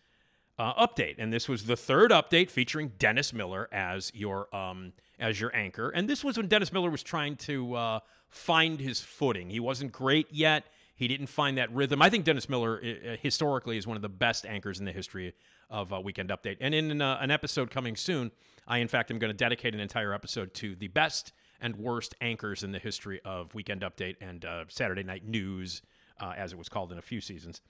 uh, 0.57 0.87
update, 0.87 1.15
and 1.17 1.33
this 1.33 1.49
was 1.49 1.65
the 1.65 1.75
third 1.75 2.11
update 2.11 2.49
featuring 2.49 2.93
Dennis 2.97 3.33
Miller 3.33 3.67
as 3.71 4.11
your 4.13 4.53
um, 4.55 4.93
as 5.19 5.39
your 5.39 5.55
anchor. 5.55 5.89
And 5.89 6.09
this 6.09 6.23
was 6.23 6.37
when 6.37 6.47
Dennis 6.47 6.71
Miller 6.71 6.89
was 6.89 7.03
trying 7.03 7.35
to 7.37 7.75
uh, 7.75 7.99
find 8.29 8.79
his 8.79 9.01
footing. 9.01 9.49
He 9.49 9.59
wasn't 9.59 9.91
great 9.91 10.27
yet. 10.31 10.65
He 10.95 11.07
didn't 11.09 11.27
find 11.27 11.57
that 11.57 11.71
rhythm. 11.73 12.01
I 12.01 12.09
think 12.09 12.23
Dennis 12.23 12.47
Miller 12.47 12.81
uh, 12.81 13.17
historically 13.21 13.77
is 13.77 13.85
one 13.85 13.97
of 13.97 14.01
the 14.01 14.09
best 14.09 14.45
anchors 14.45 14.79
in 14.79 14.85
the 14.85 14.93
history 14.93 15.33
of 15.69 15.91
uh, 15.91 15.99
Weekend 15.99 16.29
Update. 16.29 16.57
And 16.61 16.73
in 16.73 17.01
uh, 17.01 17.17
an 17.19 17.31
episode 17.31 17.69
coming 17.69 17.97
soon, 17.97 18.31
I 18.67 18.77
in 18.77 18.87
fact 18.87 19.11
am 19.11 19.19
going 19.19 19.31
to 19.31 19.37
dedicate 19.37 19.73
an 19.73 19.81
entire 19.81 20.13
episode 20.13 20.53
to 20.55 20.75
the 20.75 20.87
best 20.87 21.33
and 21.59 21.75
worst 21.75 22.15
anchors 22.21 22.63
in 22.63 22.71
the 22.71 22.79
history 22.79 23.19
of 23.25 23.53
Weekend 23.53 23.81
Update 23.81 24.15
and 24.21 24.45
uh, 24.45 24.65
Saturday 24.69 25.03
Night 25.03 25.27
News, 25.27 25.81
uh, 26.19 26.33
as 26.37 26.53
it 26.53 26.57
was 26.57 26.69
called 26.69 26.91
in 26.91 26.97
a 26.97 27.01
few 27.01 27.19
seasons. 27.19 27.61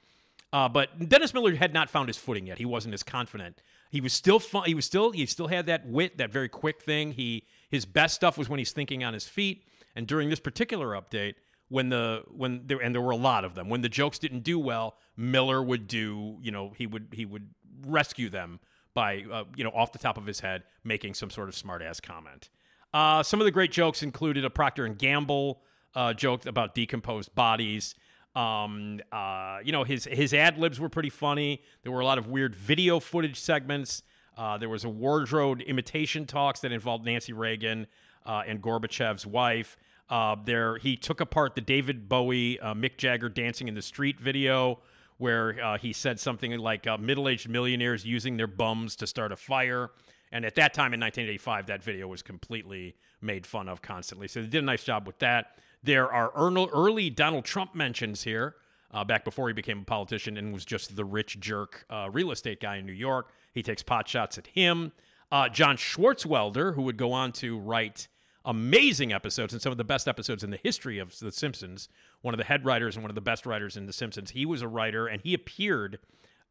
Uh, 0.56 0.70
but 0.70 1.10
Dennis 1.10 1.34
Miller 1.34 1.54
had 1.56 1.74
not 1.74 1.90
found 1.90 2.08
his 2.08 2.16
footing 2.16 2.48
yet. 2.48 2.60
He 2.60 2.64
wasn't 2.64 2.94
as 2.94 3.04
confident. 3.04 3.62
He 3.92 4.00
was 4.00 4.14
still 4.14 4.40
fun. 4.40 4.64
He 4.66 4.74
was 4.74 4.86
still 4.86 5.12
he 5.12 5.26
still 5.26 5.48
had 5.48 5.66
that 5.66 5.86
wit, 5.86 6.18
that 6.18 6.32
very 6.32 6.48
quick 6.48 6.82
thing. 6.82 7.12
He 7.12 7.46
his 7.70 7.86
best 7.86 8.16
stuff 8.16 8.38
was 8.38 8.48
when 8.48 8.58
he's 8.58 8.72
thinking 8.72 9.04
on 9.04 9.14
his 9.14 9.28
feet. 9.28 9.66
And 9.98 10.08
during 10.08 10.30
this 10.30 10.40
particular 10.40 10.92
update, 10.92 11.34
when 11.68 11.90
the 11.90 12.24
when 12.30 12.68
there 12.68 12.78
and 12.82 12.96
there 12.96 13.02
were 13.02 13.12
a 13.12 13.18
lot 13.18 13.44
of 13.44 13.54
them, 13.54 13.68
when 13.68 13.82
the 13.82 13.90
jokes 13.90 14.18
didn't 14.18 14.46
do 14.46 14.58
well, 14.58 14.96
Miller 15.18 15.62
would 15.62 15.90
do 15.90 16.38
you 16.42 16.52
know 16.52 16.72
he 16.78 16.88
would 16.88 17.08
he 17.12 17.26
would 17.26 17.50
rescue 17.86 18.30
them 18.30 18.62
by 18.94 19.26
uh, 19.30 19.44
you 19.58 19.64
know 19.66 19.72
off 19.72 19.92
the 19.92 20.00
top 20.00 20.18
of 20.18 20.26
his 20.26 20.40
head 20.40 20.64
making 20.86 21.16
some 21.16 21.30
sort 21.30 21.50
of 21.50 21.56
smart 21.56 21.82
ass 21.82 22.00
comment. 22.00 22.48
Uh, 22.94 23.22
some 23.22 23.42
of 23.42 23.46
the 23.46 23.52
great 23.52 23.74
jokes 23.74 24.02
included 24.02 24.46
a 24.46 24.50
Procter 24.50 24.86
and 24.86 24.98
Gamble 24.98 25.60
uh, 25.96 26.14
joke 26.14 26.46
about 26.46 26.74
decomposed 26.74 27.36
bodies. 27.36 27.94
Um, 28.36 29.00
uh, 29.12 29.60
you 29.64 29.72
know, 29.72 29.84
his 29.84 30.06
his 30.06 30.34
ad 30.34 30.58
libs 30.58 30.80
were 30.80 30.90
pretty 30.90 31.10
funny. 31.10 31.62
There 31.84 31.92
were 31.92 32.02
a 32.02 32.06
lot 32.06 32.18
of 32.18 32.28
weird 32.28 32.56
video 32.56 33.00
footage 33.00 33.40
segments. 33.40 34.04
Uh, 34.38 34.58
there 34.58 34.70
was 34.70 34.84
a 34.84 34.90
wardrobe 34.90 35.62
imitation 35.62 36.26
talks 36.26 36.60
that 36.60 36.72
involved 36.72 37.06
Nancy 37.06 37.32
Reagan 37.32 37.88
uh, 38.26 38.44
and 38.46 38.62
Gorbachev's 38.62 39.26
wife. 39.26 39.78
Uh, 40.10 40.36
there, 40.44 40.78
he 40.78 40.98
took 40.98 41.22
apart 41.22 41.56
the 41.56 41.62
David 41.62 42.10
Bowie, 42.10 42.60
uh, 42.60 42.74
Mick 42.74 42.98
Jagger 42.98 43.30
dancing 43.30 43.68
in 43.68 43.74
the 43.74 43.82
street 43.82 44.20
video, 44.20 44.80
where 45.18 45.60
uh, 45.64 45.78
he 45.78 45.94
said 45.94 46.20
something 46.20 46.56
like 46.60 46.86
"middle-aged 47.00 47.48
millionaires 47.50 48.06
using 48.06 48.38
their 48.38 48.48
bums 48.48 48.96
to 48.98 49.08
start 49.08 49.32
a 49.32 49.38
fire." 49.38 49.92
And 50.32 50.44
at 50.44 50.56
that 50.56 50.74
time 50.74 50.94
in 50.94 51.00
1985, 51.00 51.68
that 51.68 51.84
video 51.84 52.08
was 52.08 52.22
completely 52.22 52.96
made 53.22 53.46
fun 53.46 53.70
of 53.70 53.82
constantly. 53.82 54.28
So 54.28 54.42
they 54.42 54.48
did 54.48 54.64
a 54.64 54.66
nice 54.66 54.84
job 54.84 55.08
with 55.08 55.20
that. 55.20 55.58
There 55.86 56.12
are 56.12 56.32
early 56.36 57.10
Donald 57.12 57.46
Trump 57.46 57.76
mentions 57.76 58.24
here. 58.24 58.56
Uh, 58.92 59.04
back 59.04 59.26
before 59.26 59.50
he 59.50 59.54
became 59.54 59.80
a 59.82 59.84
politician 59.84 60.38
and 60.38 60.54
was 60.54 60.66
just 60.66 60.96
the 60.96 61.04
rich 61.04 61.40
jerk 61.40 61.86
uh, 61.90 62.10
real 62.12 62.32
estate 62.32 62.60
guy 62.62 62.78
in 62.78 62.86
New 62.86 62.94
York. 62.94 63.30
He 63.54 63.62
takes 63.62 63.84
pot 63.84 64.08
shots 64.08 64.38
at 64.38 64.48
him. 64.48 64.94
Uh, 65.32 65.50
John 65.50 65.76
Swartzwelder, 65.76 66.76
who 66.76 66.82
would 66.84 66.98
go 66.98 67.12
on 67.12 67.32
to 67.34 67.60
write 67.60 68.08
amazing 68.46 69.12
episodes 69.12 69.54
and 69.54 69.62
some 69.62 69.72
of 69.72 69.78
the 69.78 69.84
best 69.84 70.08
episodes 70.08 70.44
in 70.44 70.50
the 70.50 70.60
history 70.64 70.98
of 70.98 71.20
The 71.20 71.32
Simpsons, 71.32 71.90
one 72.22 72.34
of 72.34 72.38
the 72.38 72.46
head 72.46 72.64
writers 72.64 72.96
and 72.96 73.04
one 73.04 73.12
of 73.12 73.16
the 73.16 73.22
best 73.22 73.46
writers 73.46 73.76
in 73.76 73.86
The 73.86 73.94
Simpsons. 73.94 74.32
He 74.32 74.46
was 74.46 74.62
a 74.62 74.68
writer 74.68 75.08
and 75.08 75.22
he 75.22 75.34
appeared 75.34 76.00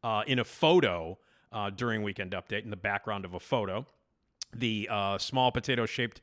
uh, 0.03 0.23
in 0.27 0.39
a 0.39 0.43
photo 0.43 1.17
uh, 1.51 1.71
during 1.71 2.03
Weekend 2.03 2.31
Update 2.31 2.63
in 2.63 2.69
the 2.69 2.77
background 2.77 3.25
of 3.25 3.33
a 3.33 3.39
photo. 3.39 3.85
the 4.55 4.87
uh, 4.91 5.17
small 5.17 5.51
potato 5.51 5.85
shaped 5.85 6.21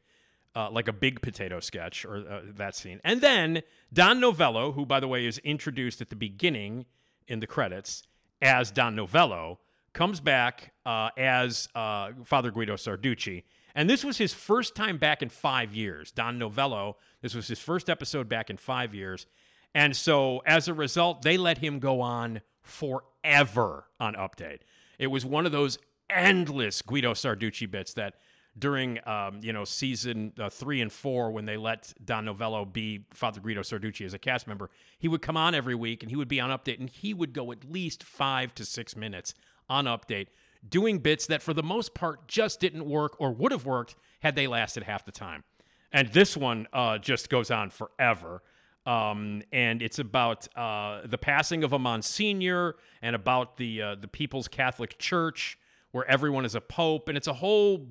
uh, 0.54 0.70
like 0.70 0.88
a 0.88 0.92
big 0.92 1.22
potato 1.22 1.60
sketch 1.60 2.04
or 2.04 2.16
uh, 2.16 2.40
that 2.56 2.74
scene. 2.74 3.00
And 3.04 3.20
then 3.20 3.62
Don 3.92 4.20
Novello, 4.20 4.72
who 4.72 4.86
by 4.86 5.00
the 5.00 5.08
way 5.08 5.26
is 5.26 5.38
introduced 5.38 6.00
at 6.00 6.10
the 6.10 6.16
beginning 6.16 6.86
in 7.26 7.40
the 7.40 7.46
credits 7.46 8.02
as 8.40 8.70
Don 8.70 8.94
Novello, 8.94 9.60
comes 9.92 10.20
back 10.20 10.72
uh, 10.86 11.10
as 11.16 11.68
uh, 11.74 12.10
Father 12.24 12.50
Guido 12.50 12.76
Sarducci. 12.76 13.44
And 13.74 13.88
this 13.88 14.04
was 14.04 14.18
his 14.18 14.34
first 14.34 14.74
time 14.74 14.98
back 14.98 15.22
in 15.22 15.28
five 15.28 15.74
years. 15.74 16.10
Don 16.10 16.38
Novello, 16.38 16.96
this 17.22 17.34
was 17.34 17.48
his 17.48 17.58
first 17.58 17.88
episode 17.88 18.28
back 18.28 18.50
in 18.50 18.56
five 18.56 18.94
years. 18.94 19.26
And 19.74 19.96
so 19.96 20.42
as 20.44 20.68
a 20.68 20.74
result, 20.74 21.22
they 21.22 21.38
let 21.38 21.58
him 21.58 21.78
go 21.78 22.00
on 22.00 22.42
forever 22.60 23.86
on 23.98 24.14
Update. 24.14 24.60
It 24.98 25.06
was 25.06 25.24
one 25.24 25.46
of 25.46 25.52
those 25.52 25.78
endless 26.10 26.82
Guido 26.82 27.14
Sarducci 27.14 27.70
bits 27.70 27.94
that 27.94 28.16
during 28.58 28.98
um, 29.08 29.40
you 29.42 29.52
know 29.52 29.64
season 29.64 30.32
uh, 30.38 30.50
three 30.50 30.80
and 30.80 30.92
four 30.92 31.30
when 31.30 31.46
they 31.46 31.56
let 31.56 31.92
Don 32.04 32.26
Novello 32.26 32.64
be 32.64 33.04
Father 33.12 33.40
Guido 33.40 33.62
Sarducci 33.62 34.04
as 34.04 34.14
a 34.14 34.18
cast 34.18 34.46
member, 34.46 34.70
he 34.98 35.08
would 35.08 35.22
come 35.22 35.36
on 35.36 35.54
every 35.54 35.74
week 35.74 36.02
and 36.02 36.10
he 36.10 36.16
would 36.16 36.28
be 36.28 36.40
on 36.40 36.50
update 36.50 36.78
and 36.78 36.90
he 36.90 37.14
would 37.14 37.32
go 37.32 37.52
at 37.52 37.64
least 37.64 38.02
five 38.02 38.54
to 38.56 38.64
six 38.64 38.94
minutes 38.96 39.34
on 39.68 39.86
update 39.86 40.26
doing 40.68 40.98
bits 40.98 41.26
that 41.26 41.42
for 41.42 41.54
the 41.54 41.62
most 41.62 41.94
part 41.94 42.28
just 42.28 42.60
didn't 42.60 42.86
work 42.86 43.16
or 43.18 43.32
would 43.32 43.52
have 43.52 43.66
worked 43.66 43.96
had 44.20 44.36
they 44.36 44.46
lasted 44.46 44.84
half 44.84 45.04
the 45.04 45.12
time. 45.12 45.44
And 45.92 46.08
this 46.08 46.36
one 46.36 46.68
uh, 46.72 46.98
just 46.98 47.28
goes 47.28 47.50
on 47.50 47.70
forever. 47.70 48.42
Um, 48.86 49.42
and 49.52 49.82
it's 49.82 49.98
about 49.98 50.48
uh, 50.56 51.02
the 51.04 51.18
passing 51.18 51.64
of 51.64 51.72
a 51.72 51.78
Monsignor 51.78 52.76
and 53.00 53.14
about 53.14 53.56
the 53.56 53.82
uh, 53.82 53.94
the 53.94 54.08
People's 54.08 54.48
Catholic 54.48 54.98
Church, 54.98 55.56
where 55.92 56.04
everyone 56.06 56.44
is 56.44 56.56
a 56.56 56.60
pope, 56.60 57.08
and 57.08 57.16
it's 57.16 57.28
a 57.28 57.34
whole 57.34 57.86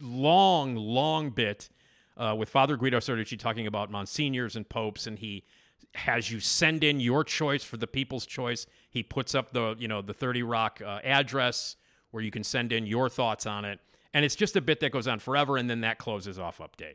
long, 0.00 0.76
long 0.76 1.30
bit 1.30 1.68
uh, 2.16 2.34
with 2.36 2.48
Father 2.48 2.76
Guido 2.76 2.98
Sarducci 2.98 3.38
talking 3.38 3.66
about 3.66 3.90
monsignors 3.90 4.56
and 4.56 4.68
popes, 4.68 5.06
and 5.06 5.18
he 5.18 5.44
has 5.94 6.30
you 6.30 6.40
send 6.40 6.82
in 6.82 7.00
your 7.00 7.24
choice 7.24 7.62
for 7.64 7.76
the 7.76 7.86
people's 7.86 8.26
choice. 8.26 8.66
He 8.90 9.02
puts 9.02 9.34
up 9.34 9.52
the 9.52 9.76
you 9.78 9.88
know 9.88 10.02
the 10.02 10.14
Thirty 10.14 10.42
Rock 10.42 10.80
uh, 10.84 11.00
address 11.02 11.76
where 12.10 12.22
you 12.22 12.30
can 12.30 12.44
send 12.44 12.72
in 12.72 12.86
your 12.86 13.08
thoughts 13.08 13.46
on 13.46 13.64
it, 13.64 13.80
and 14.12 14.24
it's 14.24 14.36
just 14.36 14.56
a 14.56 14.60
bit 14.60 14.80
that 14.80 14.92
goes 14.92 15.08
on 15.08 15.18
forever, 15.18 15.56
and 15.56 15.68
then 15.68 15.80
that 15.80 15.98
closes 15.98 16.38
off 16.38 16.58
update. 16.58 16.94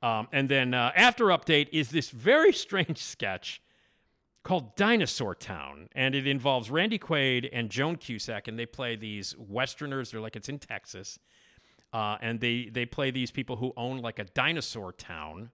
Um, 0.00 0.28
and 0.32 0.48
then 0.48 0.74
uh, 0.74 0.92
after 0.94 1.26
update 1.26 1.68
is 1.72 1.90
this 1.90 2.10
very 2.10 2.52
strange 2.52 2.98
sketch 3.02 3.60
called 4.42 4.76
Dinosaur 4.76 5.34
Town, 5.34 5.88
and 5.92 6.14
it 6.14 6.26
involves 6.26 6.70
Randy 6.70 6.98
Quaid 6.98 7.48
and 7.52 7.70
Joan 7.70 7.96
Cusack, 7.96 8.48
and 8.48 8.58
they 8.58 8.66
play 8.66 8.96
these 8.96 9.36
Westerners. 9.36 10.10
They're 10.10 10.20
like 10.20 10.36
it's 10.36 10.48
in 10.48 10.58
Texas, 10.58 11.18
uh, 11.92 12.18
and 12.20 12.40
they 12.40 12.68
they 12.72 12.86
play 12.86 13.10
these 13.10 13.30
people 13.30 13.56
who 13.56 13.72
own 13.76 13.98
like 13.98 14.18
a 14.18 14.24
dinosaur 14.24 14.92
town, 14.92 15.50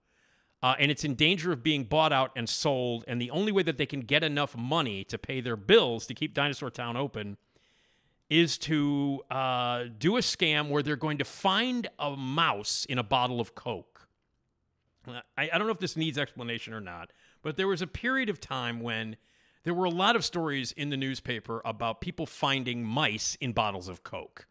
uh, 0.62 0.74
and 0.78 0.90
it's 0.90 1.04
in 1.04 1.14
danger 1.14 1.52
of 1.52 1.62
being 1.62 1.84
bought 1.84 2.12
out 2.12 2.32
and 2.34 2.48
sold. 2.48 3.04
And 3.06 3.20
the 3.20 3.30
only 3.30 3.52
way 3.52 3.62
that 3.62 3.78
they 3.78 3.86
can 3.86 4.00
get 4.00 4.24
enough 4.24 4.56
money 4.56 5.04
to 5.04 5.18
pay 5.18 5.40
their 5.40 5.56
bills 5.56 6.06
to 6.06 6.14
keep 6.14 6.34
Dinosaur 6.34 6.70
Town 6.70 6.96
open 6.96 7.36
is 8.30 8.56
to 8.56 9.22
uh, 9.30 9.84
do 9.98 10.16
a 10.16 10.20
scam 10.20 10.70
where 10.70 10.82
they're 10.82 10.96
going 10.96 11.18
to 11.18 11.24
find 11.24 11.88
a 11.98 12.16
mouse 12.16 12.86
in 12.86 12.98
a 12.98 13.02
bottle 13.02 13.40
of 13.40 13.54
Coke. 13.54 14.08
I, 15.06 15.50
I 15.52 15.58
don't 15.58 15.66
know 15.66 15.72
if 15.72 15.78
this 15.78 15.96
needs 15.96 16.16
explanation 16.16 16.72
or 16.72 16.80
not, 16.80 17.12
but 17.42 17.56
there 17.56 17.68
was 17.68 17.82
a 17.82 17.86
period 17.86 18.28
of 18.30 18.40
time 18.40 18.80
when 18.80 19.16
there 19.64 19.74
were 19.74 19.84
a 19.84 19.90
lot 19.90 20.16
of 20.16 20.24
stories 20.24 20.72
in 20.72 20.90
the 20.90 20.96
newspaper 20.96 21.60
about 21.64 22.00
people 22.00 22.26
finding 22.26 22.84
mice 22.84 23.36
in 23.40 23.52
bottles 23.52 23.88
of 23.88 24.02
Coke. 24.02 24.46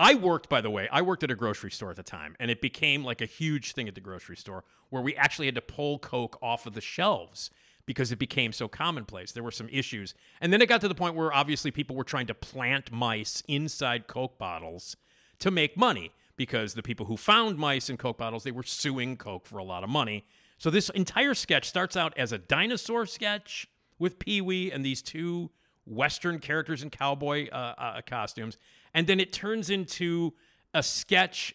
I 0.00 0.14
worked, 0.14 0.48
by 0.48 0.62
the 0.62 0.70
way, 0.70 0.88
I 0.90 1.02
worked 1.02 1.22
at 1.24 1.30
a 1.30 1.34
grocery 1.34 1.70
store 1.70 1.90
at 1.90 1.96
the 1.96 2.02
time, 2.02 2.34
and 2.40 2.50
it 2.50 2.62
became 2.62 3.04
like 3.04 3.20
a 3.20 3.26
huge 3.26 3.74
thing 3.74 3.86
at 3.86 3.94
the 3.94 4.00
grocery 4.00 4.36
store 4.36 4.64
where 4.88 5.02
we 5.02 5.14
actually 5.14 5.44
had 5.44 5.54
to 5.56 5.60
pull 5.60 5.98
Coke 5.98 6.38
off 6.40 6.64
of 6.64 6.72
the 6.72 6.80
shelves 6.80 7.50
because 7.84 8.10
it 8.10 8.18
became 8.18 8.52
so 8.52 8.66
commonplace. 8.66 9.32
There 9.32 9.42
were 9.42 9.50
some 9.50 9.68
issues. 9.70 10.14
And 10.40 10.54
then 10.54 10.62
it 10.62 10.70
got 10.70 10.80
to 10.80 10.88
the 10.88 10.94
point 10.94 11.16
where 11.16 11.30
obviously 11.34 11.70
people 11.70 11.96
were 11.96 12.04
trying 12.04 12.26
to 12.28 12.34
plant 12.34 12.90
mice 12.90 13.42
inside 13.46 14.06
Coke 14.06 14.38
bottles 14.38 14.96
to 15.38 15.50
make 15.50 15.76
money 15.76 16.12
because 16.34 16.72
the 16.72 16.82
people 16.82 17.04
who 17.04 17.18
found 17.18 17.58
mice 17.58 17.90
in 17.90 17.98
Coke 17.98 18.16
bottles, 18.16 18.44
they 18.44 18.52
were 18.52 18.62
suing 18.62 19.18
Coke 19.18 19.46
for 19.46 19.58
a 19.58 19.64
lot 19.64 19.84
of 19.84 19.90
money. 19.90 20.24
So 20.56 20.70
this 20.70 20.88
entire 20.90 21.34
sketch 21.34 21.68
starts 21.68 21.94
out 21.94 22.16
as 22.16 22.32
a 22.32 22.38
dinosaur 22.38 23.04
sketch 23.04 23.66
with 23.98 24.18
Pee 24.18 24.40
Wee 24.40 24.72
and 24.72 24.82
these 24.82 25.02
two 25.02 25.50
Western 25.84 26.38
characters 26.38 26.82
in 26.82 26.88
cowboy 26.88 27.48
uh, 27.50 27.74
uh, 27.76 28.00
costumes. 28.06 28.56
And 28.94 29.06
then 29.06 29.20
it 29.20 29.32
turns 29.32 29.70
into 29.70 30.34
a 30.74 30.82
sketch 30.82 31.54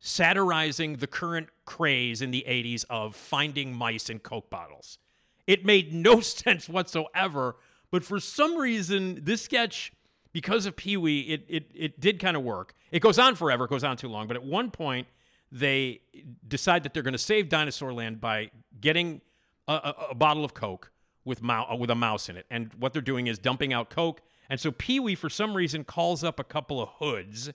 satirizing 0.00 0.96
the 0.96 1.06
current 1.06 1.48
craze 1.64 2.22
in 2.22 2.30
the 2.30 2.44
80s 2.48 2.84
of 2.88 3.16
finding 3.16 3.74
mice 3.74 4.08
in 4.08 4.20
Coke 4.20 4.48
bottles. 4.48 4.98
It 5.46 5.64
made 5.64 5.92
no 5.92 6.20
sense 6.22 6.68
whatsoever, 6.68 7.56
but 7.90 8.04
for 8.04 8.20
some 8.20 8.56
reason, 8.56 9.20
this 9.24 9.42
sketch 9.42 9.92
because 10.32 10.66
of 10.66 10.76
Pee 10.76 10.96
Wee, 10.96 11.20
it, 11.20 11.44
it, 11.48 11.70
it 11.74 12.00
did 12.00 12.20
kind 12.20 12.36
of 12.36 12.42
work. 12.42 12.74
It 12.92 13.00
goes 13.00 13.18
on 13.18 13.34
forever, 13.34 13.64
it 13.64 13.70
goes 13.70 13.84
on 13.84 13.96
too 13.96 14.08
long, 14.08 14.28
but 14.28 14.36
at 14.36 14.44
one 14.44 14.70
point, 14.70 15.08
they 15.50 16.02
decide 16.46 16.82
that 16.82 16.92
they're 16.92 17.02
going 17.02 17.12
to 17.12 17.18
save 17.18 17.48
Dinosaur 17.48 17.92
Land 17.92 18.20
by 18.20 18.50
getting 18.80 19.22
a, 19.66 19.72
a, 19.72 19.94
a 20.10 20.14
bottle 20.14 20.44
of 20.44 20.52
Coke 20.52 20.92
with, 21.24 21.42
mou- 21.42 21.76
with 21.78 21.90
a 21.90 21.94
mouse 21.94 22.28
in 22.28 22.36
it. 22.36 22.46
And 22.50 22.72
what 22.74 22.92
they're 22.92 23.02
doing 23.02 23.26
is 23.26 23.38
dumping 23.38 23.72
out 23.72 23.90
Coke. 23.90 24.20
And 24.48 24.58
so 24.58 24.70
Pee 24.70 24.98
Wee, 25.00 25.14
for 25.14 25.28
some 25.28 25.54
reason, 25.54 25.84
calls 25.84 26.24
up 26.24 26.40
a 26.40 26.44
couple 26.44 26.80
of 26.80 26.88
hoods, 26.98 27.50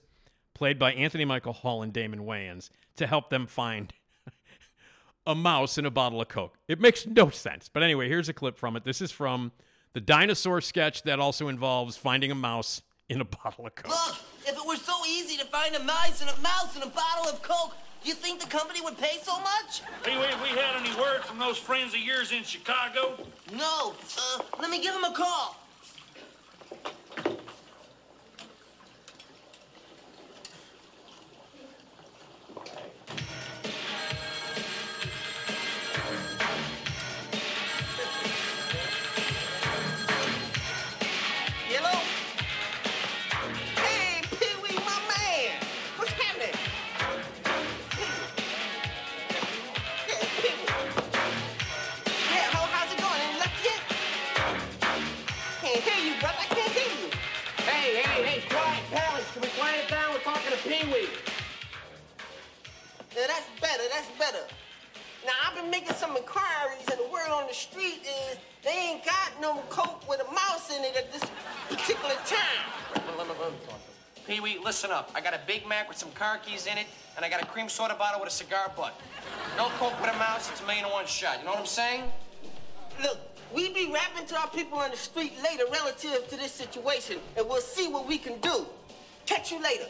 played 0.54 0.78
by 0.78 0.92
Anthony 0.92 1.24
Michael 1.24 1.52
Hall 1.52 1.82
and 1.82 1.92
Damon 1.92 2.20
Wayans, 2.20 2.70
to 2.96 3.06
help 3.06 3.30
them 3.30 3.46
find 3.46 3.92
a 5.26 5.34
mouse 5.34 5.76
in 5.76 5.86
a 5.86 5.90
bottle 5.90 6.20
of 6.20 6.28
Coke. 6.28 6.56
It 6.68 6.80
makes 6.80 7.06
no 7.06 7.30
sense. 7.30 7.68
But 7.72 7.82
anyway, 7.82 8.08
here's 8.08 8.28
a 8.28 8.32
clip 8.32 8.56
from 8.56 8.76
it. 8.76 8.84
This 8.84 9.00
is 9.00 9.10
from 9.10 9.52
the 9.92 10.00
dinosaur 10.00 10.60
sketch 10.60 11.02
that 11.02 11.18
also 11.18 11.48
involves 11.48 11.96
finding 11.96 12.30
a 12.30 12.34
mouse 12.34 12.82
in 13.08 13.20
a 13.20 13.24
bottle 13.42 13.66
of 13.66 13.74
Coke. 13.74 13.90
Look, 13.90 14.16
if 14.46 14.56
it 14.56 14.66
were 14.66 14.76
so 14.76 14.94
easy 15.06 15.36
to 15.38 15.44
find 15.46 15.74
a 15.74 15.82
mouse 15.82 16.20
and 16.20 16.30
a 16.30 16.40
mouse 16.40 16.76
in 16.76 16.82
a 16.82 16.86
bottle 16.86 17.32
of 17.32 17.42
Coke, 17.42 17.74
do 18.04 18.10
you 18.10 18.14
think 18.14 18.38
the 18.38 18.46
company 18.46 18.82
would 18.82 18.98
pay 18.98 19.18
so 19.22 19.40
much? 19.40 19.80
Hey, 20.04 20.20
wait, 20.20 20.34
we 20.42 20.50
had 20.50 20.76
any 20.76 20.94
word 21.00 21.22
from 21.22 21.38
those 21.38 21.56
friends 21.56 21.94
of 21.94 22.00
yours 22.00 22.32
in 22.32 22.44
Chicago? 22.44 23.16
No. 23.56 23.94
Uh, 24.18 24.42
let 24.60 24.70
me 24.70 24.82
give 24.82 24.92
them 24.92 25.04
a 25.04 25.14
call. 25.14 25.56
Listen 74.74 74.90
up. 74.90 75.08
I 75.14 75.20
got 75.20 75.34
a 75.34 75.40
Big 75.46 75.68
Mac 75.68 75.88
with 75.88 75.96
some 75.96 76.10
car 76.10 76.36
keys 76.38 76.66
in 76.66 76.76
it, 76.76 76.86
and 77.14 77.24
I 77.24 77.28
got 77.28 77.40
a 77.40 77.46
cream 77.46 77.68
soda 77.68 77.94
bottle 77.94 78.18
with 78.18 78.28
a 78.28 78.32
cigar 78.32 78.72
butt. 78.76 79.00
No 79.56 79.68
Coke 79.78 79.94
with 80.00 80.12
a 80.12 80.18
mouse, 80.18 80.50
it's 80.50 80.62
a 80.62 80.66
million 80.66 80.84
to 80.84 80.90
one 80.90 81.06
shot. 81.06 81.38
You 81.38 81.44
know 81.44 81.52
what 81.52 81.60
I'm 81.60 81.66
saying? 81.66 82.02
Look, 83.00 83.18
we 83.54 83.72
be 83.72 83.92
rapping 83.92 84.26
to 84.26 84.36
our 84.36 84.48
people 84.48 84.78
on 84.78 84.90
the 84.90 84.96
street 84.96 85.34
later 85.44 85.62
relative 85.70 86.26
to 86.28 86.36
this 86.36 86.50
situation, 86.50 87.18
and 87.36 87.48
we'll 87.48 87.60
see 87.60 87.86
what 87.86 88.08
we 88.08 88.18
can 88.18 88.40
do. 88.40 88.66
Catch 89.26 89.52
you 89.52 89.62
later. 89.62 89.86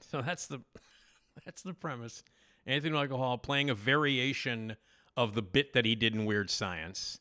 So 0.00 0.22
that's 0.22 0.46
the 0.46 0.62
that's 1.44 1.60
the 1.60 1.74
premise. 1.74 2.22
Anthony 2.64 2.94
Michael 2.94 3.18
Hall 3.18 3.36
playing 3.36 3.68
a 3.68 3.74
variation 3.74 4.74
of 5.18 5.34
the 5.34 5.42
bit 5.42 5.74
that 5.74 5.84
he 5.84 5.96
did 5.96 6.14
in 6.14 6.24
Weird 6.24 6.48
Science, 6.48 7.20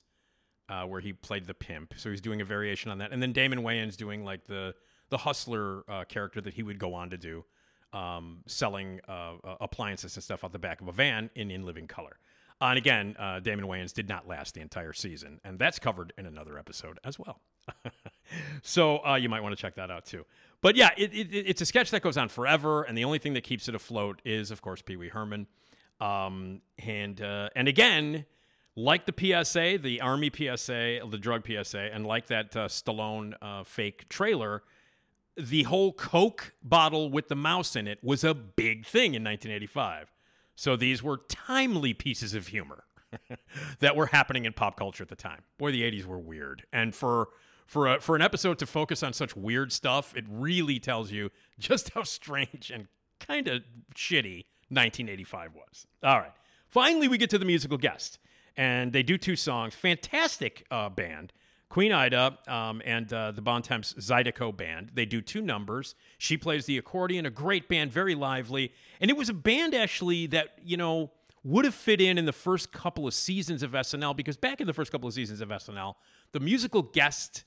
uh, 0.70 0.86
where 0.86 1.02
he 1.02 1.12
played 1.12 1.48
the 1.48 1.54
pimp. 1.54 1.96
So 1.98 2.12
he's 2.12 2.22
doing 2.22 2.40
a 2.40 2.46
variation 2.46 2.92
on 2.92 3.00
that, 3.00 3.12
and 3.12 3.22
then 3.22 3.34
Damon 3.34 3.60
Wayans 3.60 3.98
doing 3.98 4.24
like 4.24 4.46
the 4.46 4.74
the 5.10 5.18
hustler 5.18 5.84
uh, 5.90 6.04
character 6.06 6.42
that 6.42 6.54
he 6.54 6.64
would 6.64 6.80
go 6.80 6.94
on 6.94 7.10
to 7.10 7.18
do, 7.18 7.46
um, 7.94 8.40
selling 8.48 9.00
uh, 9.08 9.34
uh, 9.44 9.56
appliances 9.62 10.16
and 10.16 10.24
stuff 10.24 10.44
out 10.44 10.52
the 10.52 10.60
back 10.60 10.82
of 10.82 10.88
a 10.88 10.92
van 10.92 11.30
in 11.36 11.52
In 11.52 11.66
Living 11.66 11.88
Color. 11.88 12.18
Uh, 12.62 12.66
and 12.66 12.78
again, 12.78 13.16
uh, 13.20 13.40
Damon 13.40 13.66
Wayans 13.66 13.94
did 13.94 14.08
not 14.08 14.28
last 14.28 14.54
the 14.54 14.62
entire 14.62 14.94
season, 14.94 15.42
and 15.44 15.60
that's 15.60 15.78
covered 15.78 16.14
in 16.18 16.26
another 16.26 16.58
episode 16.58 17.00
as 17.04 17.20
well. 17.20 17.42
so 18.62 19.16
you 19.16 19.28
might 19.28 19.42
want 19.42 19.56
to 19.56 19.62
check 19.62 19.76
that 19.76 19.92
out 19.92 20.06
too. 20.06 20.26
But 20.62 20.76
yeah, 20.76 20.90
it, 20.98 21.14
it, 21.14 21.34
it's 21.34 21.62
a 21.62 21.66
sketch 21.66 21.92
that 21.92 22.02
goes 22.02 22.18
on 22.18 22.30
forever, 22.30 22.84
and 22.84 22.98
the 22.98 23.04
only 23.04 23.20
thing 23.20 23.34
that 23.34 23.44
keeps 23.44 23.68
it 23.68 23.76
afloat 23.76 24.22
is, 24.24 24.52
of 24.52 24.62
course, 24.62 24.82
Pee 24.82 24.96
Wee 24.96 25.10
Herman. 25.10 25.48
Um, 26.00 26.62
and 26.80 27.20
and 27.20 27.68
again, 27.68 28.26
like 28.76 29.06
the 29.06 29.14
PSA, 29.18 29.80
the 29.82 30.02
Army 30.02 30.30
PSA, 30.30 31.00
the 31.10 31.18
drug 31.18 31.48
PSA, 31.48 31.94
and 31.94 32.06
like 32.06 32.28
that 32.28 32.56
uh, 32.56 32.68
Stallone 32.68 33.34
uh, 33.42 33.64
fake 33.64 34.10
trailer, 34.10 34.64
the 35.38 35.64
whole 35.64 35.94
Coke 35.94 36.54
bottle 36.64 37.10
with 37.10 37.28
the 37.28 37.36
mouse 37.36 37.76
in 37.76 37.88
it 37.88 38.00
was 38.04 38.24
a 38.24 38.34
big 38.34 38.86
thing 38.86 39.14
in 39.14 39.24
1985. 39.24 40.14
So 40.56 40.76
these 40.76 41.04
were 41.04 41.18
timely 41.28 41.94
pieces 41.94 42.34
of 42.34 42.48
humor 42.48 42.86
that 43.80 43.96
were 43.96 44.08
happening 44.08 44.46
in 44.46 44.54
pop 44.54 44.78
culture 44.78 45.04
at 45.04 45.10
the 45.10 45.16
time. 45.16 45.42
Boy, 45.58 45.72
the 45.72 45.82
80s 45.82 46.06
were 46.06 46.20
weird. 46.20 46.64
And 46.72 46.96
for 46.96 47.30
for 47.66 47.88
a, 47.88 48.00
for 48.00 48.16
an 48.16 48.22
episode 48.22 48.60
to 48.60 48.66
focus 48.66 49.02
on 49.02 49.12
such 49.14 49.36
weird 49.36 49.72
stuff, 49.72 50.16
it 50.16 50.26
really 50.30 50.80
tells 50.80 51.12
you 51.12 51.32
just 51.58 51.90
how 51.90 52.04
strange 52.04 52.72
and 52.74 52.88
kind 53.20 53.48
of 53.48 53.64
shitty 53.96 54.46
1985 54.70 55.56
was. 55.56 55.88
All 56.04 56.20
right. 56.20 56.32
Finally, 56.68 57.08
we 57.08 57.18
get 57.18 57.30
to 57.32 57.38
the 57.38 57.46
musical 57.46 57.78
guest, 57.78 58.20
and 58.56 58.94
they 58.94 59.04
do 59.04 59.18
two 59.18 59.36
songs. 59.36 59.74
Fantastic 59.74 60.66
uh, 60.70 60.90
band. 60.90 61.34
Queen 61.70 61.92
Ida 61.92 62.38
um, 62.48 62.82
and 62.86 63.12
uh, 63.12 63.32
the 63.32 63.42
Bontemps 63.42 63.94
Zydeco 63.96 64.56
band. 64.56 64.92
They 64.94 65.06
do 65.06 65.22
two 65.22 65.42
numbers. 65.42 65.96
She 66.18 66.38
plays 66.38 66.66
the 66.66 66.78
accordion, 66.78 67.26
a 67.26 67.30
great 67.30 67.68
band, 67.68 67.92
very 67.92 68.16
lively. 68.16 68.72
And 69.02 69.12
it 69.12 69.18
was 69.18 69.30
a 69.30 69.34
band 69.34 69.74
actually 69.74 70.28
that, 70.28 70.60
you 70.64 70.78
know, 70.78 71.12
would 71.44 71.66
have 71.66 71.76
fit 71.76 72.02
in 72.02 72.18
in 72.18 72.26
the 72.26 72.34
first 72.34 72.72
couple 72.72 73.08
of 73.08 73.14
seasons 73.14 73.62
of 73.62 73.72
SNL 73.72 74.16
because 74.16 74.38
back 74.38 74.62
in 74.62 74.68
the 74.68 74.74
first 74.74 74.92
couple 74.92 75.08
of 75.08 75.14
seasons 75.14 75.42
of 75.42 75.50
SNL, 75.50 75.96
the 76.32 76.40
musical 76.40 76.82
guest 76.82 77.44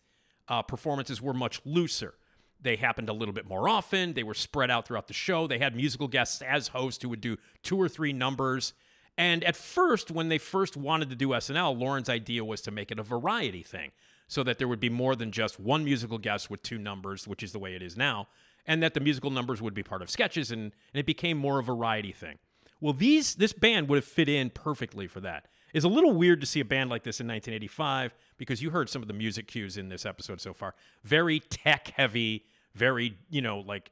uh, 0.46 0.62
performances 0.62 1.20
were 1.20 1.34
much 1.34 1.60
looser. 1.64 2.14
They 2.60 2.76
happened 2.76 3.08
a 3.08 3.12
little 3.12 3.34
bit 3.34 3.46
more 3.46 3.68
often. 3.68 4.14
They 4.14 4.22
were 4.22 4.34
spread 4.34 4.70
out 4.70 4.86
throughout 4.86 5.08
the 5.08 5.14
show. 5.14 5.46
They 5.46 5.58
had 5.58 5.76
musical 5.76 6.08
guests 6.08 6.42
as 6.42 6.68
hosts 6.68 7.02
who 7.02 7.08
would 7.08 7.20
do 7.20 7.38
two 7.62 7.80
or 7.80 7.88
three 7.88 8.12
numbers. 8.12 8.72
And 9.16 9.42
at 9.44 9.56
first, 9.56 10.10
when 10.10 10.28
they 10.28 10.38
first 10.38 10.76
wanted 10.76 11.10
to 11.10 11.16
do 11.16 11.28
SNL, 11.28 11.78
Lorne's 11.78 12.08
idea 12.08 12.44
was 12.44 12.60
to 12.62 12.70
make 12.70 12.90
it 12.90 12.98
a 12.98 13.02
variety 13.02 13.62
thing 13.62 13.90
so 14.28 14.44
that 14.44 14.58
there 14.58 14.68
would 14.68 14.78
be 14.78 14.90
more 14.90 15.16
than 15.16 15.32
just 15.32 15.58
one 15.58 15.84
musical 15.84 16.18
guest 16.18 16.50
with 16.50 16.62
two 16.62 16.78
numbers, 16.78 17.26
which 17.26 17.42
is 17.42 17.52
the 17.52 17.58
way 17.58 17.74
it 17.74 17.82
is 17.82 17.96
now, 17.96 18.28
and 18.66 18.82
that 18.82 18.94
the 18.94 19.00
musical 19.00 19.30
numbers 19.30 19.60
would 19.60 19.74
be 19.74 19.82
part 19.82 20.02
of 20.02 20.10
sketches 20.10 20.52
and, 20.52 20.62
and 20.92 21.00
it 21.00 21.06
became 21.06 21.38
more 21.38 21.58
a 21.58 21.62
variety 21.62 22.12
thing. 22.12 22.38
Well, 22.80 22.92
these 22.92 23.34
this 23.34 23.52
band 23.52 23.88
would 23.88 23.96
have 23.96 24.04
fit 24.04 24.28
in 24.28 24.50
perfectly 24.50 25.08
for 25.08 25.20
that. 25.20 25.48
It's 25.74 25.84
a 25.84 25.88
little 25.88 26.12
weird 26.12 26.40
to 26.42 26.46
see 26.46 26.60
a 26.60 26.64
band 26.64 26.90
like 26.90 27.02
this 27.02 27.20
in 27.20 27.26
1985 27.26 28.14
because 28.36 28.62
you 28.62 28.70
heard 28.70 28.88
some 28.88 29.02
of 29.02 29.08
the 29.08 29.14
music 29.14 29.48
cues 29.48 29.76
in 29.76 29.88
this 29.88 30.06
episode 30.06 30.40
so 30.40 30.54
far. 30.54 30.74
Very 31.02 31.40
tech 31.40 31.88
heavy, 31.96 32.44
very 32.74 33.18
you 33.30 33.42
know 33.42 33.60
like 33.60 33.90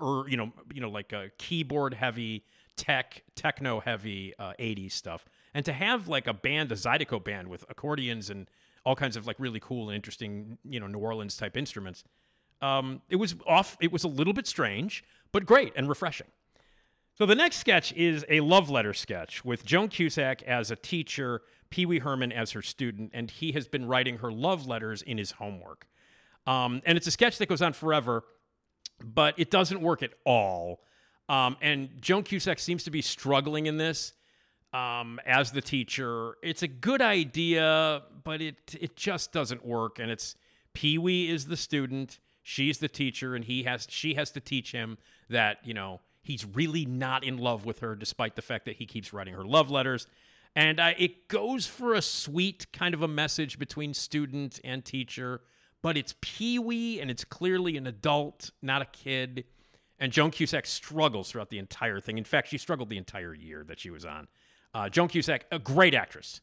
or 0.00 0.28
you 0.28 0.36
know 0.36 0.52
you 0.72 0.80
know 0.80 0.90
like 0.90 1.12
a 1.12 1.30
keyboard 1.38 1.94
heavy, 1.94 2.44
tech 2.76 3.22
techno 3.36 3.80
heavy 3.80 4.34
uh, 4.38 4.54
80s 4.58 4.92
stuff. 4.92 5.24
And 5.54 5.64
to 5.66 5.72
have 5.72 6.08
like 6.08 6.26
a 6.26 6.34
band, 6.34 6.72
a 6.72 6.74
Zydeco 6.74 7.22
band 7.22 7.48
with 7.48 7.64
accordions 7.68 8.28
and 8.28 8.48
all 8.84 8.96
kinds 8.96 9.16
of 9.16 9.26
like 9.26 9.36
really 9.38 9.60
cool 9.60 9.88
and 9.88 9.96
interesting 9.96 10.58
you 10.64 10.80
know 10.80 10.86
New 10.86 10.98
Orleans 10.98 11.36
type 11.36 11.56
instruments. 11.56 12.04
Um, 12.60 13.02
it 13.08 13.16
was 13.16 13.34
off. 13.46 13.76
It 13.80 13.92
was 13.92 14.04
a 14.04 14.08
little 14.08 14.32
bit 14.32 14.46
strange, 14.46 15.04
but 15.32 15.46
great 15.46 15.72
and 15.76 15.88
refreshing. 15.88 16.28
So 17.16 17.26
the 17.26 17.34
next 17.36 17.58
sketch 17.58 17.92
is 17.92 18.24
a 18.28 18.40
love 18.40 18.70
letter 18.70 18.92
sketch 18.92 19.44
with 19.44 19.64
Joan 19.64 19.88
Cusack 19.88 20.42
as 20.42 20.72
a 20.72 20.76
teacher, 20.76 21.42
Pee 21.70 21.86
Wee 21.86 22.00
Herman 22.00 22.32
as 22.32 22.52
her 22.52 22.62
student, 22.62 23.12
and 23.14 23.30
he 23.30 23.52
has 23.52 23.68
been 23.68 23.86
writing 23.86 24.18
her 24.18 24.32
love 24.32 24.66
letters 24.66 25.00
in 25.00 25.18
his 25.18 25.32
homework. 25.32 25.86
Um, 26.46 26.82
and 26.84 26.98
it's 26.98 27.06
a 27.06 27.12
sketch 27.12 27.38
that 27.38 27.48
goes 27.48 27.62
on 27.62 27.72
forever, 27.72 28.24
but 29.02 29.34
it 29.38 29.50
doesn't 29.50 29.80
work 29.80 30.02
at 30.02 30.10
all. 30.24 30.80
Um, 31.28 31.56
and 31.62 31.90
Joan 32.00 32.24
Cusack 32.24 32.58
seems 32.58 32.82
to 32.84 32.90
be 32.90 33.00
struggling 33.00 33.66
in 33.66 33.76
this 33.76 34.12
um, 34.74 35.20
as 35.24 35.52
the 35.52 35.62
teacher. 35.62 36.36
It's 36.42 36.62
a 36.62 36.68
good 36.68 37.00
idea, 37.00 38.02
but 38.22 38.42
it 38.42 38.74
it 38.78 38.96
just 38.96 39.32
doesn't 39.32 39.64
work. 39.64 39.98
And 39.98 40.10
it's 40.10 40.36
Pee 40.74 40.98
Wee 40.98 41.30
is 41.30 41.46
the 41.46 41.56
student, 41.56 42.18
she's 42.42 42.78
the 42.78 42.88
teacher, 42.88 43.34
and 43.34 43.44
he 43.44 43.62
has 43.62 43.86
she 43.88 44.14
has 44.14 44.30
to 44.32 44.40
teach 44.40 44.72
him 44.72 44.98
that 45.28 45.58
you 45.64 45.72
know 45.72 46.00
He's 46.24 46.46
really 46.46 46.86
not 46.86 47.22
in 47.22 47.36
love 47.36 47.66
with 47.66 47.80
her, 47.80 47.94
despite 47.94 48.34
the 48.34 48.42
fact 48.42 48.64
that 48.64 48.76
he 48.76 48.86
keeps 48.86 49.12
writing 49.12 49.34
her 49.34 49.44
love 49.44 49.70
letters. 49.70 50.06
And 50.56 50.80
uh, 50.80 50.92
it 50.96 51.28
goes 51.28 51.66
for 51.66 51.92
a 51.94 52.00
sweet 52.00 52.72
kind 52.72 52.94
of 52.94 53.02
a 53.02 53.08
message 53.08 53.58
between 53.58 53.92
student 53.92 54.58
and 54.64 54.84
teacher, 54.84 55.42
but 55.82 55.98
it's 55.98 56.14
Pee 56.22 56.58
Wee 56.58 56.98
and 56.98 57.10
it's 57.10 57.24
clearly 57.24 57.76
an 57.76 57.86
adult, 57.86 58.52
not 58.62 58.80
a 58.80 58.86
kid. 58.86 59.44
And 60.00 60.12
Joan 60.12 60.30
Cusack 60.30 60.64
struggles 60.64 61.30
throughout 61.30 61.50
the 61.50 61.58
entire 61.58 62.00
thing. 62.00 62.16
In 62.16 62.24
fact, 62.24 62.48
she 62.48 62.56
struggled 62.56 62.88
the 62.88 62.96
entire 62.96 63.34
year 63.34 63.62
that 63.64 63.78
she 63.78 63.90
was 63.90 64.06
on. 64.06 64.28
Uh, 64.74 64.88
Joan 64.88 65.08
Cusack, 65.08 65.46
a 65.52 65.58
great 65.58 65.94
actress, 65.94 66.40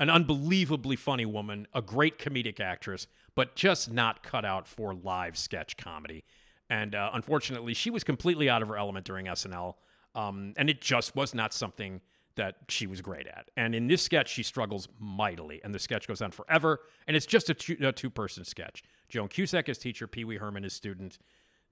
an 0.00 0.08
unbelievably 0.08 0.96
funny 0.96 1.26
woman, 1.26 1.66
a 1.74 1.82
great 1.82 2.18
comedic 2.18 2.58
actress, 2.58 3.06
but 3.34 3.54
just 3.54 3.92
not 3.92 4.22
cut 4.22 4.44
out 4.44 4.66
for 4.66 4.94
live 4.94 5.36
sketch 5.36 5.76
comedy. 5.76 6.24
And 6.68 6.94
uh, 6.94 7.10
unfortunately, 7.12 7.74
she 7.74 7.90
was 7.90 8.02
completely 8.02 8.48
out 8.48 8.62
of 8.62 8.68
her 8.68 8.76
element 8.76 9.06
during 9.06 9.26
SNL. 9.26 9.74
Um, 10.14 10.54
and 10.56 10.70
it 10.70 10.80
just 10.80 11.14
was 11.14 11.34
not 11.34 11.52
something 11.52 12.00
that 12.36 12.56
she 12.68 12.86
was 12.86 13.00
great 13.00 13.26
at. 13.26 13.50
And 13.56 13.74
in 13.74 13.86
this 13.86 14.02
sketch, 14.02 14.28
she 14.28 14.42
struggles 14.42 14.88
mightily. 14.98 15.60
And 15.62 15.74
the 15.74 15.78
sketch 15.78 16.08
goes 16.08 16.22
on 16.22 16.30
forever. 16.30 16.80
And 17.06 17.16
it's 17.16 17.26
just 17.26 17.50
a 17.50 17.54
two, 17.54 17.76
a 17.80 17.92
two 17.92 18.10
person 18.10 18.44
sketch. 18.44 18.82
Joan 19.08 19.28
Cusack 19.28 19.68
is 19.68 19.78
teacher, 19.78 20.06
Pee 20.06 20.24
Wee 20.24 20.36
Herman 20.36 20.64
is 20.64 20.72
student. 20.72 21.18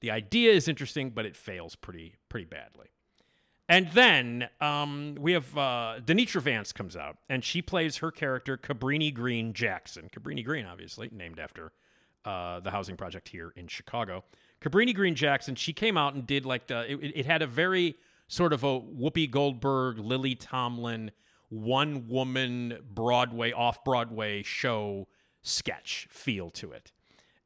The 0.01 0.11
idea 0.11 0.53
is 0.53 0.69
interesting, 0.69 1.11
but 1.11 1.25
it 1.25 1.37
fails 1.37 1.77
pretty 1.77 2.17
pretty 2.29 2.47
badly. 2.47 2.89
And 3.69 3.91
then 3.93 4.49
um, 4.61 5.17
we 5.19 5.33
have 5.33 5.57
uh, 5.57 6.01
Danitra 6.05 6.43
Vance 6.43 6.73
comes 6.73 6.97
out, 6.97 7.17
and 7.31 7.43
she 7.43 7.62
plays 7.62 7.99
her 7.99 8.11
character 8.11 8.59
Cabrini 8.59 9.12
Green 9.12 9.55
Jackson. 9.55 10.11
Cabrini 10.15 10.45
Green, 10.45 10.67
obviously 10.67 11.09
named 11.11 11.39
after 11.39 11.73
uh, 12.27 12.61
the 12.61 12.71
housing 12.71 12.97
project 12.97 13.29
here 13.29 13.53
in 13.57 13.67
Chicago. 13.67 14.25
Cabrini 14.61 14.95
Green 14.95 15.15
Jackson, 15.15 15.55
she 15.55 15.73
came 15.73 15.97
out 15.97 16.15
and 16.15 16.27
did 16.27 16.45
like 16.45 16.67
the, 16.67 16.91
it, 16.91 17.12
it 17.15 17.27
had 17.27 17.41
a 17.41 17.47
very 17.47 17.97
sort 18.29 18.53
of 18.53 18.65
a 18.65 18.81
Whoopi 18.81 19.31
Goldberg, 19.31 19.99
Lily 19.99 20.35
Tomlin, 20.35 21.11
one 21.49 22.09
woman 22.09 22.79
Broadway, 22.93 23.53
off 23.53 23.85
Broadway 23.85 24.43
show 24.43 25.09
sketch 25.43 26.07
feel 26.11 26.51
to 26.51 26.73
it. 26.73 26.93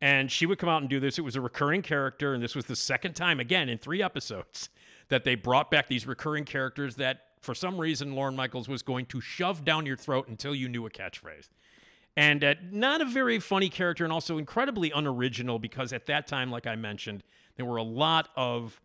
And 0.01 0.31
she 0.31 0.47
would 0.47 0.59
come 0.59 0.69
out 0.69 0.81
and 0.81 0.89
do 0.89 1.01
this. 1.01 1.19
It 1.19 1.23
was 1.23 1.35
a 1.35 1.41
recurring 1.41 1.83
character, 1.83 2.33
and 2.33 2.43
this 2.43 2.55
was 2.55 2.66
the 2.66 2.77
second 2.77 3.14
time, 3.14 3.41
again, 3.41 3.69
in 3.69 3.79
three 3.79 4.01
episodes, 4.01 4.69
that 5.09 5.25
they 5.25 5.35
brought 5.35 5.71
back 5.71 5.89
these 5.89 6.07
recurring 6.07 6.45
characters 6.45 6.97
that, 6.97 7.21
for 7.41 7.55
some 7.55 7.79
reason, 7.79 8.15
Lorne 8.15 8.37
Michaels 8.37 8.69
was 8.69 8.83
going 8.83 9.07
to 9.07 9.21
shove 9.21 9.65
down 9.65 9.87
your 9.87 9.97
throat 9.97 10.29
until 10.29 10.55
you 10.55 10.69
knew 10.69 10.87
a 10.87 10.91
catchphrase. 10.91 11.49
And 12.17 12.43
uh, 12.43 12.55
not 12.71 13.01
a 13.01 13.05
very 13.05 13.39
funny 13.39 13.69
character 13.69 14.05
and 14.05 14.13
also 14.13 14.39
incredibly 14.39 14.91
unoriginal 14.91 15.59
because 15.59 15.93
at 15.93 16.07
that 16.07 16.27
time 16.27 16.51
like 16.51 16.67
i 16.67 16.75
mentioned 16.75 17.23
there 17.57 17.65
were 17.65 17.77
a 17.77 17.83
lot 17.83 18.29
of 18.35 18.81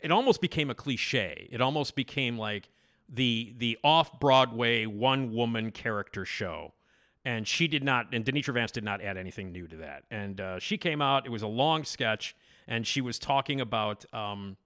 it 0.00 0.10
almost 0.10 0.40
became 0.40 0.70
a 0.70 0.74
cliche. 0.74 1.48
It 1.50 1.60
almost 1.60 1.94
became 1.94 2.38
like 2.38 2.68
the 3.08 3.54
the 3.58 3.78
off 3.84 4.18
broadway 4.18 4.86
one 4.86 5.32
woman 5.32 5.70
character 5.70 6.24
show. 6.24 6.72
And 7.24 7.46
she 7.46 7.66
did 7.66 7.82
not 7.82 8.06
and 8.12 8.24
danitra 8.24 8.54
vance 8.54 8.70
did 8.70 8.84
not 8.84 9.00
add 9.00 9.16
anything 9.16 9.52
new 9.52 9.66
to 9.66 9.76
that. 9.76 10.04
And 10.10 10.40
uh, 10.40 10.58
she 10.58 10.78
came 10.78 11.02
out 11.02 11.26
it 11.26 11.30
was 11.30 11.42
a 11.42 11.48
long 11.48 11.84
sketch 11.84 12.36
and 12.68 12.86
she 12.86 13.00
was 13.00 13.18
talking 13.18 13.60
about 13.60 14.04
um, 14.14 14.56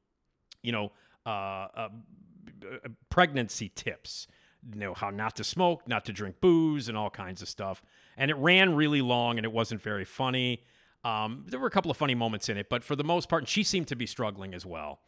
you 0.63 0.73
know 0.73 0.93
uh, 1.27 1.67
uh 1.75 1.89
pregnancy 3.09 3.71
tips 3.75 4.27
you 4.73 4.79
know 4.79 4.95
how 4.95 5.11
not 5.11 5.37
to 5.37 5.45
smoke, 5.45 5.89
not 5.89 6.05
to 6.07 6.13
drink 6.13 6.41
booze, 6.41 6.89
and 6.89 6.97
all 6.97 7.11
kinds 7.11 7.43
of 7.43 7.49
stuff. 7.49 7.83
And 8.17 8.31
it 8.31 8.37
ran 8.37 8.75
really 8.75 9.01
long, 9.01 9.39
and 9.39 9.45
it 9.45 9.53
wasn't 9.53 9.81
very 9.81 10.05
funny. 10.05 10.63
Um, 11.05 11.45
there 11.49 11.59
were 11.59 11.67
a 11.67 11.71
couple 11.71 11.91
of 11.91 11.97
funny 11.97 12.15
moments 12.15 12.49
in 12.49 12.57
it, 12.57 12.69
but 12.69 12.85
for 12.85 12.95
the 12.95 13.05
most 13.05 13.29
part, 13.29 13.49
she 13.49 13.63
seemed 13.63 13.89
to 13.89 13.97
be 13.97 14.07
struggling 14.07 14.53
as 14.53 14.67
well, 14.67 15.01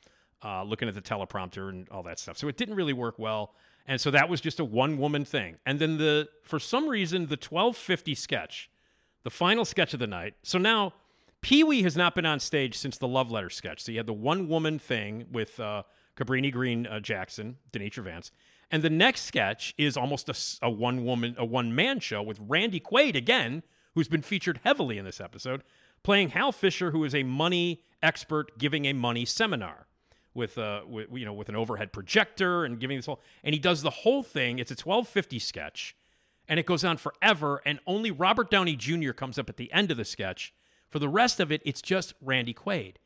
uh, 0.43 0.63
looking 0.63 0.89
at 0.89 0.95
the 0.95 1.03
teleprompter 1.03 1.69
and 1.69 1.89
all 1.91 2.03
that 2.05 2.19
stuff. 2.19 2.39
So 2.39 2.49
it 2.49 2.57
didn't 2.57 2.77
really 2.77 2.95
work 2.95 3.19
well. 3.19 3.55
And 3.87 4.01
so 4.01 4.11
that 4.13 4.29
was 4.29 4.41
just 4.41 4.59
a 4.59 4.65
one 4.65 4.97
woman 4.97 5.25
thing. 5.25 5.57
And 5.67 5.79
then 5.79 5.99
the 5.99 6.29
for 6.43 6.59
some 6.59 6.89
reason 6.89 7.23
the 7.23 7.37
1250 7.37 8.15
sketch, 8.15 8.71
the 9.23 9.31
final 9.31 9.65
sketch 9.65 9.93
of 9.93 10.01
the 10.01 10.07
night. 10.07 10.35
So 10.43 10.57
now 10.57 10.95
Pee 11.43 11.65
Wee 11.65 11.83
has 11.83 11.97
not 11.97 12.15
been 12.15 12.25
on 12.25 12.41
stage 12.41 12.79
since 12.79 12.97
the 12.97 13.09
love 13.09 13.31
letter 13.31 13.51
sketch. 13.51 13.83
So 13.83 13.93
you 13.93 13.99
had 13.99 14.07
the 14.07 14.13
one 14.13 14.49
woman 14.49 14.79
thing 14.79 15.27
with 15.31 15.59
uh, 15.59 15.83
Cabrini 16.17 16.53
Green 16.53 16.87
uh, 16.87 17.01
Jackson, 17.01 17.59
Danitra 17.73 18.05
Vance. 18.05 18.31
And 18.71 18.83
the 18.83 18.91
next 18.91 19.23
sketch 19.23 19.75
is 19.77 19.97
almost 19.97 20.29
a, 20.29 20.67
a 20.67 20.71
one 20.71 21.05
woman, 21.05 21.35
a 21.37 21.45
one 21.45 21.75
man 21.75 22.01
show 22.01 22.23
with 22.23 22.39
Randy 22.41 22.81
Quaid 22.81 23.17
again, 23.17 23.65
who's 23.95 24.09
been 24.09 24.23
featured 24.23 24.61
heavily 24.65 24.99
in 24.99 25.05
this 25.05 25.21
episode, 25.21 25.63
playing 26.03 26.31
Hal 26.31 26.53
Fisher, 26.53 26.93
who 26.93 27.05
is 27.05 27.15
a 27.15 27.25
money 27.25 27.83
expert 28.03 28.57
giving 28.57 28.87
a 28.87 28.93
money 28.93 29.25
seminar 29.25 29.89
with, 30.35 30.57
uh, 30.57 30.83
with 30.89 31.09
you 31.13 31.25
know, 31.25 31.35
with 31.35 31.49
an 31.49 31.57
overhead 31.57 31.93
projector 31.93 32.65
and 32.65 32.81
giving 32.81 32.97
this 32.97 33.07
whole, 33.07 33.21
and 33.45 33.53
he 33.53 33.59
does 33.59 33.83
the 33.83 33.91
whole 33.91 34.23
thing. 34.23 34.59
It's 34.59 34.71
a 34.71 34.75
1250 34.75 35.39
sketch, 35.41 35.97
and 36.49 36.59
it 36.59 36.67
goes 36.67 36.85
on 36.85 36.97
forever. 36.97 37.61
And 37.67 37.81
only 37.87 38.11
Robert 38.11 38.51
Downey 38.51 38.77
Jr. 38.77 39.11
comes 39.11 39.39
up 39.39 39.51
at 39.51 39.57
the 39.57 39.71
end 39.73 39.91
of 39.91 39.97
the 39.97 40.05
sketch 40.05 40.55
For 40.93 40.99
the 40.99 41.09
rest 41.09 41.41
of 41.41 41.51
it, 41.51 41.63
it's 41.65 41.81
just 41.81 42.13
Randy 42.21 42.53
Quaid. 42.53 42.97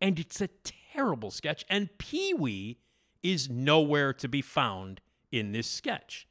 And 0.00 0.18
it's 0.18 0.40
a 0.40 0.48
terrible 0.94 1.30
sketch. 1.30 1.66
And 1.68 1.96
Pee 1.98 2.32
Wee 2.32 2.78
is 3.22 3.50
nowhere 3.50 4.14
to 4.14 4.28
be 4.28 4.40
found 4.40 5.02
in 5.30 5.52
this 5.52 5.66
sketch. 5.66 6.26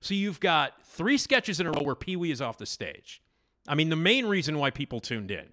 So 0.00 0.14
you've 0.14 0.38
got 0.38 0.74
three 0.84 1.18
sketches 1.18 1.58
in 1.58 1.66
a 1.66 1.72
row 1.72 1.82
where 1.82 1.96
Pee 1.96 2.14
Wee 2.14 2.30
is 2.30 2.40
off 2.40 2.58
the 2.58 2.66
stage. 2.66 3.20
I 3.66 3.74
mean, 3.74 3.88
the 3.88 3.96
main 3.96 4.26
reason 4.26 4.56
why 4.56 4.70
people 4.70 5.00
tuned 5.00 5.32
in, 5.32 5.48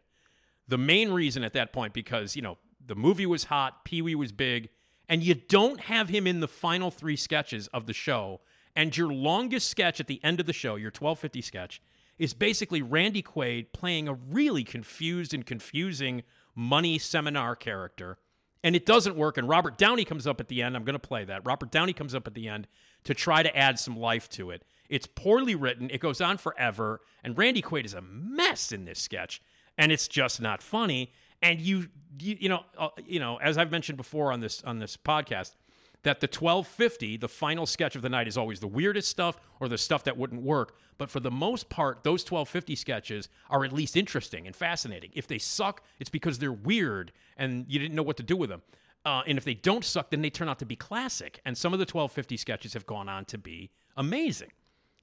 the 0.67 0.77
main 0.77 1.11
reason 1.11 1.43
at 1.43 1.53
that 1.53 1.73
point, 1.73 1.93
because, 1.93 2.35
you 2.35 2.43
know, 2.43 2.59
the 2.85 2.95
movie 2.95 3.25
was 3.25 3.45
hot, 3.45 3.83
Pee 3.85 4.03
Wee 4.03 4.15
was 4.15 4.31
big, 4.31 4.69
and 5.07 5.23
you 5.23 5.33
don't 5.33 5.81
have 5.81 6.09
him 6.09 6.27
in 6.27 6.39
the 6.39 6.47
final 6.47 6.91
three 6.91 7.15
sketches 7.15 7.67
of 7.69 7.87
the 7.87 7.93
show. 7.93 8.41
And 8.75 8.95
your 8.95 9.11
longest 9.11 9.69
sketch 9.69 9.99
at 9.99 10.05
the 10.05 10.23
end 10.23 10.39
of 10.39 10.45
the 10.45 10.53
show, 10.53 10.75
your 10.75 10.91
1250 10.91 11.41
sketch, 11.41 11.81
is 12.19 12.33
basically 12.33 12.81
Randy 12.81 13.23
Quaid 13.23 13.71
playing 13.73 14.07
a 14.07 14.13
really 14.13 14.63
confused 14.63 15.33
and 15.33 15.45
confusing 15.45 16.23
money 16.53 16.99
seminar 16.99 17.55
character. 17.55 18.17
And 18.61 18.75
it 18.75 18.85
doesn't 18.85 19.15
work. 19.15 19.37
And 19.37 19.47
Robert 19.47 19.77
Downey 19.77 20.03
comes 20.03 20.27
up 20.27 20.41
at 20.41 20.49
the 20.49 20.61
end. 20.61 20.75
I'm 20.75 20.83
going 20.83 20.93
to 20.93 20.99
play 20.99 21.23
that. 21.23 21.45
Robert 21.45 21.71
Downey 21.71 21.93
comes 21.93 22.13
up 22.13 22.27
at 22.27 22.33
the 22.33 22.49
end 22.49 22.67
to 23.05 23.13
try 23.13 23.41
to 23.41 23.57
add 23.57 23.79
some 23.79 23.97
life 23.97 24.29
to 24.31 24.51
it. 24.51 24.65
It's 24.89 25.07
poorly 25.07 25.55
written. 25.55 25.89
It 25.89 26.01
goes 26.01 26.19
on 26.19 26.37
forever. 26.37 26.99
And 27.23 27.37
Randy 27.37 27.61
Quaid 27.61 27.85
is 27.85 27.93
a 27.93 28.01
mess 28.01 28.73
in 28.73 28.83
this 28.83 28.99
sketch. 28.99 29.41
And 29.77 29.93
it's 29.93 30.09
just 30.09 30.41
not 30.41 30.61
funny. 30.61 31.13
And 31.41 31.61
you, 31.61 31.87
you, 32.19 32.37
you 32.37 32.49
know, 32.49 32.63
uh, 32.77 32.89
you 33.05 33.21
know, 33.21 33.37
as 33.37 33.57
I've 33.57 33.71
mentioned 33.71 33.97
before 33.97 34.33
on 34.33 34.41
this 34.41 34.61
on 34.65 34.79
this 34.79 34.97
podcast, 34.97 35.55
that 36.03 36.21
the 36.21 36.27
1250, 36.27 37.17
the 37.17 37.27
final 37.27 37.65
sketch 37.65 37.95
of 37.95 38.01
the 38.01 38.09
night, 38.09 38.27
is 38.27 38.37
always 38.37 38.59
the 38.59 38.67
weirdest 38.67 39.09
stuff 39.09 39.39
or 39.59 39.67
the 39.67 39.77
stuff 39.77 40.03
that 40.05 40.17
wouldn't 40.17 40.41
work. 40.41 40.77
But 40.97 41.09
for 41.09 41.19
the 41.19 41.31
most 41.31 41.69
part, 41.69 42.03
those 42.03 42.21
1250 42.21 42.75
sketches 42.75 43.29
are 43.49 43.65
at 43.65 43.73
least 43.73 43.97
interesting 43.97 44.47
and 44.47 44.55
fascinating. 44.55 45.11
If 45.13 45.27
they 45.27 45.37
suck, 45.37 45.83
it's 45.99 46.09
because 46.09 46.39
they're 46.39 46.51
weird 46.51 47.11
and 47.37 47.65
you 47.67 47.79
didn't 47.79 47.95
know 47.95 48.03
what 48.03 48.17
to 48.17 48.23
do 48.23 48.37
with 48.37 48.49
them. 48.49 48.61
Uh, 49.05 49.23
and 49.25 49.37
if 49.37 49.45
they 49.45 49.53
don't 49.53 49.85
suck, 49.85 50.09
then 50.09 50.21
they 50.21 50.29
turn 50.29 50.49
out 50.49 50.59
to 50.59 50.65
be 50.65 50.75
classic. 50.75 51.39
And 51.45 51.57
some 51.57 51.73
of 51.73 51.79
the 51.79 51.83
1250 51.83 52.37
sketches 52.37 52.73
have 52.73 52.85
gone 52.85 53.09
on 53.09 53.25
to 53.25 53.37
be 53.37 53.71
amazing. 53.95 54.51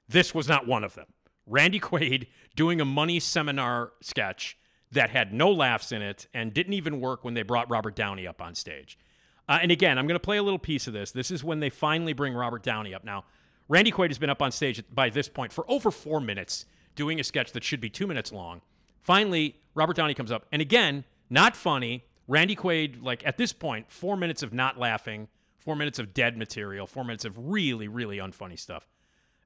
This 0.09 0.35
was 0.35 0.49
not 0.49 0.67
one 0.67 0.85
of 0.85 0.95
them. 0.95 1.07
Randy 1.47 1.81
Quaid 1.81 2.27
doing 2.55 2.81
a 2.81 2.85
money 2.85 3.21
seminar 3.21 3.93
sketch 4.03 4.59
that 4.93 5.11
had 5.11 5.33
no 5.33 5.51
laughs 5.51 5.93
in 5.93 6.03
it 6.03 6.27
and 6.35 6.53
didn't 6.53 6.73
even 6.75 7.01
work 7.01 7.25
when 7.25 7.35
they 7.35 7.43
brought 7.43 7.71
Robert 7.71 7.97
Downey 7.97 8.27
up 8.27 8.41
on 8.41 8.55
stage. 8.55 8.99
Uh, 9.49 9.59
and 9.63 9.71
again, 9.71 9.99
I'm 9.99 10.07
going 10.07 10.17
to 10.17 10.25
play 10.25 10.39
a 10.39 10.43
little 10.43 10.59
piece 10.59 10.87
of 10.87 10.93
this. 10.93 11.13
This 11.13 11.31
is 11.31 11.45
when 11.45 11.61
they 11.61 11.71
finally 11.71 12.13
bring 12.13 12.35
Robert 12.35 12.63
Downey 12.63 12.95
up. 12.95 13.05
Now, 13.05 13.25
Randy 13.69 13.93
Quaid 13.93 14.09
has 14.09 14.19
been 14.19 14.31
up 14.31 14.43
on 14.43 14.53
stage 14.53 14.83
by 14.93 15.11
this 15.11 15.29
point 15.29 15.53
for 15.53 15.69
over 15.71 15.91
four 15.91 16.21
minutes 16.21 16.67
doing 16.95 17.21
a 17.21 17.25
sketch 17.25 17.53
that 17.53 17.63
should 17.63 17.81
be 17.81 17.91
two 17.91 18.07
minutes 18.07 18.33
long. 18.33 18.63
Finally, 19.01 19.57
Robert 19.75 19.97
Downey 19.97 20.15
comes 20.15 20.33
up. 20.33 20.47
And 20.51 20.61
again, 20.61 21.05
not 21.31 21.57
funny. 21.57 22.05
Randy 22.27 22.57
Quaid, 22.57 23.03
like 23.03 23.25
at 23.25 23.37
this 23.37 23.53
point, 23.53 23.91
four 23.91 24.17
minutes 24.17 24.43
of 24.43 24.53
not 24.53 24.79
laughing, 24.79 25.29
four 25.59 25.77
minutes 25.77 25.99
of 25.99 26.15
dead 26.15 26.37
material, 26.37 26.87
four 26.87 27.05
minutes 27.05 27.25
of 27.25 27.35
really, 27.37 27.87
really 27.87 28.19
unfunny 28.19 28.59
stuff. 28.59 28.89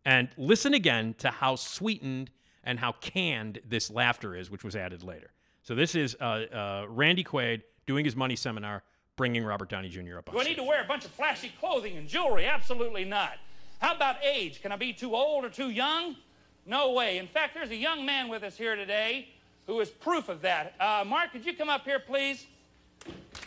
And 0.04 0.30
listen 0.38 0.72
again 0.72 1.14
to 1.18 1.28
how 1.28 1.56
sweetened 1.56 2.30
and 2.64 2.78
how 2.78 2.92
canned 2.92 3.60
this 3.68 3.90
laughter 3.90 4.34
is, 4.34 4.50
which 4.50 4.64
was 4.64 4.76
added 4.76 5.02
later. 5.02 5.32
So 5.62 5.74
this 5.74 5.94
is 5.94 6.16
uh, 6.20 6.24
uh, 6.24 6.86
Randy 6.88 7.24
Quaid 7.24 7.62
doing 7.86 8.04
his 8.04 8.16
money 8.16 8.36
seminar 8.36 8.82
bringing 9.20 9.44
Robert 9.44 9.68
Downey 9.68 9.90
Jr. 9.90 10.16
up 10.16 10.32
Do 10.32 10.40
I 10.40 10.44
need 10.44 10.56
to 10.56 10.62
wear 10.62 10.82
a 10.82 10.86
bunch 10.86 11.04
of 11.04 11.10
flashy 11.10 11.52
clothing 11.60 11.98
and 11.98 12.08
jewelry? 12.08 12.46
Absolutely 12.46 13.04
not. 13.04 13.32
How 13.78 13.94
about 13.94 14.16
age? 14.24 14.62
Can 14.62 14.72
I 14.72 14.76
be 14.76 14.94
too 14.94 15.14
old 15.14 15.44
or 15.44 15.50
too 15.50 15.68
young? 15.68 16.16
No 16.64 16.92
way. 16.92 17.18
In 17.18 17.26
fact, 17.26 17.52
there's 17.52 17.68
a 17.68 17.76
young 17.76 18.06
man 18.06 18.30
with 18.30 18.42
us 18.42 18.56
here 18.56 18.76
today 18.76 19.28
who 19.66 19.78
is 19.80 19.90
proof 19.90 20.30
of 20.30 20.40
that. 20.40 20.72
Uh, 20.80 21.04
Mark, 21.06 21.32
could 21.32 21.44
you 21.44 21.52
come 21.52 21.68
up 21.68 21.84
here, 21.84 21.98
please? 21.98 22.46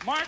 Mark? 0.05 0.27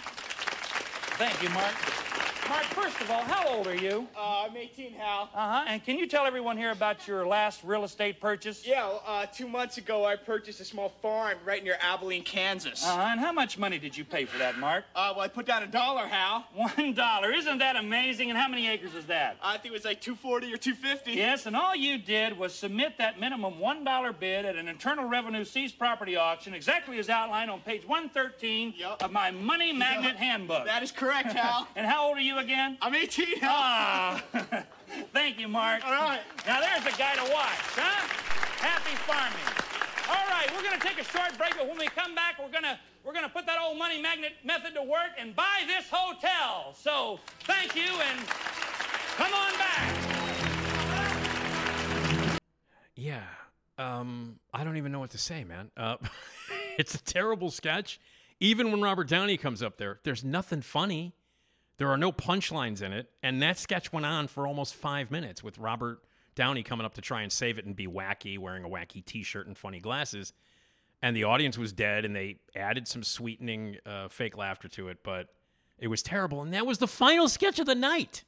Thank 1.19 1.43
you, 1.43 1.49
Mark. 1.49 2.04
Mark, 2.47 2.63
first 2.65 3.01
of 3.01 3.09
all, 3.09 3.21
how 3.23 3.47
old 3.47 3.65
are 3.65 3.75
you? 3.75 4.07
Uh, 4.15 4.45
I'm 4.47 4.55
18, 4.55 4.93
Hal. 4.93 5.29
Uh 5.33 5.49
huh. 5.59 5.65
And 5.67 5.83
can 5.83 5.97
you 5.97 6.05
tell 6.07 6.25
everyone 6.27 6.57
here 6.57 6.69
about 6.71 7.07
your 7.07 7.25
last 7.25 7.61
real 7.63 7.83
estate 7.83 8.21
purchase? 8.21 8.65
Yeah, 8.67 8.87
uh, 9.07 9.25
two 9.25 9.47
months 9.47 9.77
ago 9.79 10.05
I 10.05 10.15
purchased 10.15 10.59
a 10.59 10.65
small 10.65 10.89
farm 11.01 11.37
right 11.43 11.63
near 11.63 11.75
Abilene, 11.81 12.23
Kansas. 12.23 12.85
Uh 12.85 12.95
huh. 12.95 13.01
And 13.09 13.19
how 13.19 13.31
much 13.31 13.57
money 13.57 13.79
did 13.79 13.97
you 13.97 14.05
pay 14.05 14.25
for 14.25 14.37
that, 14.37 14.59
Mark? 14.59 14.85
Uh, 14.95 15.13
well, 15.15 15.25
I 15.25 15.27
put 15.27 15.47
down 15.47 15.63
a 15.63 15.67
dollar, 15.67 16.05
Hal. 16.05 16.45
One 16.53 16.93
dollar. 16.93 17.31
Isn't 17.31 17.57
that 17.57 17.75
amazing? 17.77 18.29
And 18.29 18.37
how 18.37 18.47
many 18.47 18.67
acres 18.67 18.93
is 18.93 19.05
that? 19.07 19.37
I 19.41 19.53
think 19.57 19.67
it 19.67 19.73
was 19.73 19.85
like 19.85 19.99
240 20.01 20.53
or 20.53 20.57
250. 20.57 21.13
Yes, 21.13 21.47
and 21.47 21.55
all 21.55 21.75
you 21.75 21.97
did 21.97 22.37
was 22.37 22.53
submit 22.53 22.99
that 22.99 23.19
minimum 23.19 23.59
one 23.59 23.83
dollar 23.83 24.13
bid 24.13 24.45
at 24.45 24.55
an 24.55 24.67
Internal 24.67 25.05
Revenue 25.09 25.45
seized 25.45 25.79
property 25.79 26.15
auction, 26.15 26.53
exactly 26.53 26.99
as 26.99 27.09
outlined 27.09 27.49
on 27.49 27.61
page 27.61 27.87
113 27.87 28.75
Yep. 28.77 29.01
of 29.03 29.11
my 29.11 29.31
Money 29.31 29.73
Magnet 29.73 30.11
Yep. 30.11 30.17
Handbook. 30.17 30.65
That 30.65 30.83
is 30.83 30.91
correct, 30.91 31.33
Hal. 31.33 31.67
and 31.75 31.87
how 31.87 32.07
old 32.07 32.17
are 32.17 32.21
you 32.21 32.34
again? 32.37 32.77
I'm 32.81 32.93
18, 32.93 33.39
Hal. 33.39 33.51
Ah, 33.51 34.23
thank 35.13 35.39
you, 35.39 35.47
Mark. 35.47 35.85
All 35.85 35.91
right. 35.91 36.21
Now 36.45 36.61
there's 36.61 36.85
a 36.85 36.97
guy 36.97 37.15
to 37.15 37.31
watch, 37.31 37.59
huh? 37.75 38.07
Happy 38.59 38.95
farming. 39.07 39.65
All 40.07 40.27
right, 40.29 40.47
we're 40.55 40.63
gonna 40.63 40.79
take 40.79 40.99
a 40.99 41.03
short 41.03 41.35
break, 41.37 41.55
but 41.57 41.67
when 41.67 41.77
we 41.77 41.87
come 41.87 42.13
back, 42.13 42.37
we're 42.39 42.51
gonna 42.51 42.79
we're 43.03 43.13
gonna 43.13 43.29
put 43.29 43.45
that 43.47 43.59
old 43.59 43.77
money 43.77 44.01
magnet 44.01 44.33
method 44.43 44.75
to 44.75 44.83
work 44.83 45.11
and 45.17 45.35
buy 45.35 45.63
this 45.65 45.89
hotel. 45.89 46.75
So 46.77 47.19
thank 47.41 47.75
you 47.75 47.81
and 47.81 48.27
come 49.17 49.33
on 49.33 49.51
back. 49.57 49.95
Yeah. 52.95 53.23
Um, 53.77 54.39
I 54.53 54.63
don't 54.63 54.77
even 54.77 54.91
know 54.91 54.99
what 54.99 55.11
to 55.11 55.17
say, 55.17 55.43
man. 55.43 55.71
Uh, 55.75 55.97
it's 56.77 56.95
a 56.95 57.03
terrible 57.03 57.51
sketch. 57.51 57.99
Even 58.39 58.71
when 58.71 58.81
Robert 58.81 59.07
Downey 59.07 59.37
comes 59.37 59.63
up 59.63 59.77
there, 59.77 59.99
there's 60.03 60.23
nothing 60.23 60.61
funny. 60.61 61.13
There 61.77 61.89
are 61.89 61.97
no 61.97 62.11
punchlines 62.11 62.81
in 62.81 62.93
it. 62.93 63.09
And 63.21 63.41
that 63.41 63.57
sketch 63.57 63.91
went 63.91 64.05
on 64.05 64.27
for 64.27 64.47
almost 64.47 64.75
five 64.75 65.11
minutes 65.11 65.43
with 65.43 65.57
Robert 65.57 65.99
Downey 66.35 66.63
coming 66.63 66.85
up 66.85 66.93
to 66.95 67.01
try 67.01 67.21
and 67.21 67.31
save 67.31 67.57
it 67.57 67.65
and 67.65 67.75
be 67.75 67.87
wacky, 67.87 68.37
wearing 68.37 68.63
a 68.63 68.69
wacky 68.69 69.03
t 69.03 69.23
shirt 69.23 69.47
and 69.47 69.57
funny 69.57 69.79
glasses. 69.79 70.33
And 71.01 71.15
the 71.15 71.25
audience 71.25 71.57
was 71.57 71.73
dead, 71.73 72.05
and 72.05 72.15
they 72.15 72.39
added 72.55 72.87
some 72.87 73.03
sweetening 73.03 73.77
uh, 73.85 74.07
fake 74.07 74.37
laughter 74.37 74.67
to 74.69 74.87
it, 74.87 74.99
but 75.03 75.27
it 75.77 75.87
was 75.87 76.01
terrible. 76.01 76.41
And 76.41 76.53
that 76.53 76.65
was 76.65 76.77
the 76.77 76.87
final 76.87 77.27
sketch 77.27 77.59
of 77.59 77.65
the 77.65 77.75
night. 77.75 78.23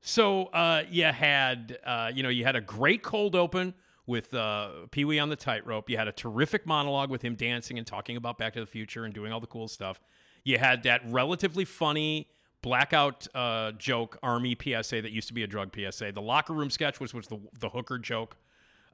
So 0.00 0.46
uh, 0.46 0.84
you 0.90 1.04
had, 1.04 1.78
uh, 1.84 2.10
you 2.14 2.22
know, 2.22 2.28
you 2.28 2.44
had 2.44 2.56
a 2.56 2.60
great 2.60 3.02
cold 3.02 3.34
open 3.34 3.74
with 4.06 4.34
uh, 4.34 4.86
Pee 4.90 5.04
Wee 5.04 5.18
on 5.18 5.30
the 5.30 5.36
tightrope. 5.36 5.88
You 5.88 5.96
had 5.96 6.08
a 6.08 6.12
terrific 6.12 6.66
monologue 6.66 7.10
with 7.10 7.22
him 7.22 7.34
dancing 7.34 7.78
and 7.78 7.86
talking 7.86 8.16
about 8.16 8.38
Back 8.38 8.52
to 8.54 8.60
the 8.60 8.66
Future 8.66 9.04
and 9.04 9.14
doing 9.14 9.32
all 9.32 9.40
the 9.40 9.46
cool 9.46 9.66
stuff. 9.66 10.00
You 10.44 10.58
had 10.58 10.82
that 10.82 11.00
relatively 11.06 11.64
funny 11.64 12.28
blackout 12.64 13.28
uh, 13.34 13.72
joke 13.72 14.18
Army 14.22 14.56
PSA 14.58 15.02
that 15.02 15.12
used 15.12 15.28
to 15.28 15.34
be 15.34 15.42
a 15.42 15.46
drug 15.46 15.76
PSA. 15.76 16.12
The 16.12 16.22
locker 16.22 16.54
room 16.54 16.70
sketch, 16.70 16.98
which 16.98 17.12
was 17.12 17.28
the 17.28 17.38
the 17.60 17.68
hooker 17.68 17.98
joke. 17.98 18.36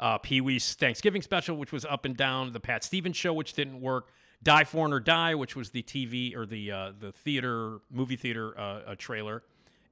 Uh, 0.01 0.19
Pee 0.19 0.41
Wee's 0.41 0.75
Thanksgiving 0.75 1.23
special, 1.23 1.57
which 1.57 1.71
was 1.71 1.85
up 1.85 2.05
and 2.05 2.17
down. 2.17 2.53
The 2.53 2.59
Pat 2.59 2.83
Stevens 2.83 3.17
show, 3.17 3.33
which 3.33 3.53
didn't 3.53 3.81
work. 3.81 4.09
Die 4.43 4.65
Foreign 4.65 4.93
or 4.93 4.99
Die, 4.99 5.35
which 5.37 5.55
was 5.55 5.71
the 5.71 5.85
TV 5.85 6.37
or 6.37 6.47
the 6.47 6.73
uh, 6.73 6.93
the 6.99 7.13
theater 7.13 7.79
movie 7.91 8.17
theater 8.17 8.59
uh, 8.59 8.97
trailer 8.99 9.45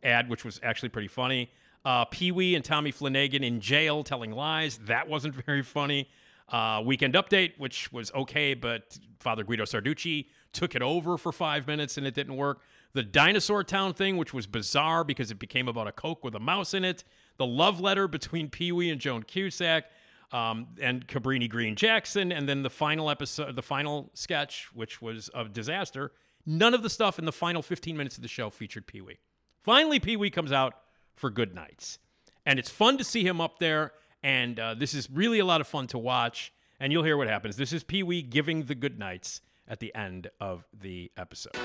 ad, 0.03 0.29
which 0.29 0.45
was 0.45 0.59
actually 0.63 0.89
pretty 0.89 1.09
funny. 1.09 1.51
Uh, 1.85 2.05
Pee 2.05 2.33
Wee 2.33 2.57
and 2.57 2.65
Tommy 2.65 2.91
Flanagan 2.91 3.45
in 3.45 3.61
jail 3.61 4.03
telling 4.03 4.33
lies. 4.33 4.79
That 4.87 5.09
wasn't 5.09 5.35
very 5.47 5.63
funny. 5.63 6.09
Uh, 6.49 6.83
Weekend 6.85 7.15
Update, 7.15 7.53
which 7.59 7.93
was 7.93 8.11
okay, 8.13 8.55
but 8.55 8.99
Father 9.21 9.45
Guido 9.45 9.65
Sarducci 9.65 10.27
took 10.53 10.75
it 10.75 10.83
over 10.83 11.17
for 11.19 11.31
five 11.31 11.67
minutes 11.67 11.97
and 11.97 12.07
it 12.07 12.15
didn't 12.15 12.37
work. 12.37 12.61
The 12.95 13.03
Dinosaur 13.03 13.65
Town 13.65 13.95
thing, 13.95 14.17
which 14.17 14.33
was 14.33 14.47
bizarre 14.47 15.05
because 15.05 15.31
it 15.31 15.39
became 15.39 15.69
about 15.69 15.87
a 15.87 15.93
Coke 15.93 16.25
with 16.25 16.35
a 16.35 16.41
mouse 16.41 16.75
in 16.75 16.85
it. 16.85 17.05
The 17.37 17.47
love 17.47 17.81
letter 17.81 18.09
between 18.09 18.49
Pee 18.51 18.73
Wee 18.73 18.91
and 18.91 19.01
Joan 19.01 19.23
Cusack. 19.23 19.85
Um, 20.31 20.67
and 20.79 21.09
Cabrini 21.09 21.49
Green 21.49 21.75
Jackson, 21.75 22.33
and 22.33 22.47
then 22.47 22.63
the 22.63 22.69
final 22.69 23.09
episode, 23.09 23.57
the 23.57 23.63
final 23.63 24.11
sketch, 24.13 24.69
which 24.75 25.01
was 25.01 25.31
a 25.35 25.47
disaster. 25.47 26.13
None 26.45 26.75
of 26.75 26.83
the 26.83 26.91
stuff 26.91 27.19
in 27.19 27.25
the 27.25 27.33
final 27.33 27.63
15 27.63 27.97
minutes 27.97 28.17
of 28.17 28.23
the 28.23 28.29
show 28.29 28.51
featured 28.51 28.87
Pee 28.87 29.01
Wee. 29.01 29.21
Finally, 29.59 30.01
Pee 30.01 30.19
Wee 30.19 30.29
comes 30.29 30.53
out 30.53 30.75
for 31.15 31.31
Good 31.31 31.55
Nights. 31.55 31.99
And 32.47 32.59
it's 32.59 32.71
fun 32.71 32.97
to 32.99 33.05
see 33.05 33.27
him 33.27 33.41
up 33.41 33.59
there. 33.59 33.93
And 34.23 34.59
uh, 34.59 34.75
this 34.75 34.95
is 34.95 35.11
really 35.11 35.39
a 35.39 35.45
lot 35.45 35.61
of 35.61 35.67
fun 35.67 35.87
to 35.89 35.99
watch. 35.99 36.53
And 36.81 36.93
you'll 36.93 37.05
hear 37.05 37.17
what 37.17 37.29
happens. 37.29 37.57
This 37.57 37.73
is 37.73 37.85
Pee 37.85 38.03
Wee 38.03 38.23
giving 38.23 38.65
the 38.65 38.75
good 38.75 38.99
nights 38.99 39.41
at 39.67 39.81
the 39.81 39.95
end 39.95 40.31
of 40.41 40.65
the 40.73 41.13
episode. 41.17 41.57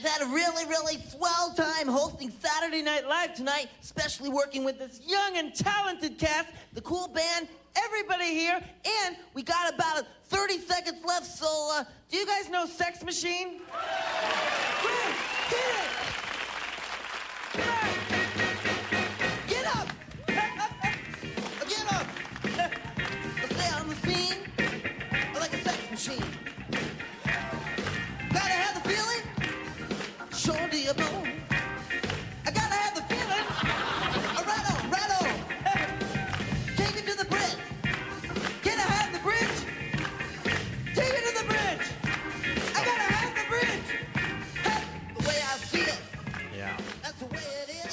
I've 0.00 0.06
had 0.06 0.22
a 0.22 0.32
really, 0.32 0.64
really 0.64 0.96
swell 1.10 1.52
time 1.54 1.86
hosting 1.86 2.30
Saturday 2.30 2.80
Night 2.80 3.06
Live 3.06 3.34
tonight, 3.34 3.68
especially 3.82 4.30
working 4.30 4.64
with 4.64 4.78
this 4.78 4.98
young 5.06 5.36
and 5.36 5.54
talented 5.54 6.16
cast, 6.16 6.48
the 6.72 6.80
cool 6.80 7.08
band, 7.08 7.48
everybody 7.76 8.32
here, 8.32 8.62
and 9.04 9.16
we 9.34 9.42
got 9.42 9.74
about 9.74 10.06
30 10.24 10.58
seconds 10.60 11.04
left, 11.04 11.26
so 11.26 11.70
uh, 11.74 11.84
do 12.08 12.16
you 12.16 12.24
guys 12.24 12.48
know 12.48 12.64
Sex 12.64 13.04
Machine? 13.04 13.60
Quick, 14.80 15.16
get 15.50 16.06
it! 16.06 16.09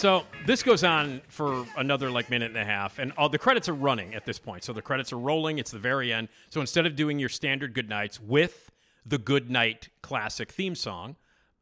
So 0.08 0.24
this 0.45 0.64
goes 0.64 0.86
on 0.86 1.20
for 1.28 1.66
another 1.76 2.10
like 2.10 2.30
minute 2.30 2.51
and 2.51 2.58
a 2.58 2.64
half, 2.64 2.97
and 2.97 3.12
all 3.18 3.28
the 3.28 3.38
credits 3.38 3.68
are 3.68 3.74
running 3.74 4.16
at 4.16 4.24
this 4.24 4.39
point. 4.39 4.64
So 4.64 4.72
the 4.72 4.82
credits 4.82 5.12
are 5.12 5.18
rolling. 5.18 5.58
It's 5.58 5.72
the 5.72 5.80
very 5.80 6.14
end. 6.14 6.30
So 6.49 6.62
instead 6.62 6.86
of 6.86 6.95
doing 6.95 7.20
your 7.20 7.28
standard 7.28 7.74
good 7.74 7.89
nights 7.89 8.18
with 8.18 8.72
the 9.05 9.18
good 9.18 9.49
night 9.49 9.89
classic 10.01 10.49
theme 10.49 10.76
song, 10.76 11.18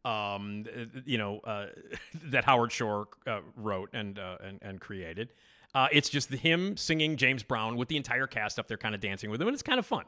um, 0.06 0.66
you 1.08 1.18
know 1.18 1.40
uh, 1.40 1.70
that 2.26 2.46
Howard 2.46 2.72
Shore 2.72 3.08
uh, 3.26 3.40
wrote 3.58 3.90
and, 3.94 4.20
uh, 4.20 4.38
and 4.44 4.60
and 4.62 4.80
created, 4.80 5.34
uh, 5.74 5.88
it's 5.92 6.10
just 6.10 6.32
him 6.32 6.78
singing 6.78 7.18
James 7.18 7.42
Brown 7.42 7.78
with 7.78 7.88
the 7.88 7.98
entire 7.98 8.28
cast 8.28 8.60
up 8.60 8.68
there, 8.68 8.78
kind 8.78 8.94
of 8.94 9.02
dancing 9.02 9.32
with 9.32 9.42
him, 9.42 9.48
and 9.48 9.56
it's 9.56 9.64
kind 9.64 9.80
of 9.80 9.88
fun. 9.88 10.06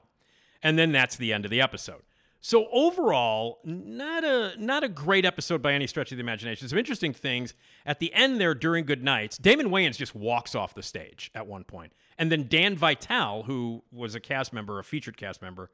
And 0.62 0.78
then 0.78 0.92
that's 0.92 1.16
the 1.16 1.34
end 1.34 1.44
of 1.44 1.50
the 1.50 1.60
episode. 1.60 2.04
So 2.48 2.70
overall, 2.72 3.60
not 3.66 4.24
a 4.24 4.54
not 4.58 4.82
a 4.82 4.88
great 4.88 5.26
episode 5.26 5.62
by 5.62 5.74
any 5.74 5.86
stretch 5.86 6.14
of 6.14 6.18
the 6.18 6.22
imagination. 6.22 6.70
Some 6.70 6.80
interesting 6.80 7.12
things 7.12 7.54
at 7.86 8.00
the 8.00 8.14
end 8.14 8.40
there 8.40 8.56
during 8.56 8.86
Good 8.86 9.04
Nights. 9.04 9.38
Damon 9.38 9.68
Wayans 9.68 9.98
just 9.98 10.16
walks 10.16 10.56
off 10.56 10.74
the 10.74 10.82
stage 10.82 11.30
at 11.36 11.46
one 11.46 11.66
point, 11.66 11.92
and 12.18 12.32
then 12.32 12.48
Dan 12.48 12.78
Vitale, 12.78 13.44
who 13.44 13.84
was 13.92 14.16
a 14.16 14.22
cast 14.22 14.54
member, 14.54 14.80
a 14.80 14.84
featured 14.86 15.18
cast 15.18 15.42
member, 15.42 15.72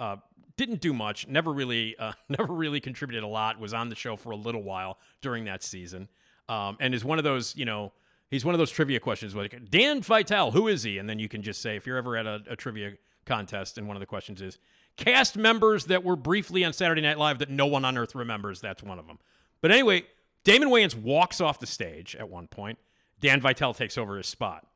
uh, 0.00 0.16
didn't 0.56 0.80
do 0.80 0.92
much. 0.92 1.28
Never 1.28 1.52
really, 1.52 1.96
uh, 1.96 2.14
never 2.28 2.52
really 2.52 2.80
contributed 2.80 3.22
a 3.22 3.28
lot. 3.28 3.60
Was 3.60 3.72
on 3.72 3.88
the 3.88 3.94
show 3.94 4.16
for 4.16 4.32
a 4.32 4.36
little 4.36 4.64
while 4.64 4.98
during 5.20 5.44
that 5.44 5.62
season, 5.62 6.08
um, 6.48 6.76
and 6.80 6.92
is 6.92 7.04
one 7.04 7.18
of 7.18 7.24
those 7.24 7.54
you 7.54 7.64
know. 7.64 7.92
He's 8.28 8.44
one 8.44 8.52
of 8.52 8.58
those 8.58 8.72
trivia 8.72 8.98
questions 8.98 9.36
like 9.36 9.70
Dan 9.70 10.02
Vitale, 10.02 10.50
who 10.50 10.66
is 10.66 10.82
he? 10.82 10.98
And 10.98 11.08
then 11.08 11.20
you 11.20 11.28
can 11.28 11.42
just 11.42 11.62
say 11.62 11.76
if 11.76 11.86
you're 11.86 11.96
ever 11.96 12.16
at 12.16 12.26
a, 12.26 12.42
a 12.50 12.56
trivia 12.56 12.94
contest 13.26 13.78
and 13.78 13.86
one 13.86 13.96
of 13.96 14.00
the 14.00 14.06
questions 14.06 14.42
is 14.42 14.58
cast 14.96 15.36
members 15.36 15.86
that 15.86 16.04
were 16.04 16.16
briefly 16.16 16.64
on 16.64 16.72
Saturday 16.72 17.00
Night 17.00 17.18
Live 17.18 17.38
that 17.38 17.50
no 17.50 17.66
one 17.66 17.84
on 17.84 17.96
earth 17.96 18.14
remembers. 18.14 18.60
That's 18.60 18.82
one 18.82 18.98
of 18.98 19.06
them. 19.06 19.18
But 19.60 19.70
anyway, 19.70 20.04
Damon 20.44 20.68
Wayans 20.68 20.94
walks 20.94 21.40
off 21.40 21.58
the 21.58 21.66
stage 21.66 22.16
at 22.16 22.28
one 22.28 22.46
point. 22.46 22.78
Dan 23.20 23.40
Vitale 23.40 23.74
takes 23.74 23.98
over 23.98 24.16
his 24.16 24.26
spot. 24.26 24.66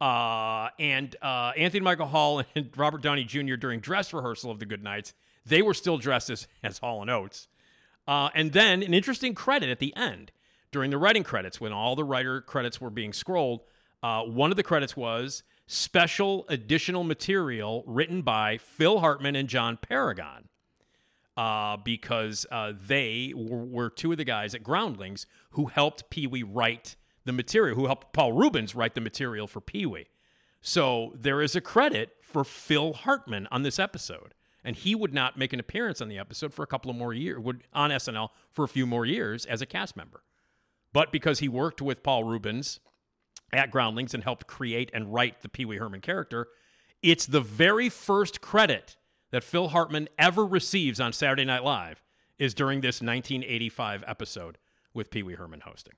Uh, 0.00 0.68
and 0.78 1.16
uh, 1.22 1.52
Anthony 1.56 1.80
Michael 1.80 2.06
Hall 2.06 2.42
and 2.54 2.70
Robert 2.76 3.02
Downey 3.02 3.24
Jr. 3.24 3.54
during 3.54 3.80
dress 3.80 4.12
rehearsal 4.12 4.50
of 4.50 4.58
the 4.58 4.66
Good 4.66 4.82
Nights, 4.82 5.14
they 5.46 5.62
were 5.62 5.74
still 5.74 5.98
dressed 5.98 6.30
as, 6.30 6.46
as 6.62 6.78
Hall 6.78 7.00
and 7.00 7.10
Oates. 7.10 7.48
Uh, 8.06 8.28
and 8.34 8.52
then 8.52 8.82
an 8.82 8.92
interesting 8.92 9.34
credit 9.34 9.70
at 9.70 9.78
the 9.78 9.96
end 9.96 10.30
during 10.70 10.90
the 10.90 10.98
writing 10.98 11.22
credits 11.22 11.60
when 11.60 11.72
all 11.72 11.96
the 11.96 12.04
writer 12.04 12.40
credits 12.40 12.80
were 12.80 12.90
being 12.90 13.12
scrolled. 13.12 13.62
Uh, 14.02 14.22
one 14.22 14.50
of 14.50 14.56
the 14.56 14.62
credits 14.62 14.94
was 14.96 15.42
special 15.66 16.44
additional 16.48 17.04
material 17.04 17.84
written 17.86 18.22
by 18.22 18.58
Phil 18.58 19.00
Hartman 19.00 19.36
and 19.36 19.48
John 19.48 19.78
Paragon. 19.80 20.48
Uh, 21.36 21.76
because 21.76 22.46
uh, 22.52 22.72
they 22.86 23.32
were, 23.34 23.64
were, 23.64 23.90
two 23.90 24.12
of 24.12 24.18
the 24.18 24.24
guys 24.24 24.54
at 24.54 24.62
Groundlings 24.62 25.26
who 25.50 25.66
helped 25.66 26.08
Pee 26.08 26.28
Wee 26.28 26.44
write 26.44 26.94
the 27.24 27.32
material, 27.32 27.74
who 27.74 27.86
helped 27.86 28.12
Paul 28.12 28.32
Reubens 28.32 28.76
write 28.76 28.94
the 28.94 29.00
material 29.00 29.48
for 29.48 29.60
Pee 29.60 29.84
Wee. 29.84 30.06
So 30.60 31.12
there 31.16 31.42
is 31.42 31.56
a 31.56 31.60
credit 31.60 32.12
for 32.22 32.44
Phil 32.44 32.92
Hartman 32.92 33.48
on 33.50 33.64
this 33.64 33.80
episode. 33.80 34.32
And 34.64 34.76
he 34.76 34.94
would 34.94 35.12
not 35.12 35.36
make 35.36 35.52
an 35.52 35.60
appearance 35.60 36.00
on 36.00 36.08
the 36.08 36.18
episode 36.18 36.54
for 36.54 36.62
a 36.62 36.66
couple 36.66 36.90
of 36.90 36.96
more 36.96 37.12
years, 37.12 37.38
would 37.38 37.64
on 37.72 37.90
SNL 37.90 38.30
for 38.50 38.64
a 38.64 38.68
few 38.68 38.86
more 38.86 39.04
years 39.04 39.44
as 39.44 39.60
a 39.60 39.66
cast 39.66 39.94
member. 39.94 40.22
But 40.92 41.12
because 41.12 41.40
he 41.40 41.48
worked 41.48 41.82
with 41.82 42.02
Paul 42.02 42.24
Reubens 42.24 42.80
at 43.52 43.70
Groundlings 43.70 44.14
and 44.14 44.24
helped 44.24 44.46
create 44.46 44.90
and 44.92 45.12
write 45.12 45.42
the 45.42 45.48
Pee 45.48 45.64
Wee 45.64 45.76
Herman 45.76 46.00
character, 46.00 46.48
it's 47.02 47.26
the 47.26 47.40
very 47.40 47.88
first 47.88 48.40
credit 48.40 48.96
that 49.30 49.44
Phil 49.44 49.68
Hartman 49.68 50.08
ever 50.18 50.46
receives 50.46 51.00
on 51.00 51.12
Saturday 51.12 51.44
Night 51.44 51.64
Live 51.64 52.02
is 52.38 52.54
during 52.54 52.80
this 52.80 53.00
1985 53.00 54.04
episode 54.06 54.58
with 54.92 55.10
Pee 55.10 55.22
Wee 55.22 55.34
Herman 55.34 55.60
hosting. 55.60 55.94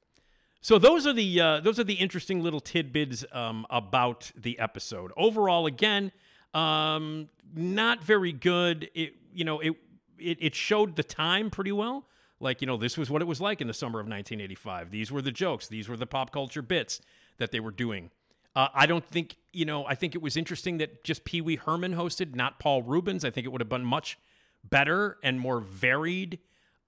So 0.61 0.79
those 0.79 1.07
are 1.07 1.13
the 1.13 1.41
uh, 1.41 1.61
those 1.61 1.79
are 1.79 1.85
the 1.85 1.95
interesting 1.95 2.43
little 2.43 2.61
tidbits 2.61 3.25
um, 3.31 3.67
about 3.71 4.33
the 4.37 4.59
episode. 4.59 5.13
Overall, 5.17 5.67
again, 5.67 6.11
um, 6.55 7.29
not 7.55 8.03
very 8.03 8.33
good. 8.33 8.91
It 8.95 9.15
you 9.33 9.45
know 9.45 9.61
it, 9.61 9.75
it 10.19 10.39
it 10.41 10.55
showed 10.55 10.97
the 10.97 11.05
time 11.05 11.51
pretty 11.51 11.73
well. 11.73 12.09
Like 12.41 12.61
you 12.61 12.67
know 12.67 12.77
this 12.77 12.99
was 12.99 13.11
what 13.11 13.23
it 13.23 13.27
was 13.27 13.41
like 13.41 13.61
in 13.61 13.69
the 13.69 13.75
summer 13.75 14.01
of 14.01 14.07
1985. 14.07 14.91
These 14.91 15.13
were 15.13 15.23
the 15.23 15.31
jokes. 15.31 15.69
These 15.69 15.89
were 15.89 15.97
the 15.97 16.07
pop 16.07 16.33
culture 16.33 16.63
bits 16.63 17.01
that 17.39 17.53
they 17.53 17.61
were 17.61 17.71
doing. 17.71 18.11
Uh, 18.55 18.69
I 18.75 18.87
don't 18.87 19.05
think, 19.05 19.37
you 19.53 19.65
know, 19.65 19.85
I 19.85 19.95
think 19.95 20.15
it 20.15 20.23
was 20.23 20.37
interesting 20.37 20.79
that 20.79 21.05
just 21.05 21.25
Pee 21.25 21.41
Wee 21.41 21.57
Herman 21.57 21.95
hosted, 21.95 22.35
not 22.35 22.59
Paul 22.59 22.83
Reubens. 22.83 23.25
I 23.25 23.31
think 23.31 23.47
it 23.47 23.51
would 23.51 23.61
have 23.61 23.69
been 23.69 23.85
much 23.85 24.19
better 24.65 25.19
and 25.23 25.39
more 25.39 25.61
varied 25.61 26.39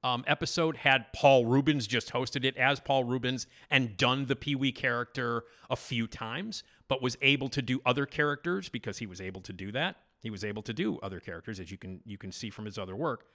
um, 0.05 0.25
episode 0.27 0.79
had 0.79 1.13
Paul 1.13 1.47
Reubens 1.47 1.87
just 1.87 2.13
hosted 2.13 2.45
it 2.45 2.57
as 2.57 2.81
Paul 2.81 3.05
Reubens 3.05 3.47
and 3.71 3.97
done 3.97 4.27
the 4.27 4.37
Pee 4.37 4.55
Wee 4.55 4.73
character 4.73 5.45
a 5.69 5.77
few 5.77 6.07
times, 6.07 6.63
but 6.87 7.03
was 7.03 7.17
able 7.21 7.49
to 7.49 7.63
do 7.63 7.81
other 7.85 8.07
characters 8.07 8.69
because 8.69 8.99
he 8.99 9.07
was 9.07 9.21
able 9.21 9.41
to 9.43 9.53
do 9.53 9.73
that. 9.73 9.97
He 10.21 10.31
was 10.31 10.45
able 10.45 10.63
to 10.63 10.73
do 10.73 10.99
other 11.03 11.21
characters, 11.21 11.61
as 11.61 11.71
you 11.71 11.79
can 11.79 12.01
you 12.05 12.19
can 12.19 12.33
see 12.33 12.51
from 12.51 12.65
his 12.65 12.79
other 12.79 12.97
work. 12.97 13.27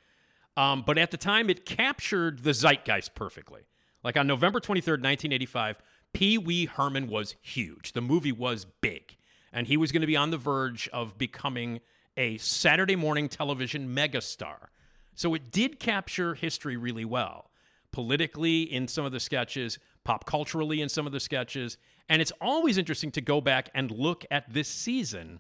Um, 0.56 0.84
but 0.86 0.98
at 0.98 1.12
the 1.12 1.18
time, 1.18 1.50
it 1.50 1.66
captured 1.66 2.44
the 2.44 2.54
zeitgeist 2.54 3.16
perfectly. 3.16 3.62
Like 4.04 4.18
on 4.18 4.28
November 4.28 4.60
23rd, 4.60 5.02
1985, 5.02 5.82
Pee 6.14 6.38
Wee 6.38 6.66
Herman 6.66 7.08
was 7.08 7.36
huge. 7.42 7.94
The 7.94 8.02
movie 8.02 8.32
was 8.32 8.66
big, 8.82 9.18
and 9.52 9.68
he 9.68 9.78
was 9.78 9.92
going 9.92 10.02
to 10.02 10.08
be 10.08 10.16
on 10.16 10.30
the 10.32 10.38
verge 10.38 10.88
of 10.94 11.18
becoming 11.18 11.82
a 12.16 12.38
Saturday 12.38 12.96
morning 12.96 13.28
television 13.28 13.94
megastar. 13.94 14.68
So 15.16 15.34
it 15.34 15.52
did 15.52 15.80
capture 15.80 16.36
history 16.36 16.78
really 16.78 17.06
well, 17.06 17.50
politically 17.92 18.62
in 18.62 18.88
some 18.88 19.06
of 19.06 19.12
the 19.12 19.20
sketches, 19.20 19.80
pop 20.04 20.26
culturally 20.26 20.82
in 20.82 20.90
some 20.90 21.08
of 21.08 21.14
the 21.14 21.20
sketches. 21.20 21.78
And 22.08 22.22
it's 22.22 22.32
always 22.40 22.78
interesting 22.78 23.12
to 23.12 23.22
go 23.22 23.42
back 23.42 23.70
and 23.74 23.90
look 23.90 24.26
at 24.30 24.52
this 24.52 24.68
season 24.68 25.40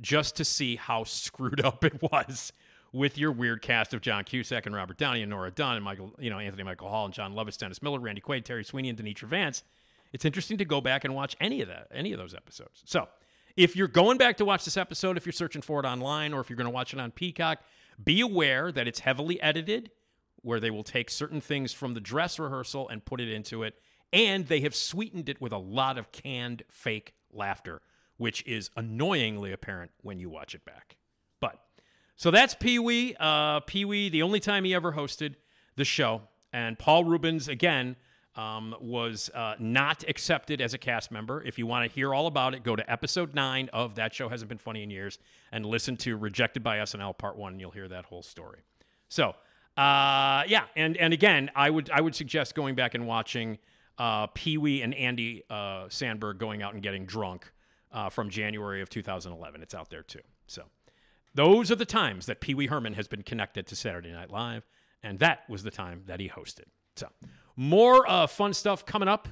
just 0.00 0.36
to 0.36 0.44
see 0.44 0.76
how 0.76 1.04
screwed 1.04 1.64
up 1.64 1.84
it 1.84 2.00
was 2.00 2.52
with 2.92 3.18
your 3.18 3.32
weird 3.32 3.60
cast 3.60 3.92
of 3.92 4.00
John 4.00 4.24
Cusack 4.24 4.66
and 4.66 4.74
Robert 4.74 4.96
Downey 4.96 5.22
and 5.22 5.30
Nora 5.30 5.50
Dunn 5.50 5.76
and 5.76 5.84
Michael, 5.84 6.12
you 6.18 6.30
know, 6.30 6.38
Anthony 6.38 6.62
Michael 6.62 6.88
Hall 6.88 7.04
and 7.04 7.12
Jon 7.12 7.34
Lovitz, 7.34 7.58
Dennis 7.58 7.82
Miller, 7.82 7.98
Randy 7.98 8.20
Quaid, 8.20 8.44
Terry 8.44 8.64
Sweeney, 8.64 8.88
and 8.88 8.98
Danitra 8.98 9.24
Vance 9.24 9.64
it's 10.12 10.24
interesting 10.24 10.58
to 10.58 10.64
go 10.64 10.80
back 10.80 11.04
and 11.04 11.14
watch 11.14 11.36
any 11.40 11.60
of 11.62 11.68
that, 11.68 11.88
any 11.92 12.12
of 12.12 12.18
those 12.18 12.34
episodes. 12.34 12.82
So, 12.84 13.08
if 13.56 13.74
you're 13.74 13.88
going 13.88 14.18
back 14.18 14.36
to 14.36 14.44
watch 14.44 14.64
this 14.64 14.76
episode, 14.76 15.16
if 15.16 15.24
you're 15.24 15.32
searching 15.32 15.62
for 15.62 15.80
it 15.80 15.86
online, 15.86 16.34
or 16.34 16.40
if 16.40 16.50
you're 16.50 16.58
going 16.58 16.66
to 16.66 16.70
watch 16.70 16.92
it 16.92 17.00
on 17.00 17.10
Peacock, 17.10 17.58
be 18.02 18.20
aware 18.20 18.70
that 18.70 18.86
it's 18.86 19.00
heavily 19.00 19.40
edited, 19.40 19.90
where 20.42 20.60
they 20.60 20.70
will 20.70 20.84
take 20.84 21.10
certain 21.10 21.40
things 21.40 21.72
from 21.72 21.94
the 21.94 22.00
dress 22.00 22.38
rehearsal 22.38 22.88
and 22.88 23.04
put 23.04 23.20
it 23.20 23.30
into 23.32 23.62
it, 23.62 23.74
and 24.12 24.46
they 24.48 24.60
have 24.60 24.74
sweetened 24.74 25.28
it 25.28 25.40
with 25.40 25.52
a 25.52 25.58
lot 25.58 25.96
of 25.96 26.12
canned 26.12 26.62
fake 26.68 27.14
laughter, 27.32 27.80
which 28.18 28.46
is 28.46 28.70
annoyingly 28.76 29.52
apparent 29.52 29.90
when 30.02 30.18
you 30.18 30.28
watch 30.28 30.54
it 30.54 30.64
back. 30.64 30.96
But 31.40 31.58
so 32.14 32.30
that's 32.30 32.54
Pee 32.54 32.78
Wee. 32.78 33.16
Uh, 33.18 33.60
Pee 33.60 33.84
Wee, 33.86 34.08
the 34.10 34.22
only 34.22 34.40
time 34.40 34.64
he 34.64 34.74
ever 34.74 34.92
hosted 34.92 35.34
the 35.76 35.84
show, 35.84 36.22
and 36.52 36.78
Paul 36.78 37.04
Reubens, 37.04 37.48
again 37.48 37.96
um, 38.36 38.74
was 38.80 39.30
uh, 39.34 39.54
not 39.58 40.04
accepted 40.08 40.60
as 40.60 40.74
a 40.74 40.78
cast 40.78 41.10
member. 41.10 41.42
If 41.42 41.58
you 41.58 41.66
want 41.66 41.88
to 41.88 41.94
hear 41.94 42.14
all 42.14 42.26
about 42.26 42.54
it, 42.54 42.62
go 42.62 42.76
to 42.76 42.90
episode 42.90 43.34
nine 43.34 43.70
of 43.72 43.94
That 43.94 44.14
Show 44.14 44.28
Hasn't 44.28 44.48
Been 44.48 44.58
Funny 44.58 44.82
in 44.82 44.90
Years 44.90 45.18
and 45.50 45.64
listen 45.64 45.96
to 45.98 46.16
Rejected 46.16 46.62
by 46.62 46.78
SNL 46.78 47.16
Part 47.16 47.36
One, 47.36 47.52
and 47.52 47.60
you'll 47.60 47.70
hear 47.70 47.88
that 47.88 48.04
whole 48.04 48.22
story. 48.22 48.60
So, 49.08 49.30
uh, 49.76 50.44
yeah, 50.46 50.64
and 50.76 50.96
and 50.96 51.12
again, 51.12 51.50
I 51.54 51.70
would 51.70 51.90
I 51.90 52.00
would 52.00 52.14
suggest 52.14 52.54
going 52.54 52.74
back 52.74 52.94
and 52.94 53.06
watching 53.06 53.58
uh, 53.98 54.26
Pee 54.28 54.58
Wee 54.58 54.82
and 54.82 54.94
Andy 54.94 55.42
uh, 55.48 55.86
Samberg 55.86 56.38
going 56.38 56.62
out 56.62 56.74
and 56.74 56.82
getting 56.82 57.06
drunk 57.06 57.50
uh, 57.90 58.10
from 58.10 58.28
January 58.28 58.82
of 58.82 58.90
2011. 58.90 59.62
It's 59.62 59.74
out 59.74 59.88
there 59.88 60.02
too. 60.02 60.20
So, 60.46 60.64
those 61.34 61.70
are 61.70 61.76
the 61.76 61.86
times 61.86 62.26
that 62.26 62.40
Pee 62.40 62.54
Wee 62.54 62.66
Herman 62.66 62.94
has 62.94 63.08
been 63.08 63.22
connected 63.22 63.66
to 63.68 63.76
Saturday 63.76 64.12
Night 64.12 64.30
Live, 64.30 64.66
and 65.02 65.18
that 65.20 65.48
was 65.48 65.62
the 65.62 65.70
time 65.70 66.02
that 66.06 66.20
he 66.20 66.28
hosted. 66.28 66.64
So. 66.96 67.08
More 67.56 68.08
uh, 68.08 68.26
fun 68.26 68.52
stuff 68.52 68.84
coming 68.84 69.08
up 69.08 69.28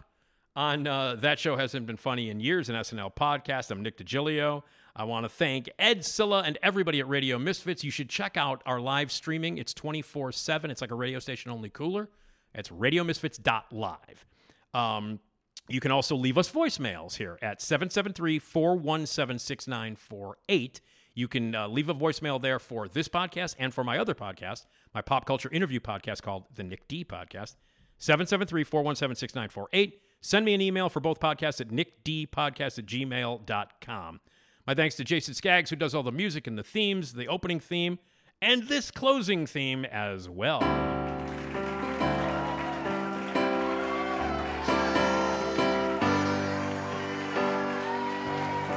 on 0.57 0.87
uh, 0.87 1.17
That 1.17 1.39
Show 1.39 1.57
Hasn't 1.57 1.87
Been 1.87 1.99
Funny 1.99 2.31
in 2.31 2.41
Years, 2.41 2.71
an 2.71 2.75
SNL 2.77 3.15
podcast. 3.15 3.71
I'm 3.71 3.83
Nick 3.83 3.99
DiGilio. 3.99 4.63
I 4.97 5.05
want 5.05 5.27
to 5.27 5.29
thank 5.29 5.69
Ed 5.79 6.07
Silla 6.07 6.43
and 6.47 6.57
everybody 6.63 7.01
at 7.01 7.09
Radio 7.09 7.39
Misfits. 7.39 7.85
You 7.85 7.91
should 7.91 8.09
check 8.09 8.39
out 8.39 8.63
our 8.65 8.81
live 8.81 9.13
streaming. 9.13 9.59
It's 9.59 9.75
24 9.75 10.33
7. 10.33 10.71
It's 10.71 10.81
like 10.81 10.91
a 10.91 10.95
radio 10.95 11.19
station 11.19 11.51
only 11.51 11.69
cooler. 11.69 12.09
It's 12.55 12.71
radiomisfits.live. 12.71 14.27
Um, 14.73 15.21
you 15.69 15.81
can 15.81 15.91
also 15.91 16.17
leave 16.17 16.39
us 16.39 16.51
voicemails 16.51 17.17
here 17.17 17.39
at 17.43 17.61
773 17.61 18.39
417 18.39 19.39
6948. 19.39 20.81
You 21.15 21.29
can 21.29 21.55
uh, 21.55 21.69
leave 21.69 21.91
a 21.91 21.95
voicemail 21.95 22.41
there 22.41 22.59
for 22.59 22.89
this 22.89 23.09
podcast 23.09 23.55
and 23.59 23.75
for 23.75 23.85
my 23.85 23.99
other 23.99 24.15
podcast, 24.15 24.65
my 24.95 25.03
pop 25.03 25.27
culture 25.27 25.51
interview 25.51 25.81
podcast 25.81 26.23
called 26.23 26.45
The 26.55 26.63
Nick 26.63 26.89
D 26.89 27.05
Podcast. 27.05 27.57
773 27.99 28.65
417 28.65 29.17
6948. 29.17 30.01
Send 30.21 30.47
me 30.47 30.55
an 30.55 30.61
email 30.61 30.89
for 30.89 31.01
both 31.01 31.21
podcasts 31.21 31.61
at 31.61 31.69
nickdpodcast 31.69 32.79
at 32.79 32.87
gmail.com. 32.87 34.21
My 34.67 34.75
thanks 34.75 34.97
to 34.97 35.05
Jason 35.05 35.35
Skaggs, 35.35 35.69
who 35.69 35.77
does 35.77 35.95
all 35.95 36.03
the 36.03 36.11
music 36.13 36.47
and 36.47 36.57
the 36.57 36.63
themes, 36.63 37.13
the 37.13 37.29
opening 37.29 37.61
theme, 37.61 37.99
and 38.41 38.69
this 38.69 38.91
closing 38.91 39.47
theme 39.47 39.85
as 39.85 40.29
well. 40.29 40.61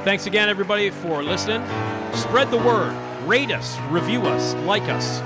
Thanks 0.04 0.26
again, 0.26 0.48
everybody, 0.48 0.90
for 0.90 1.22
listening. 1.22 1.62
Spread 2.14 2.50
the 2.50 2.58
word, 2.58 2.94
rate 3.26 3.50
us, 3.50 3.78
review 3.90 4.22
us, 4.22 4.54
like 4.64 4.84
us. 4.84 5.20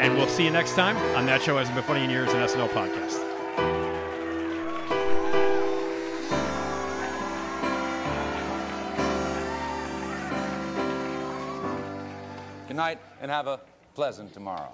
And 0.00 0.16
we'll 0.16 0.28
see 0.28 0.44
you 0.44 0.50
next 0.50 0.72
time 0.72 0.96
on 1.14 1.26
That 1.26 1.42
Show 1.42 1.58
Hasn't 1.58 1.76
Been 1.76 1.84
Funny 1.84 2.04
in 2.04 2.08
Years, 2.08 2.32
an 2.32 2.40
SNL 2.40 2.70
podcast. 2.70 3.20
Good 12.66 12.76
night 12.76 12.98
and 13.20 13.30
have 13.30 13.46
a 13.46 13.60
pleasant 13.94 14.32
tomorrow. 14.32 14.72